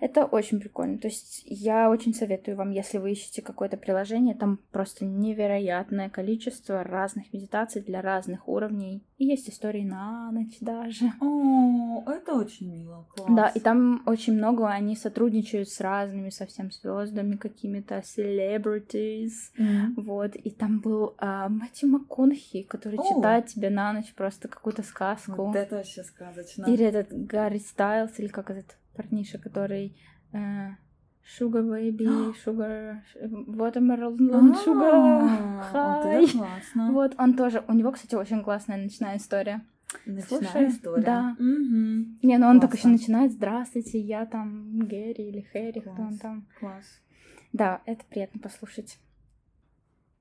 Это 0.00 0.24
очень 0.24 0.60
прикольно. 0.60 0.98
То 0.98 1.08
есть 1.08 1.42
я 1.46 1.90
очень 1.90 2.14
советую 2.14 2.56
вам, 2.56 2.70
если 2.70 2.98
вы 2.98 3.10
ищете 3.10 3.42
какое-то 3.42 3.76
приложение, 3.76 4.36
там 4.36 4.60
просто 4.70 5.04
невероятное 5.04 6.10
количество 6.10 6.84
разных 6.84 7.32
медитаций 7.32 7.82
для 7.82 8.02
разных 8.02 8.46
уровней. 8.46 9.02
И 9.18 9.24
есть 9.24 9.48
истории 9.50 9.82
на 9.82 10.30
ночь 10.30 10.58
даже. 10.60 11.06
О, 11.20 12.04
это 12.06 12.35
очень 12.36 12.72
мило, 12.72 13.06
класс. 13.14 13.30
Да, 13.36 13.48
и 13.48 13.60
там 13.60 14.02
очень 14.06 14.34
много 14.34 14.68
они 14.68 14.96
сотрудничают 14.96 15.68
с 15.68 15.80
разными 15.80 16.30
совсем 16.30 16.70
звездами, 16.70 17.36
какими-то 17.36 18.02
celebrities. 18.16 19.32
Мгм. 19.56 19.94
Вот, 19.96 20.36
и 20.36 20.50
там 20.50 20.80
был 20.80 21.14
а, 21.18 21.48
Мэтью 21.48 21.88
МакКонахи, 21.90 22.62
который 22.62 22.98
О. 22.98 23.02
читает 23.02 23.46
тебе 23.46 23.70
на 23.70 23.92
ночь 23.92 24.12
просто 24.14 24.48
какую-то 24.48 24.82
сказку. 24.82 25.46
Вот 25.46 25.56
это 25.56 25.76
вообще 25.76 26.02
сказочно. 26.02 26.64
Или 26.64 26.84
этот 26.84 27.08
Гарри 27.10 27.58
Стайлс, 27.58 28.18
или 28.18 28.28
как 28.28 28.50
этот 28.50 28.76
парниша, 28.94 29.38
который 29.38 29.96
э, 30.32 30.68
Sugar 31.26 31.62
Baby, 31.62 32.34
Sugar, 32.44 33.02
Watermelon 33.20 34.54
Sugar. 34.64 34.92
А, 35.72 36.00
Вот 36.02 36.06
Hi. 36.34 36.92
Вот, 36.92 37.14
он 37.18 37.34
тоже, 37.34 37.64
у 37.68 37.72
него, 37.72 37.92
кстати, 37.92 38.14
очень 38.14 38.42
классная 38.42 38.76
ночная 38.76 39.16
история. 39.16 39.62
Ночная 40.04 40.40
Слушай, 40.40 40.68
история. 40.68 41.02
да. 41.02 41.36
Мгм. 41.38 42.18
Не, 42.22 42.38
ну 42.38 42.46
он 42.46 42.60
так 42.60 42.72
еще 42.72 42.82
Классно. 42.82 42.98
начинает, 42.98 43.32
здравствуйте, 43.32 43.98
я 43.98 44.26
там 44.26 44.78
Гэри 44.80 45.28
или 45.28 45.40
Хэри, 45.40 45.80
кто 45.80 46.02
он 46.02 46.18
там. 46.18 46.46
Класс. 46.60 47.00
Да, 47.52 47.80
это 47.86 48.04
приятно 48.04 48.40
послушать. 48.40 48.98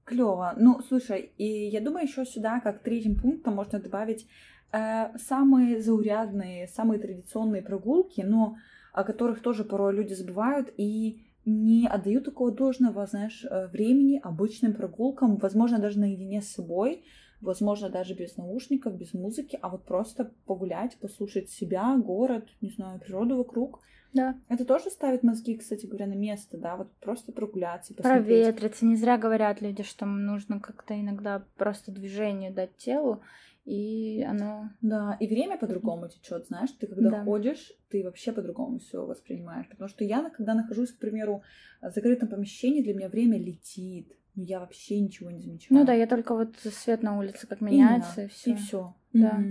Клево. 0.06 0.54
Ну, 0.58 0.82
слушай, 0.88 1.32
и 1.38 1.68
я 1.68 1.82
думаю, 1.82 2.06
еще 2.06 2.26
сюда, 2.26 2.60
как 2.60 2.84
третьим 2.84 3.16
пунктом, 3.16 3.56
можно 3.56 3.80
добавить 3.80 4.28
э, 4.72 5.18
самые 5.18 5.82
заурядные, 5.82 6.68
самые 6.68 7.00
традиционные 7.00 7.64
прогулки, 7.64 8.22
но 8.22 8.56
о 8.94 9.04
которых 9.04 9.42
тоже 9.42 9.64
порой 9.64 9.94
люди 9.94 10.14
забывают 10.14 10.72
и 10.78 11.26
не 11.46 11.88
отдают 11.88 12.26
такого 12.26 12.52
должного, 12.52 13.06
знаешь, 13.08 13.44
э, 13.44 13.68
времени 13.68 14.20
обычным 14.24 14.74
прогулкам, 14.74 15.38
возможно, 15.38 15.80
даже 15.80 16.00
наедине 16.00 16.42
с 16.42 16.50
собой, 16.52 17.04
возможно, 17.42 17.90
даже 17.90 18.14
без 18.14 18.38
наушников, 18.38 18.98
без 18.98 19.14
музыки, 19.14 19.58
а 19.62 19.70
вот 19.70 19.84
просто 19.86 20.32
погулять, 20.46 20.98
послушать 20.98 21.50
себя, 21.50 21.96
город, 21.98 22.48
не 22.62 22.70
знаю, 22.70 23.00
природу 23.00 23.38
вокруг. 23.38 23.82
Да. 24.14 24.36
Это 24.48 24.64
тоже 24.64 24.90
ставит 24.90 25.24
мозги, 25.24 25.58
кстати 25.58 25.86
говоря, 25.86 26.08
на 26.08 26.14
место, 26.14 26.58
да, 26.58 26.78
вот 26.78 26.90
просто 27.02 27.34
прогуляться, 27.34 27.94
посмотреть. 27.94 28.26
Проветриться. 28.26 28.86
Не 28.86 28.96
зря 28.96 29.18
говорят 29.18 29.62
люди, 29.62 29.84
что 29.84 30.06
нужно 30.06 30.62
как-то 30.62 31.00
иногда 31.00 31.44
просто 31.58 31.92
движению 31.92 32.54
дать 32.54 32.78
телу, 32.78 33.22
и 33.66 34.24
оно... 34.24 34.70
Да, 34.82 35.18
и 35.20 35.28
время 35.28 35.58
по-другому 35.58 36.08
течет, 36.08 36.46
знаешь, 36.48 36.72
ты 36.72 36.88
когда 36.88 37.10
Да. 37.10 37.24
ходишь, 37.26 37.74
ты 37.90 38.04
вообще 38.04 38.32
по-другому 38.32 38.80
все 38.80 39.06
воспринимаешь. 39.06 39.68
Потому 39.68 39.90
что 39.90 40.06
я, 40.06 40.30
когда 40.30 40.54
нахожусь, 40.54 40.92
к 40.92 41.00
примеру, 41.00 41.42
в 41.82 41.92
закрытом 41.92 42.30
помещении, 42.30 42.84
для 42.84 42.94
меня 42.94 43.10
время 43.10 43.38
летит. 43.38 44.16
Ну, 44.36 44.44
я 44.44 44.60
вообще 44.60 45.00
ничего 45.00 45.32
не 45.32 45.40
замечаю. 45.40 45.80
Ну 45.80 45.86
да, 45.86 45.94
я 45.94 46.08
только 46.08 46.36
вот 46.36 46.56
свет 46.58 47.04
на 47.04 47.18
улице 47.18 47.48
как 47.48 47.62
меняется, 47.62 48.24
и 48.24 48.28
все. 48.28 48.52
И 48.52 48.56
все. 48.56 48.94
Да. 49.14 49.42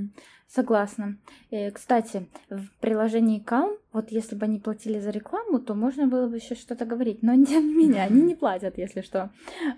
Согласна. 0.47 1.17
Э, 1.51 1.71
Кстати, 1.71 2.29
в 2.51 2.69
приложении 2.81 3.43
Calm, 3.43 3.77
вот 3.93 4.11
если 4.13 4.37
бы 4.37 4.45
они 4.45 4.59
платили 4.61 5.01
за 5.01 5.11
рекламу, 5.11 5.59
то 5.59 5.75
можно 5.75 6.07
было 6.07 6.29
бы 6.29 6.37
еще 6.37 6.55
что-то 6.55 6.85
говорить. 6.85 7.23
Но 7.23 7.33
тем 7.45 7.69
не 7.69 7.75
менее, 7.75 8.03
они 8.03 8.23
не 8.23 8.35
платят, 8.35 8.79
если 8.79 9.01
что. 9.01 9.31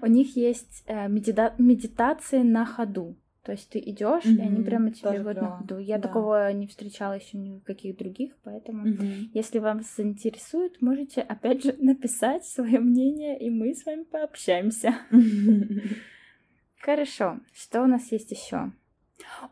У 0.02 0.06
них 0.06 0.36
есть 0.36 0.82
э, 0.86 1.06
медита- 1.08 1.54
медитации 1.58 2.42
на 2.42 2.66
ходу. 2.66 3.16
То 3.46 3.52
есть 3.52 3.70
ты 3.70 3.78
идешь, 3.78 4.24
и 4.24 4.40
они 4.40 4.64
прямо 4.64 4.90
тебе 4.90 5.10
тоже 5.12 5.22
вот 5.22 5.36
на 5.36 5.58
ходу. 5.58 5.78
Я 5.78 5.98
да. 5.98 6.08
такого 6.08 6.52
не 6.52 6.66
встречала 6.66 7.12
еще 7.12 7.38
ни 7.38 7.60
в 7.60 7.62
каких 7.62 7.96
других, 7.96 8.36
поэтому 8.42 8.88
Мгм. 8.88 9.30
если 9.32 9.60
вам 9.60 9.82
заинтересует, 9.84 10.82
можете 10.82 11.20
опять 11.20 11.62
же 11.62 11.72
написать 11.78 12.44
свое 12.44 12.80
мнение, 12.80 13.38
и 13.38 13.48
мы 13.48 13.72
с 13.72 13.86
вами 13.86 14.02
пообщаемся. 14.02 14.96
Хорошо, 16.80 17.38
что 17.54 17.84
у 17.84 17.86
нас 17.86 18.10
есть 18.10 18.32
еще? 18.32 18.72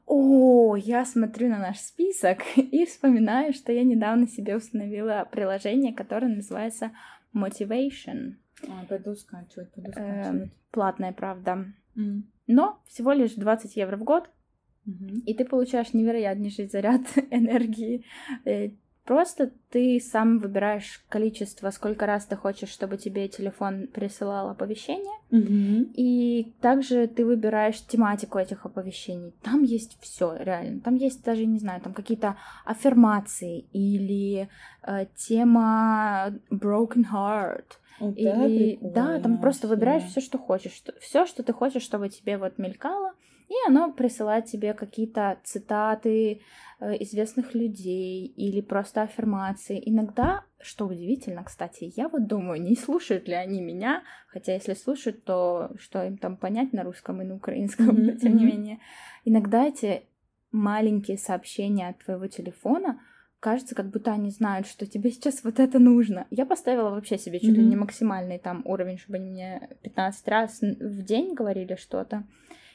О, 0.07 0.75
я 0.75 1.05
смотрю 1.05 1.49
на 1.49 1.59
наш 1.59 1.79
список 1.79 2.39
и 2.57 2.85
вспоминаю, 2.87 3.53
что 3.53 3.71
я 3.71 3.85
недавно 3.85 4.27
себе 4.27 4.57
установила 4.57 5.29
приложение, 5.31 5.95
которое 5.95 6.35
называется 6.35 6.91
Motivation. 7.33 8.39
А, 8.69 8.85
Пойду 8.89 9.15
скачивать, 9.15 9.71
пойду 9.73 9.93
Эм, 9.95 10.23
скачивать. 10.25 10.53
Платное, 10.73 11.13
правда. 11.13 11.73
М. 11.97 12.34
Но 12.47 12.81
всего 12.87 13.13
лишь 13.13 13.35
20 13.35 13.77
евро 13.77 13.97
в 13.97 14.05
год, 14.05 14.31
Мгм. 14.85 15.21
и 15.27 15.33
ты 15.35 15.45
получаешь 15.45 15.95
невероятнейший 15.95 16.69
заряд 16.69 17.01
энергии. 17.31 18.05
Э, 18.45 18.71
Просто 19.05 19.53
ты 19.69 20.01
сам 20.01 20.39
выбираешь 20.39 21.05
количество, 21.11 21.69
сколько 21.69 22.07
раз 22.07 22.25
ты 22.25 22.37
хочешь, 22.37 22.71
чтобы 22.71 22.97
тебе 22.97 23.29
телефон 23.29 23.87
присылал 23.89 24.49
оповещение, 24.49 25.13
Мгм. 25.31 25.93
и 25.95 26.55
также 26.63 27.07
ты 27.07 27.27
выбираешь 27.27 27.83
тематику 27.87 28.39
этих 28.39 28.65
оповещений. 28.65 29.35
Там 29.43 29.63
есть 29.63 29.99
все, 30.01 30.35
реально. 30.41 30.81
Там 30.81 30.95
есть 30.95 31.23
даже, 31.23 31.45
не 31.45 31.59
знаю, 31.59 31.83
там 31.83 31.93
какие-то 31.93 32.39
аффирмации 32.65 33.67
или 33.75 34.49
э, 34.87 35.07
тема 35.17 36.33
broken 36.51 37.05
heart. 37.13 37.77
Вот 37.99 38.17
это 38.17 38.21
Или 38.21 38.79
да, 38.81 39.19
там 39.21 39.39
просто 39.41 39.69
выбираешь 39.69 40.05
все, 40.05 40.21
что 40.21 40.39
хочешь. 40.39 40.83
Все, 41.01 41.27
что 41.27 41.43
ты 41.43 41.53
хочешь, 41.53 41.83
чтобы 41.83 42.09
тебе 42.09 42.39
вот 42.39 42.59
мелькало, 42.59 43.13
и 43.49 43.55
оно 43.67 43.93
присылает 43.93 44.47
тебе 44.47 44.73
какие-то 44.73 45.39
цитаты 45.45 46.41
э, 46.81 47.03
известных 47.03 47.55
людей 47.55 48.27
или 48.27 48.61
просто 48.61 49.03
аффирмации. 49.03 49.81
Иногда, 49.85 50.45
что 50.61 50.87
удивительно, 50.87 51.45
кстати, 51.45 51.93
я 51.95 52.09
вот 52.09 52.27
думаю, 52.27 52.61
не 52.61 52.75
слушают 52.75 53.29
ли 53.29 53.35
они 53.35 53.61
меня, 53.61 54.03
хотя 54.29 54.55
если 54.55 54.75
слушают, 54.75 55.25
то 55.25 55.71
что 55.79 56.05
им 56.05 56.17
там 56.17 56.37
понять 56.37 56.73
на 56.73 56.83
русском 56.85 57.21
и 57.21 57.25
на 57.25 57.35
украинском, 57.35 57.87
Мгм, 57.87 58.07
но 58.07 58.13
тем 58.17 58.37
не 58.37 58.45
менее. 58.45 58.81
Иногда 59.25 59.67
эти 59.67 60.05
маленькие 60.51 61.19
сообщения 61.19 61.89
от 61.89 61.99
твоего 61.99 62.27
телефона 62.29 63.01
кажется, 63.45 63.75
как 63.75 63.91
будто 63.91 64.11
они 64.11 64.31
знают, 64.31 64.67
что 64.67 64.87
тебе 64.87 65.11
сейчас 65.11 65.45
вот 65.45 65.61
это 65.61 65.79
нужно. 65.79 66.27
Я 66.31 66.47
поставила 66.47 66.89
вообще 66.89 67.19
себе 67.19 67.39
чуть 67.41 67.51
ли 67.51 67.63
не 67.63 67.77
Мгм. 67.77 67.81
максимальный 67.81 68.39
там 68.39 68.63
уровень, 68.65 68.97
чтобы 68.97 69.19
они 69.19 69.31
мне 69.31 69.69
15 69.83 70.27
раз 70.29 70.61
в 70.63 71.03
день 71.03 71.35
говорили 71.35 71.77
что-то. 71.77 72.25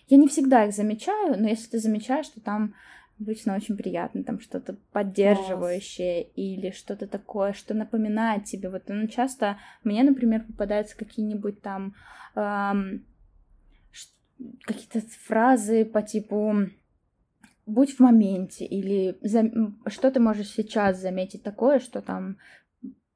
Я 0.07 0.17
не 0.17 0.27
всегда 0.27 0.65
их 0.65 0.73
замечаю, 0.73 1.41
но 1.41 1.47
если 1.49 1.71
ты 1.71 1.79
замечаешь, 1.79 2.27
то 2.29 2.39
там 2.39 2.75
обычно 3.19 3.55
очень 3.55 3.75
приятно, 3.77 4.23
там 4.23 4.39
что-то 4.39 4.75
поддерживающее 4.91 6.23
или 6.35 6.69
что-то 6.71 7.07
такое, 7.07 7.53
что 7.53 7.73
напоминает 7.73 8.45
тебе. 8.45 8.69
Вот 8.69 8.83
ну, 8.89 9.07
часто 9.07 9.57
мне, 9.83 10.03
например, 10.03 10.43
попадаются 10.45 10.95
какие-нибудь 10.95 11.61
там 11.63 11.95
ам, 12.35 13.01
ш- 13.91 14.13
какие-то 14.65 15.01
фразы 15.27 15.83
по 15.83 16.01
типу 16.03 16.69
будь 17.69 17.95
в 17.95 17.99
моменте, 17.99 18.65
или 18.65 19.17
зам- 19.21 19.77
что 19.87 20.11
ты 20.11 20.19
можешь 20.19 20.49
сейчас 20.49 20.99
заметить 20.99 21.43
такое, 21.43 21.79
что 21.79 22.01
там 22.01 22.37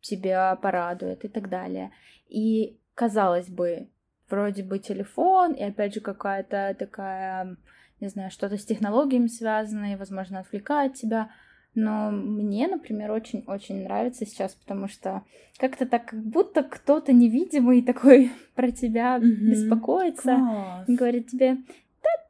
тебя 0.02 0.56
порадует 0.56 1.26
и 1.26 1.28
так 1.28 1.50
далее. 1.50 1.92
И 2.30 2.80
казалось 2.96 3.50
бы, 3.50 3.90
вроде 4.30 4.64
бы 4.64 4.80
телефон, 4.80 5.54
и 5.54 5.64
опять 5.64 5.94
же 5.94 6.02
какая-то 6.02 6.76
такая, 6.78 7.58
не 8.00 8.08
знаю, 8.10 8.32
что-то 8.32 8.58
с 8.58 8.66
технологиями 8.66 9.28
связанное, 9.28 9.98
возможно, 9.98 10.40
отвлекает 10.40 10.96
тебя. 10.96 11.30
Но 11.76 12.12
мне, 12.12 12.68
например, 12.68 13.12
очень-очень 13.12 13.84
нравится 13.84 14.26
сейчас, 14.28 14.54
потому 14.54 14.88
что 14.88 15.24
как-то 15.58 15.88
так, 15.88 16.06
как 16.06 16.24
будто 16.24 16.62
кто-то 16.64 17.14
невидимый 17.14 17.82
такой 17.82 18.32
про 18.56 18.72
тебя 18.72 19.18
Мгм. 19.18 19.50
беспокоится 19.50 20.22
Класс. 20.24 20.90
и 20.90 20.96
говорит 20.96 21.28
тебе, 21.30 21.58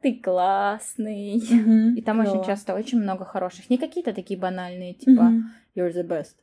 ты 0.02 0.14
классный. 0.22 1.42
Мгм. 1.50 1.94
И 1.96 2.02
там 2.02 2.20
очень 2.20 2.32
Клёво. 2.32 2.46
часто 2.46 2.74
очень 2.74 3.00
много 3.00 3.24
хороших. 3.24 3.70
Не 3.70 3.78
какие-то 3.78 4.12
такие 4.12 4.38
банальные, 4.38 4.94
типа 4.94 5.22
Мгм. 5.22 5.50
you're 5.76 5.92
the 5.92 6.06
best. 6.06 6.34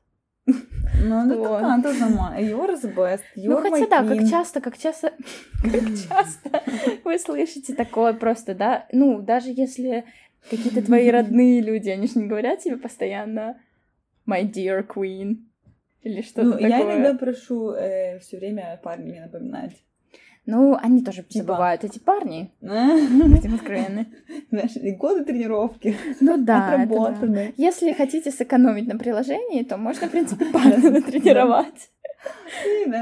Ну, 0.46 1.36
Вот. 1.38 1.60
такая 1.62 1.82
тоже 1.84 2.00
нормально. 2.00 2.40
You're 2.46 2.76
the 2.82 2.94
best. 2.96 3.22
Ну, 3.36 3.58
хотя 3.58 3.88
да, 3.88 4.04
как 4.04 4.28
часто, 4.30 4.60
как 4.62 4.78
часто, 4.78 5.14
как 5.62 5.84
часто 6.10 6.64
вы 7.04 7.18
слышите 7.20 7.74
такое 7.76 8.14
просто, 8.14 8.56
да? 8.56 8.88
Ну, 8.92 9.22
даже 9.22 9.50
если 9.52 10.06
какие-то 10.50 10.82
твои 10.84 11.10
родные 11.12 11.62
люди, 11.62 11.90
они 11.90 12.08
же 12.08 12.20
не 12.20 12.28
говорят 12.28 12.60
тебе 12.60 12.78
постоянно 12.78 13.60
my 14.28 14.42
dear 14.52 14.86
queen 14.86 15.46
или 16.02 16.22
что-то 16.24 16.44
Ну, 16.44 16.52
такое. 16.54 16.68
я 16.70 16.82
иногда 16.82 17.14
прошу 17.14 17.74
все 18.22 18.38
время 18.38 18.80
парня 18.84 19.06
мне 19.12 19.22
напоминать. 19.22 19.74
Ну, 20.46 20.78
они 20.82 21.04
тоже 21.04 21.24
Типа. 21.24 21.46
забывают, 21.46 21.84
эти 21.84 22.00
парни, 22.00 22.52
будем 22.62 23.56
откровенны. 23.56 24.08
Знаешь, 24.50 24.98
годы 24.98 25.24
тренировки 25.24 25.96
Ну 26.20 26.38
да, 26.38 26.86
да. 26.88 27.48
Если 27.58 27.94
хотите 27.94 28.32
сэкономить 28.32 28.88
на 28.88 28.98
приложении, 28.98 29.64
то 29.64 29.78
можно, 29.78 30.08
в 30.08 30.12
принципе, 30.12 30.46
парня 30.54 30.78
натренировать. 30.78 31.92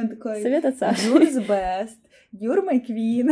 Такой, 0.09 0.41
Совет 0.41 0.65
от 0.65 0.77
Саши. 0.77 1.09
You're 1.09 1.33
the 1.33 1.47
best. 1.47 1.97
You're 2.31 2.63
my 2.63 2.79
queen. 2.85 3.31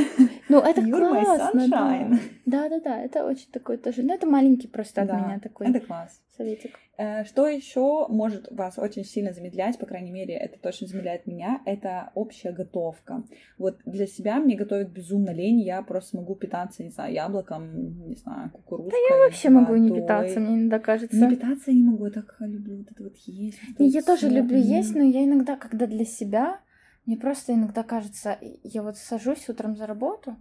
Ну, 0.50 0.60
это 0.60 0.82
You're 0.82 1.12
my 1.14 1.24
классно, 1.24 1.68
да. 1.68 1.78
sunshine. 1.78 2.20
Да-да-да, 2.46 3.02
это 3.02 3.26
очень 3.26 3.52
такой 3.52 3.78
тоже... 3.78 4.02
Ну, 4.04 4.14
это 4.14 4.26
маленький 4.26 4.68
просто 4.68 5.02
от 5.02 5.08
Да, 5.08 5.20
меня 5.20 5.40
такой 5.40 5.70
Это 5.70 5.80
класс. 5.82 6.20
советик. 6.36 6.80
Э, 6.98 7.24
Что 7.26 7.48
еще 7.48 8.08
может 8.08 8.48
вас 8.52 8.80
очень 8.80 9.04
сильно 9.06 9.34
замедлять, 9.34 9.78
по 9.78 9.86
крайней 9.86 10.10
мере, 10.12 10.34
это 10.34 10.58
точно 10.60 10.88
замедляет 10.88 11.28
меня, 11.28 11.62
это 11.66 12.12
общая 12.16 12.52
готовка. 12.52 13.24
Вот 13.60 13.78
для 13.86 14.08
себя 14.08 14.40
мне 14.40 14.56
готовить 14.56 14.88
безумно 14.90 15.32
лень, 15.32 15.62
я 15.62 15.82
просто 15.84 16.18
могу 16.18 16.34
питаться, 16.36 16.82
не 16.84 16.90
знаю, 16.90 17.14
яблоком, 17.14 18.08
не 18.10 18.16
знаю, 18.16 18.50
кукурузкой. 18.52 18.98
Я 19.12 19.18
вообще 19.26 19.50
могу 19.50 19.76
не 19.76 19.90
водой. 19.90 20.02
питаться, 20.02 20.40
мне 20.40 20.56
иногда 20.56 20.80
кажется. 20.80 21.16
Не 21.18 21.30
питаться 21.36 21.70
я 21.72 21.78
не 21.78 21.84
могу, 21.84 22.06
я 22.06 22.12
так 22.12 22.36
люблю 22.40 22.78
вот 22.78 22.88
это 22.92 23.04
вот 23.04 23.16
есть. 23.28 23.60
вот 23.78 23.86
я 23.86 24.02
тоже 24.02 24.28
всё. 24.28 24.36
люблю 24.36 24.58
есть, 24.58 24.96
но 24.96 25.04
я 25.04 25.24
иногда, 25.24 25.56
когда 25.56 25.86
для 25.86 26.06
себя, 26.06 26.60
мне 27.08 27.16
просто 27.16 27.54
иногда 27.54 27.84
кажется, 27.84 28.38
я 28.64 28.84
вот 28.84 28.98
сажусь 28.98 29.48
утром 29.48 29.78
за 29.78 29.88
работу, 29.88 30.36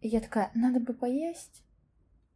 и 0.00 0.08
я 0.08 0.20
такая, 0.20 0.50
надо 0.54 0.80
бы 0.80 0.92
поесть. 0.92 1.64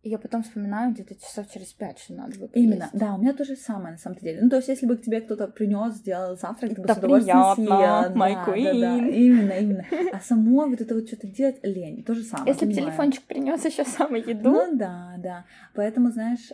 И 0.03 0.09
я 0.09 0.19
потом 0.19 0.43
вспоминаю 0.43 0.93
где-то 0.93 1.15
часов 1.15 1.49
через 1.49 1.73
пять, 1.75 2.01
что 2.01 2.15
надо 2.15 2.37
бы 2.37 2.49
поесть. 2.49 2.57
Именно, 2.57 2.91
да, 2.93 3.15
у 3.15 3.19
меня 3.19 3.35
то 3.35 3.45
же 3.45 3.55
самое 3.55 3.93
на 3.93 3.99
самом 3.99 4.17
деле. 4.19 4.41
Ну, 4.43 4.51
то 4.51 4.57
есть, 4.57 4.67
если 4.67 4.87
бы 4.87 4.97
к 4.97 5.03
тебе 5.03 5.21
кто-то 5.21 5.47
принес, 5.47 5.95
сделал 5.95 6.37
завтрак, 6.37 6.75
ты 6.75 6.83
бы 6.83 6.89
с 6.89 6.97
удовольствием 6.97 7.55
съела. 7.55 8.13
my 8.13 8.35
да, 8.35 8.45
да, 8.45 8.45
да, 8.45 8.53
queen. 8.53 9.11
именно, 9.11 9.53
именно. 9.53 9.85
А 10.13 10.19
самой 10.19 10.71
вот 10.71 10.81
это 10.81 10.95
вот 10.97 11.07
что-то 11.07 11.29
делать 11.29 11.61
лень, 11.63 12.03
то 12.03 12.15
же 12.15 12.25
самое. 12.25 12.53
Если 12.53 12.67
бы 12.67 12.73
телефончик 12.73 13.23
принес 13.25 13.65
еще 13.65 13.85
самую 13.85 14.29
еду, 14.29 14.51
Ну 14.51 14.77
да, 14.77 15.12
да. 15.23 15.45
Поэтому, 15.75 16.11
знаешь, 16.11 16.51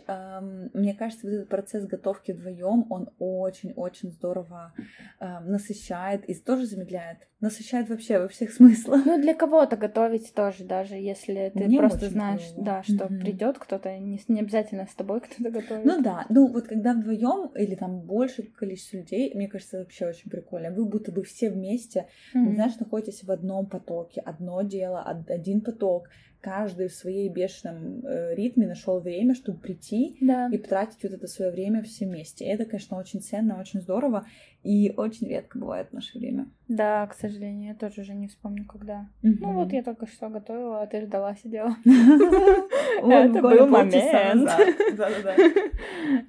мне 0.73 0.93
кажется, 0.93 1.27
вот 1.27 1.33
этот 1.33 1.49
процесс 1.49 1.85
готовки 1.85 2.31
вдвоем, 2.31 2.85
он 2.89 3.09
очень-очень 3.19 4.11
здорово 4.11 4.73
насыщает 5.19 6.25
и 6.29 6.33
тоже 6.35 6.65
замедляет. 6.65 7.17
Насыщает 7.41 7.89
вообще 7.89 8.19
во 8.19 8.27
всех 8.27 8.51
смыслах. 8.57 9.05
ну 9.05 9.21
для 9.21 9.33
кого-то 9.33 9.77
готовить 9.77 10.33
тоже, 10.33 10.65
даже 10.65 10.95
если 10.95 11.51
ты 11.55 11.65
Мне 11.65 11.77
просто 11.77 12.09
знаешь, 12.09 12.45
клево. 12.51 12.65
да, 12.65 12.83
что 12.83 13.05
Мгм. 13.05 13.19
придет 13.19 13.57
кто-то, 13.57 13.97
не, 13.97 14.19
не 14.27 14.41
обязательно 14.41 14.85
с 14.87 14.93
тобой 14.93 15.21
кто-то 15.25 15.49
готовит. 15.49 15.85
Ну 15.85 16.01
да, 16.01 16.25
ну 16.29 16.47
вот 16.51 16.67
когда 16.67 16.93
вдвоем 16.93 17.47
или 17.55 17.75
там 17.75 18.01
больше 18.01 18.43
количество 18.43 18.97
людей, 18.97 19.33
мне 19.35 19.47
кажется, 19.47 19.79
вообще 19.79 20.07
очень 20.07 20.29
прикольно. 20.29 20.71
Вы 20.71 20.85
будто 20.85 21.11
бы 21.11 21.23
все 21.23 21.49
вместе, 21.49 22.07
Мгм. 22.33 22.53
знаешь, 22.55 22.77
находитесь 22.79 23.23
в 23.23 23.31
одном 23.31 23.67
потоке, 23.67 24.21
одно 24.21 24.61
дело, 24.61 24.99
од- 25.09 25.29
один 25.31 25.61
поток. 25.61 26.09
Каждый 26.41 26.87
в 26.87 26.93
своей 26.93 27.27
бешеном 27.27 28.05
э, 28.05 28.33
ритме 28.33 28.65
нашел 28.65 28.99
время, 28.99 29.35
чтобы 29.35 29.59
прийти 29.59 30.15
да. 30.21 30.47
и 30.49 30.57
потратить 30.57 31.03
вот 31.03 31.11
это 31.11 31.27
свое 31.27 31.51
время 31.51 31.83
все 31.83 32.05
вместе. 32.05 32.45
Это, 32.45 32.63
конечно, 32.63 32.97
очень 32.97 33.21
ценно, 33.21 33.59
очень 33.59 33.81
здорово 33.81 34.25
и 34.63 34.93
очень 34.97 35.27
редко 35.27 35.57
бывает 35.57 35.89
в 35.89 35.93
наше 35.93 36.17
время. 36.17 36.47
Да, 36.67 37.07
к 37.07 37.13
сожалению, 37.13 37.69
я 37.69 37.75
тоже 37.75 38.01
уже 38.01 38.13
не 38.13 38.27
вспомню, 38.27 38.65
когда. 38.65 39.07
Ну 39.21 39.53
вот 39.53 39.71
я 39.71 39.83
только 39.83 40.05
что 40.07 40.29
готовила, 40.29 40.81
а 40.81 40.87
ты 40.87 41.01
ждала, 41.01 41.35
сидела. 41.35 41.75
Это 41.85 43.41
был 43.41 43.67
момент. 43.67 44.49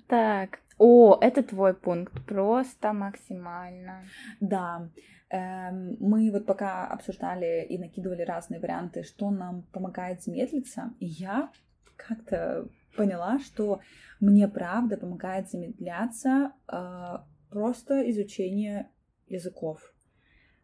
Так. 0.09 0.61
О, 0.79 1.19
это 1.21 1.43
твой 1.43 1.75
пункт. 1.75 2.15
Просто 2.27 2.95
максимально. 2.95 4.03
Да, 4.41 4.89
эм, 5.29 5.97
мы 6.01 6.31
вот 6.33 6.47
пока 6.47 6.87
обсуждали 6.87 7.67
и 7.69 7.77
накидывали 7.77 8.23
разные 8.23 8.61
варианты, 8.61 9.03
что 9.03 9.31
нам 9.31 9.63
помогает 9.73 10.23
замедлиться, 10.23 10.95
и 10.99 11.07
я 11.07 11.51
как-то 11.97 12.67
поняла, 12.97 13.39
что 13.41 13.81
мне 14.21 14.49
правда 14.49 14.97
помогает 14.97 15.51
замедляться 15.51 16.53
э, 16.67 17.19
просто 17.51 18.09
изучение 18.11 18.91
языков. 19.29 19.93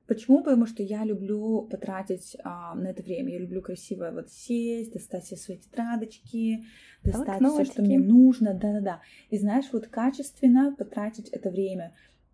Почему? 0.06 0.42
Потому 0.42 0.66
что 0.66 0.82
я 0.84 1.04
люблю 1.04 1.62
потратить 1.62 2.36
а, 2.44 2.74
на 2.76 2.88
это 2.88 3.02
время. 3.02 3.32
Я 3.32 3.38
люблю 3.40 3.60
красиво 3.60 4.10
вот 4.12 4.30
сесть, 4.30 4.92
достать 4.92 5.24
все 5.24 5.36
свои 5.36 5.58
тетрадочки, 5.58 6.64
достать 7.02 7.42
все, 7.42 7.64
что 7.64 7.82
мне 7.82 7.98
нужно, 7.98 8.54
да-да-да. 8.54 9.00
И 9.30 9.38
знаешь, 9.38 9.66
вот 9.72 9.88
качественно 9.88 10.74
потратить 10.76 11.28
это 11.30 11.50
время. 11.50 11.92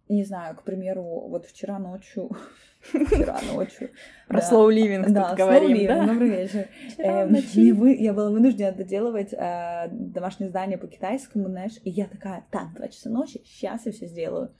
Не 0.09 0.25
знаю, 0.25 0.57
к 0.57 0.63
примеру, 0.63 1.03
вот 1.03 1.47
вчера 1.47 1.79
ночью, 1.79 2.31
вчера 2.81 3.41
ночью, 3.53 3.91
Про 4.29 4.41
slow 4.41 4.69
living 4.69 5.09
да, 5.11 5.35
говорим, 5.35 5.87
да? 5.87 6.07
добрый 6.07 6.29
вечер. 6.29 6.69
Эм, 6.99 7.35
я 7.35 8.13
была 8.13 8.31
вынуждена 8.31 8.73
доделывать 8.73 9.33
э, 9.33 9.89
домашнее 9.91 10.49
задание 10.49 10.79
по 10.79 10.89
китайскому, 10.89 11.49
знаешь, 11.49 11.79
и 11.85 11.91
я 11.91 12.07
такая, 12.07 12.45
так, 12.51 12.75
два 12.75 12.89
часа 12.89 13.11
ночи, 13.11 13.41
сейчас 13.45 13.87
я 13.87 13.93
все 13.93 14.07
сделаю. 14.07 14.53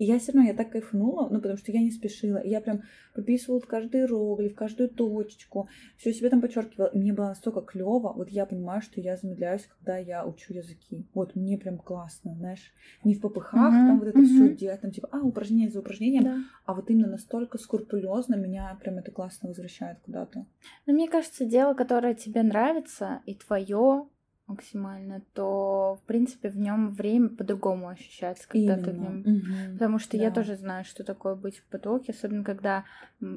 И 0.00 0.04
я 0.06 0.18
все 0.18 0.32
равно, 0.32 0.48
я 0.48 0.56
так 0.56 0.70
кайфанула, 0.70 1.28
ну, 1.28 1.40
потому 1.42 1.58
что 1.58 1.72
я 1.72 1.80
не 1.80 1.90
спешила. 1.90 2.38
И 2.38 2.48
я 2.48 2.62
прям 2.62 2.84
прописывала 3.12 3.60
каждый 3.60 4.00
иероглиф, 4.00 4.54
каждую 4.54 4.88
точечку, 4.88 5.68
все 5.98 6.14
себе 6.14 6.30
там 6.30 6.40
подчеркивала. 6.40 6.86
И 6.86 6.98
мне 6.98 7.12
было 7.12 7.26
настолько 7.26 7.60
клево. 7.60 8.14
Вот 8.16 8.30
я 8.30 8.46
понимаю, 8.46 8.80
что 8.80 8.98
я 8.98 9.18
замедляюсь, 9.18 9.66
когда 9.66 9.98
я 9.98 10.24
учу 10.24 10.54
языки. 10.54 11.06
Вот 11.12 11.36
мне 11.36 11.58
прям 11.58 11.76
классно, 11.76 12.34
знаешь. 12.34 12.72
Не 13.04 13.14
в 13.14 13.20
попыхах, 13.20 13.74
Мгм, 13.74 13.86
там 13.86 13.98
вот 13.98 14.08
это 14.08 14.22
все 14.24 14.44
мгм. 14.44 14.56
делать, 14.56 14.80
там 14.80 14.90
типа, 14.90 15.10
а, 15.12 15.20
упражнение 15.20 15.68
за 15.70 15.80
упражнением, 15.80 16.24
Да. 16.24 16.38
а 16.64 16.72
вот 16.72 16.88
именно 16.88 17.08
настолько 17.08 17.58
скрупулезно 17.58 18.36
меня 18.36 18.74
прям 18.80 18.96
это 18.96 19.10
классно 19.10 19.48
возвращает 19.48 19.98
куда-то. 20.00 20.46
Но 20.86 20.94
мне 20.94 21.08
кажется, 21.10 21.44
дело, 21.44 21.74
которое 21.74 22.14
тебе 22.14 22.42
нравится, 22.42 23.20
и 23.26 23.34
твое 23.34 24.08
максимально, 24.50 25.22
то, 25.32 25.98
в 26.02 26.06
принципе, 26.06 26.48
в 26.50 26.56
нем 26.58 26.92
время 26.92 27.28
по-другому 27.30 27.88
ощущается, 27.88 28.48
когда 28.48 28.76
ты 28.76 28.90
в 28.90 28.94
Именно. 28.94 29.02
нем 29.02 29.22
Мгм. 29.24 29.72
Потому 29.74 29.98
что 29.98 30.16
я 30.16 30.28
Да. 30.28 30.34
тоже 30.36 30.56
знаю, 30.56 30.84
что 30.84 31.04
такое 31.04 31.34
быть 31.34 31.58
в 31.58 31.64
потоке, 31.68 32.12
особенно 32.12 32.44
когда 32.44 32.84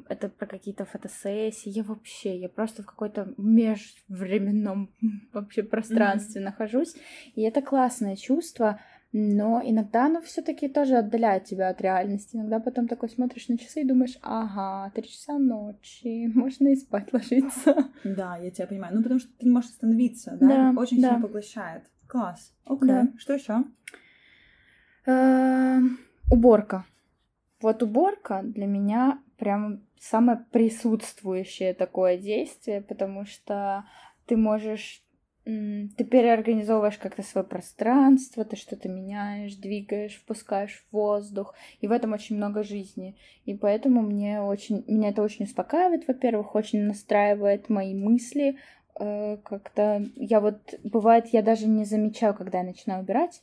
это 0.08 0.28
про 0.28 0.46
какие-то 0.46 0.84
фотосессии. 0.84 1.70
Я 1.70 1.82
вообще, 1.84 2.36
я 2.38 2.48
просто 2.48 2.82
в 2.82 2.86
какой-то 2.86 3.32
межвременном 3.36 4.90
вообще 5.32 5.62
пространстве 5.62 6.40
нахожусь. 6.40 6.94
И 7.34 7.42
это 7.42 7.62
классное 7.62 8.16
чувство, 8.16 8.80
но 9.16 9.62
иногда 9.64 10.06
оно 10.06 10.20
все-таки 10.20 10.68
тоже 10.68 10.96
отдаляет 10.96 11.44
тебя 11.44 11.68
от 11.68 11.80
реальности. 11.80 12.34
Иногда 12.34 12.58
потом 12.58 12.88
такой 12.88 13.08
смотришь 13.08 13.46
на 13.46 13.56
часы 13.56 13.82
и 13.82 13.86
думаешь, 13.86 14.18
ага, 14.22 14.90
три 14.92 15.08
часа 15.08 15.38
ночи, 15.38 16.26
можно 16.34 16.66
и 16.66 16.74
спать 16.74 17.12
ложиться. 17.12 17.76
Да, 18.02 18.36
я 18.38 18.50
тебя 18.50 18.66
понимаю. 18.66 18.96
Ну, 18.96 19.02
потому 19.04 19.20
что 19.20 19.30
ты 19.38 19.46
не 19.46 19.52
можешь 19.52 19.70
остановиться, 19.70 20.36
да? 20.40 20.72
Да, 20.72 20.80
Очень 20.80 21.00
да. 21.00 21.10
сильно 21.10 21.22
поглощает. 21.22 21.84
Класс. 22.08 22.52
Окей. 22.64 22.88
Да. 22.88 23.08
Что 23.16 23.34
еще? 23.34 23.62
Эм, 25.06 25.98
Уборка. 26.28 26.84
Вот 27.60 27.84
уборка 27.84 28.40
для 28.42 28.66
меня 28.66 29.20
прям 29.38 29.84
самое 30.00 30.44
присутствующее 30.50 31.72
такое 31.72 32.18
действие, 32.18 32.82
потому 32.82 33.26
что 33.26 33.84
ты 34.26 34.36
можешь 34.36 35.03
ты 35.44 36.04
переорганизовываешь 36.04 36.96
как-то 36.96 37.22
свое 37.22 37.46
пространство, 37.46 38.44
ты 38.44 38.56
что-то 38.56 38.88
меняешь, 38.88 39.54
двигаешь, 39.56 40.14
впускаешь 40.14 40.86
воздух, 40.90 41.54
и 41.80 41.86
в 41.86 41.92
этом 41.92 42.12
очень 42.14 42.36
много 42.36 42.62
жизни. 42.62 43.16
И 43.44 43.54
поэтому 43.54 44.00
мне 44.00 44.40
очень, 44.40 44.84
меня 44.86 45.10
это 45.10 45.22
очень 45.22 45.44
успокаивает, 45.44 46.08
во-первых, 46.08 46.54
очень 46.54 46.82
настраивает 46.84 47.68
мои 47.68 47.94
мысли, 47.94 48.56
э, 48.98 49.36
как-то 49.44 50.06
я 50.16 50.40
вот, 50.40 50.74
бывает, 50.82 51.26
я 51.32 51.42
даже 51.42 51.66
не 51.66 51.84
замечаю, 51.84 52.34
когда 52.34 52.58
я 52.58 52.64
начинаю 52.64 53.02
убирать, 53.02 53.42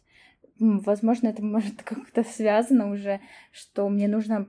Возможно, 0.62 1.30
это 1.30 1.44
может 1.44 1.82
как-то 1.84 2.24
связано 2.24 2.92
уже, 2.92 3.20
что 3.52 3.90
мне 3.90 4.08
нужно 4.08 4.48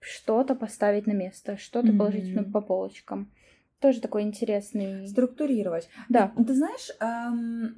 что-то 0.00 0.54
поставить 0.54 1.06
на 1.06 1.12
место, 1.12 1.56
что-то 1.56 1.92
положить 1.92 2.32
Мгм. 2.32 2.52
по 2.52 2.60
полочкам. 2.60 3.32
Тоже 3.80 4.00
такой 4.00 4.22
интересный. 4.22 5.06
Структурировать. 5.06 5.88
Да. 6.08 6.32
Ты, 6.36 6.44
ты 6.44 6.54
знаешь, 6.54 6.90
эм, 7.00 7.76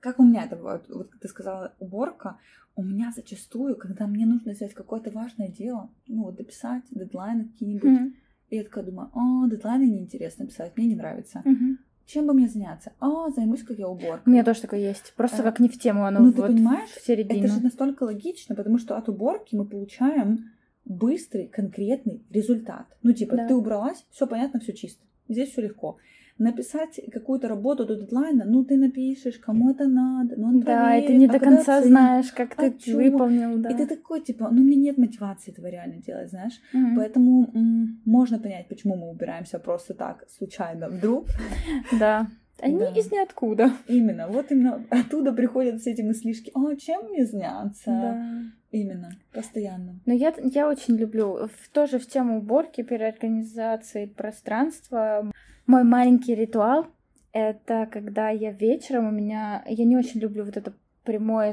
как 0.00 0.20
у 0.20 0.24
меня 0.24 0.44
это? 0.44 0.56
Вот 0.56 0.86
как 1.10 1.20
ты 1.20 1.28
сказала, 1.28 1.74
уборка. 1.80 2.38
У 2.76 2.82
меня 2.82 3.12
зачастую, 3.14 3.76
когда 3.76 4.06
мне 4.06 4.24
нужно 4.24 4.54
сделать 4.54 4.72
какое-то 4.74 5.10
важное 5.10 5.48
дело, 5.48 5.90
ну, 6.06 6.24
вот 6.24 6.36
дописать 6.36 6.84
дедлайны 6.90 7.44
какие-нибудь, 7.46 7.90
Мгм. 7.90 8.14
и 8.48 8.56
я 8.56 8.64
такая 8.64 8.84
думаю, 8.84 9.10
о, 9.12 9.46
дедлайны 9.46 9.84
неинтересно 9.90 10.46
писать, 10.46 10.72
мне 10.76 10.86
не 10.86 10.96
нравится. 10.96 11.42
Мгм. 11.44 11.78
Чем 12.06 12.26
бы 12.26 12.32
мне 12.32 12.48
заняться? 12.48 12.92
А, 12.98 13.30
займусь, 13.30 13.62
как 13.62 13.78
я 13.78 13.88
уборкой. 13.88 14.22
У 14.24 14.30
меня 14.30 14.42
тоже 14.42 14.62
такое 14.62 14.80
есть. 14.80 15.12
Просто 15.16 15.42
Э, 15.42 15.44
как 15.44 15.60
не 15.60 15.68
в 15.68 15.78
тему, 15.78 16.04
оно 16.06 16.20
Ну, 16.20 16.32
ты 16.32 16.40
вот 16.40 16.46
понимаешь, 16.48 16.88
в 16.90 17.04
середину. 17.04 17.38
Это 17.44 17.48
же 17.54 17.60
настолько 17.62 18.04
логично, 18.04 18.54
потому 18.54 18.78
что 18.78 18.96
от 18.96 19.08
уборки 19.08 19.54
мы 19.54 19.64
получаем 19.66 20.50
быстрый, 20.84 21.46
конкретный 21.46 22.22
результат. 22.30 22.86
Ну, 23.02 23.12
типа, 23.12 23.36
Да. 23.36 23.48
ты 23.48 23.54
убралась, 23.54 24.04
все 24.10 24.26
понятно, 24.26 24.60
все 24.60 24.72
чисто. 24.72 25.04
Здесь 25.28 25.50
все 25.50 25.62
легко. 25.62 25.98
Написать 26.38 26.98
какую-то 27.12 27.46
работу 27.48 27.84
до 27.86 27.94
дедлайна, 27.94 28.44
ну 28.44 28.64
ты 28.64 28.76
напишешь, 28.76 29.38
кому 29.38 29.70
это 29.70 29.86
надо, 29.86 30.34
ну 30.36 30.48
он 30.48 30.60
Да, 30.60 30.96
и 30.96 31.00
ты 31.00 31.06
проверит, 31.06 31.18
не 31.18 31.26
а 31.26 31.32
до 31.32 31.38
когда 31.38 31.56
конца 31.56 31.76
оценит? 31.76 31.88
знаешь, 31.92 32.32
как 32.32 32.52
а 32.56 32.70
ты 32.70 32.78
чё? 32.78 32.96
выполнил, 32.96 33.58
да. 33.58 33.70
И 33.70 33.74
ты 33.76 33.86
такой, 33.86 34.20
типа, 34.22 34.48
ну 34.50 34.62
мне 34.62 34.76
нет 34.76 34.98
мотивации 34.98 35.52
этого 35.52 35.66
реально 35.66 35.96
делать, 36.02 36.30
знаешь. 36.30 36.54
Мгм. 36.72 36.96
Поэтому 36.96 37.50
м, 37.54 38.00
можно 38.04 38.38
понять, 38.38 38.66
почему 38.68 38.96
мы 38.96 39.10
убираемся 39.10 39.58
просто 39.58 39.94
так, 39.94 40.24
случайно, 40.30 40.88
вдруг. 40.88 41.26
Да. 42.00 42.26
Они 42.60 42.78
Да. 42.78 42.86
из 42.98 43.10
ниоткуда. 43.12 43.70
Именно, 43.88 44.26
вот 44.28 44.50
именно 44.50 44.84
оттуда 44.90 45.32
приходят 45.32 45.80
все 45.80 45.90
эти 45.92 46.02
мыслишки, 46.02 46.50
о, 46.54 46.74
чем 46.74 47.08
мне 47.10 47.26
заняться? 47.26 47.84
Да. 47.86 48.42
Именно, 48.72 49.10
постоянно. 49.32 50.00
Но 50.06 50.14
я, 50.14 50.34
я 50.42 50.66
очень 50.66 50.96
люблю, 50.96 51.46
в, 51.46 51.68
тоже 51.72 51.98
в 51.98 52.06
тему 52.06 52.38
уборки, 52.38 52.82
переорганизации 52.82 54.06
пространства. 54.06 55.30
Мой 55.66 55.84
маленький 55.84 56.34
ритуал— 56.34 56.86
это 57.32 57.86
когда 57.92 58.30
я 58.30 58.50
вечером, 58.50 59.08
у 59.08 59.10
меня... 59.10 59.62
Я 59.68 59.84
не 59.84 59.96
очень 59.96 60.20
люблю 60.20 60.44
вот 60.44 60.56
это 60.56 60.72
прямой, 61.04 61.52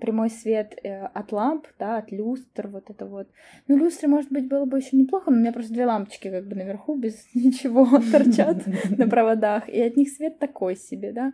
прямой 0.00 0.30
свет 0.30 0.74
э, 0.82 1.04
от 1.04 1.32
ламп, 1.32 1.66
да, 1.78 1.98
от 1.98 2.10
люстр, 2.10 2.68
вот 2.68 2.88
это 2.88 3.04
вот. 3.04 3.28
Ну, 3.68 3.76
люстры, 3.76 4.08
может 4.08 4.30
быть, 4.30 4.48
было 4.48 4.64
бы 4.64 4.78
еще 4.78 4.96
неплохо, 4.96 5.30
но 5.30 5.36
у 5.36 5.40
меня 5.40 5.52
просто 5.52 5.72
две 5.72 5.84
лампочки 5.84 6.30
как 6.30 6.46
бы 6.46 6.54
наверху 6.54 6.94
без 6.96 7.26
ничего 7.34 7.86
торчат 8.10 8.64
на 8.96 9.06
проводах, 9.08 9.68
и 9.68 9.80
от 9.82 9.96
них 9.96 10.08
свет 10.10 10.38
такой 10.38 10.76
себе, 10.76 11.12
да, 11.12 11.32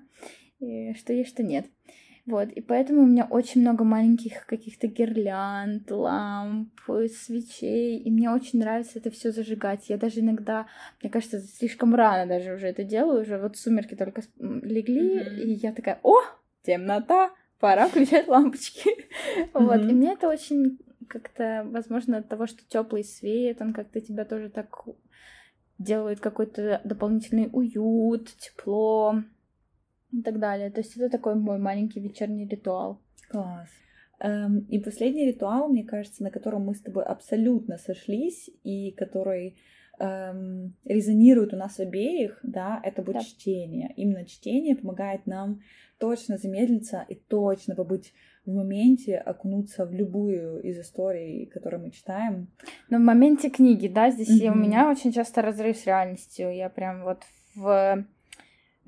и 0.59 0.95
что 0.95 1.13
есть, 1.13 1.31
что 1.31 1.43
нет. 1.43 1.67
Вот, 2.27 2.49
и 2.51 2.61
поэтому 2.61 3.03
у 3.03 3.07
меня 3.07 3.27
очень 3.29 3.63
много 3.63 3.85
маленьких 3.85 4.47
каких-то 4.47 4.87
гирлянд, 4.87 5.91
ламп, 5.91 6.71
свечей, 7.09 7.99
и 7.99 8.11
мне 8.11 8.31
очень 8.31 8.61
нравится 8.61 8.99
это 8.99 9.11
все 9.11 9.33
зажигать. 9.33 9.89
Я 9.89 9.97
даже 9.97 10.21
иногда, 10.21 10.67
мне 11.03 11.11
кажется, 11.11 11.41
слишком 11.41 11.95
рано 11.95 12.29
даже 12.29 12.55
уже 12.55 12.69
это 12.69 12.85
делаю, 12.85 13.23
уже 13.23 13.39
вот 13.39 13.57
сумерки 13.57 13.95
только 13.95 14.23
легли, 14.39 15.19
mm-hmm. 15.19 15.41
и 15.41 15.53
я 15.55 15.73
такая, 15.73 15.99
о, 16.03 16.21
темнота, 16.63 17.31
пора 17.59 17.89
включать 17.89 18.29
лампочки. 18.29 18.89
Mm-hmm. 18.89 19.51
Вот, 19.55 19.81
и 19.81 19.93
мне 19.93 20.13
это 20.13 20.29
очень 20.29 20.79
как-то, 21.09 21.67
возможно, 21.67 22.19
от 22.19 22.29
того, 22.29 22.47
что 22.47 22.63
теплый 22.69 23.03
свет, 23.03 23.61
он 23.61 23.73
как-то 23.73 24.01
тебя 24.01 24.25
тоже 24.25 24.51
так 24.51 24.85
делает 25.79 26.21
какой-то 26.21 26.81
дополнительный 26.85 27.49
уют, 27.53 28.29
тепло 28.37 29.23
и 30.13 30.23
так 30.23 30.39
далее. 30.39 30.71
То 30.71 30.81
есть 30.81 30.97
это 30.97 31.09
такой 31.09 31.35
мой 31.35 31.59
маленький 31.59 32.01
вечерний 32.01 32.47
ритуал. 32.47 33.01
Класс. 33.29 33.69
Эм, 34.21 34.67
и 34.69 34.79
последний 34.79 35.27
ритуал, 35.27 35.69
мне 35.69 35.85
кажется, 35.85 36.23
на 36.23 36.31
котором 36.31 36.67
мы 36.67 36.75
с 36.75 36.81
тобой 36.81 37.05
абсолютно 37.05 37.79
сошлись 37.79 38.51
и 38.65 38.91
который 38.93 39.57
эм, 39.99 40.75
резонирует 40.85 41.55
у 41.55 41.57
нас 41.57 41.81
обеих, 41.81 42.39
да, 42.43 42.81
это 42.85 43.03
будет 43.03 43.23
да. 43.23 43.25
чтение. 43.25 43.93
Именно 43.97 44.27
чтение 44.27 44.77
помогает 44.77 45.27
нам 45.27 45.61
точно 45.99 46.37
замедлиться 46.37 47.05
и 47.09 47.15
точно 47.15 47.75
побыть 47.75 48.13
в 48.45 48.53
моменте, 48.53 49.17
окунуться 49.17 49.87
в 49.87 49.93
любую 49.93 50.61
из 50.63 50.79
историй, 50.79 51.47
которые 51.47 51.81
мы 51.81 51.91
читаем. 51.91 52.49
Но 52.89 52.99
в 52.99 53.03
моменте 53.03 53.49
книги, 53.49 53.87
да, 53.89 54.11
здесь 54.11 54.43
mm-hmm. 54.43 54.51
у 54.51 54.55
меня 54.55 54.91
очень 54.91 55.13
часто 55.13 55.43
разрыв 55.43 55.77
с 55.77 55.87
реальностью. 55.87 56.55
Я 56.55 56.69
прям 56.69 57.05
вот 57.05 57.23
в 57.55 58.05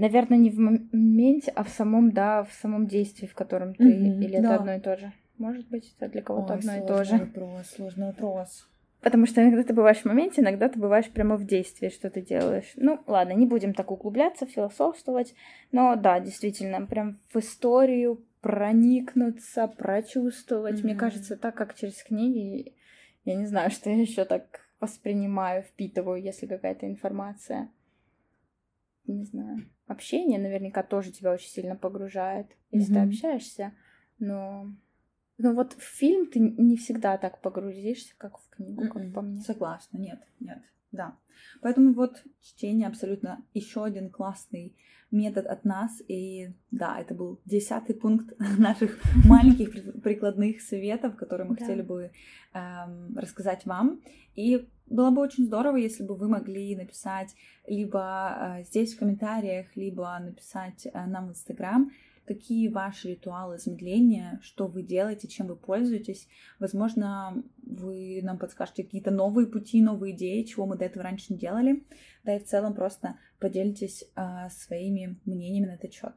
наверное, 0.02 0.36
не 0.36 0.50
в 0.50 0.58
моменте, 0.58 1.52
а 1.54 1.62
в 1.62 1.68
самом, 1.68 2.10
да, 2.10 2.42
в 2.42 2.52
самом 2.52 2.88
действии, 2.88 3.26
в 3.26 3.34
котором 3.34 3.74
ты, 3.74 3.84
mm-hmm, 3.84 4.24
или 4.24 4.32
да. 4.32 4.38
это 4.38 4.54
одно 4.56 4.74
и 4.74 4.80
то 4.80 4.96
же. 4.96 5.12
Может 5.38 5.68
быть, 5.68 5.94
это 5.96 6.10
для 6.10 6.22
кого-то 6.22 6.54
Ой, 6.54 6.58
одно 6.58 6.76
и 6.76 6.86
то 6.86 7.04
же. 7.04 7.16
вопрос, 7.18 7.68
сложный 7.68 8.06
вопрос. 8.06 8.68
Потому 9.00 9.26
что 9.26 9.42
иногда 9.42 9.62
ты 9.62 9.72
бываешь 9.72 9.98
в 9.98 10.04
моменте, 10.04 10.40
иногда 10.40 10.68
ты 10.68 10.78
бываешь 10.78 11.08
прямо 11.08 11.36
в 11.36 11.46
действии, 11.46 11.88
что 11.88 12.10
ты 12.10 12.20
делаешь. 12.20 12.72
Ну, 12.76 13.00
ладно, 13.06 13.32
не 13.32 13.46
будем 13.46 13.74
так 13.74 13.92
углубляться, 13.92 14.44
философствовать. 14.46 15.34
Но 15.70 15.94
да, 15.94 16.18
действительно, 16.18 16.84
прям 16.84 17.20
в 17.32 17.38
историю 17.38 18.24
проникнуться, 18.40 19.68
прочувствовать. 19.68 20.80
Mm-hmm. 20.80 20.84
Мне 20.84 20.94
кажется, 20.96 21.36
так 21.36 21.54
как 21.54 21.74
через 21.76 22.02
книги, 22.02 22.74
я 23.24 23.36
не 23.36 23.46
знаю, 23.46 23.70
что 23.76 23.88
я 23.88 24.00
еще 24.00 24.24
так 24.24 24.62
воспринимаю, 24.80 25.62
впитываю, 25.62 26.20
если 26.20 26.46
какая-то 26.46 26.88
информация. 26.88 27.70
Не 29.06 29.24
знаю. 29.24 29.66
Общение 29.86 30.38
наверняка 30.38 30.82
тоже 30.82 31.10
тебя 31.10 31.32
очень 31.32 31.48
сильно 31.48 31.76
погружает, 31.76 32.46
если 32.70 32.94
mm-hmm. 32.94 33.02
ты 33.02 33.08
общаешься. 33.08 33.72
Но 34.18 34.72
но 35.38 35.54
вот 35.54 35.72
в 35.72 35.82
фильм 35.82 36.26
ты 36.26 36.38
не 36.38 36.76
всегда 36.76 37.18
так 37.18 37.40
погрузишься, 37.40 38.14
как 38.16 38.38
в 38.38 38.48
книгу, 38.50 38.88
как 38.88 39.02
mm-hmm. 39.02 39.12
по 39.12 39.22
мне. 39.22 39.40
Согласна, 39.40 39.98
нет, 39.98 40.22
нет, 40.38 40.62
да. 40.92 41.16
Поэтому 41.60 41.92
вот 41.92 42.22
чтение 42.40 42.86
абсолютно 42.86 43.44
еще 43.54 43.84
один 43.84 44.10
классный 44.10 44.76
метод 45.10 45.46
от 45.46 45.64
нас. 45.64 46.02
И 46.08 46.50
да, 46.70 46.98
это 47.00 47.14
был 47.14 47.40
десятый 47.44 47.94
пункт 47.94 48.34
наших 48.58 48.98
маленьких 49.26 50.00
прикладных 50.02 50.60
советов, 50.60 51.16
которые 51.16 51.48
мы 51.48 51.56
да. 51.56 51.64
хотели 51.64 51.82
бы 51.82 52.10
эм, 52.54 53.16
рассказать 53.16 53.66
вам. 53.66 54.00
И 54.34 54.68
было 54.86 55.10
бы 55.10 55.22
очень 55.22 55.46
здорово, 55.46 55.76
если 55.76 56.02
бы 56.02 56.14
вы 56.14 56.28
могли 56.28 56.74
написать 56.76 57.34
либо 57.66 58.58
э, 58.60 58.64
здесь 58.64 58.94
в 58.94 58.98
комментариях, 58.98 59.74
либо 59.76 60.18
написать 60.18 60.86
э, 60.86 61.06
нам 61.06 61.28
в 61.28 61.30
Инстаграм, 61.30 61.90
какие 62.26 62.68
ваши 62.68 63.10
ритуалы 63.10 63.58
замедления, 63.58 64.40
что 64.42 64.66
вы 64.66 64.82
делаете, 64.82 65.28
чем 65.28 65.48
вы 65.48 65.56
пользуетесь. 65.56 66.28
Возможно, 66.58 67.42
вы 67.62 68.20
нам 68.22 68.38
подскажете 68.38 68.84
какие-то 68.84 69.10
новые 69.10 69.46
пути, 69.46 69.82
новые 69.82 70.14
идеи, 70.14 70.42
чего 70.42 70.66
мы 70.66 70.76
до 70.76 70.84
этого 70.84 71.04
раньше 71.04 71.32
не 71.32 71.38
делали. 71.38 71.84
Да 72.24 72.36
и 72.36 72.40
в 72.40 72.44
целом 72.44 72.74
просто 72.74 73.16
поделитесь 73.38 74.04
э, 74.14 74.48
своими 74.50 75.18
мнениями 75.24 75.66
на 75.66 75.74
этот 75.74 75.92
счет. 75.92 76.14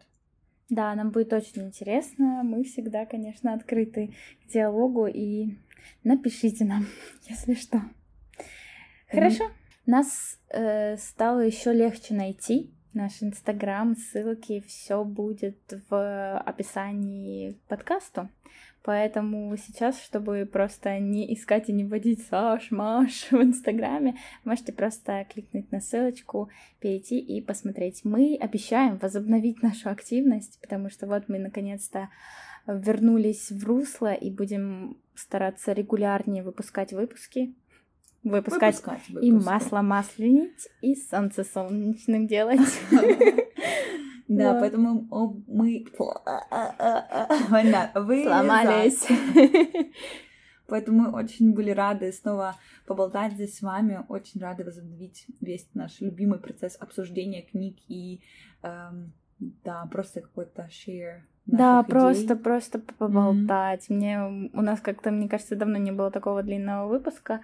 Да, 0.69 0.95
нам 0.95 1.11
будет 1.11 1.33
очень 1.33 1.63
интересно. 1.63 2.41
Мы 2.43 2.63
всегда, 2.63 3.05
конечно, 3.05 3.53
открыты 3.53 4.13
к 4.43 4.51
диалогу 4.51 5.07
и 5.07 5.57
напишите 6.03 6.65
нам, 6.65 6.85
если 7.29 7.53
что. 7.53 7.81
Хорошо. 9.07 9.45
Mm-hmm. 9.45 9.65
Нас 9.85 10.39
э, 10.49 10.97
стало 10.97 11.41
еще 11.41 11.71
легче 11.71 12.15
найти 12.15 12.74
наш 12.95 13.21
инстаграм, 13.21 13.95
ссылки, 13.95 14.63
все 14.67 15.03
будет 15.03 15.57
в 15.89 16.37
описании 16.39 17.57
подкасту. 17.67 18.29
Поэтому 18.83 19.57
сейчас, 19.57 19.99
чтобы 19.99 20.47
просто 20.51 20.99
не 20.99 21.33
искать 21.33 21.69
и 21.69 21.73
не 21.73 21.83
вводить 21.83 22.23
Саш, 22.27 22.69
Маш 22.69 23.31
в 23.31 23.41
Инстаграме, 23.41 24.15
можете 24.43 24.73
просто 24.73 25.25
кликнуть 25.33 25.71
на 25.71 25.81
ссылочку, 25.81 26.49
перейти 26.79 27.19
и 27.19 27.41
посмотреть. 27.41 28.01
Мы 28.03 28.37
обещаем 28.39 28.97
возобновить 28.97 29.63
нашу 29.63 29.89
активность, 29.89 30.59
потому 30.61 30.91
что 30.91 31.07
вот 31.07 31.27
мы 31.29 31.39
наконец-то 31.39 32.09
вернулись 32.67 33.51
в 33.51 33.65
русло 33.65 34.13
и 34.13 34.29
будем 34.29 34.97
стараться 35.15 35.73
регулярнее 35.73 36.43
выпускать 36.43 36.93
выпуски 36.93 37.55
выпускать, 38.26 38.76
выпускать 38.76 39.23
и 39.23 39.32
масло 39.32 39.82
масленить, 39.82 40.67
и 40.82 40.95
солнце 40.95 41.43
солнечным 41.43 42.28
делать. 42.28 42.59
Да, 44.28 44.59
поэтому 44.59 45.07
мы 45.47 45.86
сломались. 48.23 49.07
Поэтому 50.67 51.01
мы 51.01 51.11
очень 51.11 51.53
были 51.53 51.69
рады 51.69 52.11
снова 52.11 52.55
поболтать 52.88 53.34
здесь 53.34 53.55
с 53.55 53.61
вами, 53.61 54.03
очень 54.09 54.41
рады 54.41 54.63
возобновить 54.63 55.28
весь 55.39 55.69
наш 55.76 56.01
любимый 56.01 56.39
процесс 56.39 56.76
обсуждения 56.80 57.43
книг 57.43 57.78
и 57.88 58.21
эм, 58.63 59.13
да, 59.38 59.88
просто 59.91 60.21
какой-то 60.21 60.67
share 60.71 61.21
да, 61.45 61.82
идей. 61.82 61.91
просто, 61.91 62.36
просто 62.36 62.80
поболтать. 62.80 63.89
Mm-hmm. 63.89 63.93
Мне 63.93 64.49
у 64.53 64.61
нас 64.61 64.82
как-то, 64.82 65.11
мне 65.11 65.30
кажется, 65.30 65.55
давно 65.55 65.78
не 65.78 65.91
было 65.91 66.09
такого 66.09 66.41
длинного 66.41 66.88
выпуска, 66.88 67.41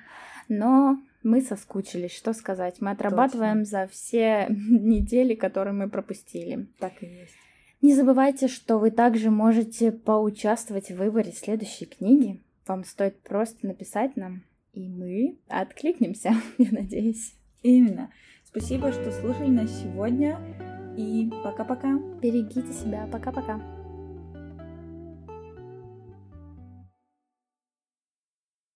но 0.52 0.98
мы 1.24 1.42
соскучились, 1.42 2.12
что 2.12 2.34
сказать. 2.34 2.82
Мы 2.82 2.92
отрабатываем 2.92 3.60
Точно. 3.60 3.66
за 3.66 3.88
все 3.88 4.48
недели, 4.50 5.34
которые 5.34 5.74
мы 5.74 5.90
пропустили. 5.90 6.68
Так 6.78 7.02
и 7.02 7.06
есть. 7.06 7.36
Не 7.82 7.96
забывайте, 7.96 8.48
что 8.48 8.78
вы 8.78 8.92
также 8.92 9.32
можете 9.32 9.92
поучаствовать 9.92 10.92
в 10.92 10.98
выборе 10.98 11.32
следующей 11.32 11.86
книги. 11.86 12.44
Вам 12.68 12.84
стоит 12.84 13.20
просто 13.22 13.66
написать 13.66 14.16
нам, 14.16 14.44
и 14.74 14.88
мы 14.88 15.40
откликнемся, 15.48 16.34
я 16.58 16.68
надеюсь. 16.72 17.34
Именно. 17.64 18.12
Спасибо, 18.44 18.92
что 18.92 19.12
слушали 19.12 19.50
нас 19.50 19.72
сегодня. 19.82 20.38
И 20.98 21.32
пока-пока. 21.44 21.98
Берегите 22.22 22.74
себя. 22.74 23.08
Пока-пока. 23.10 23.81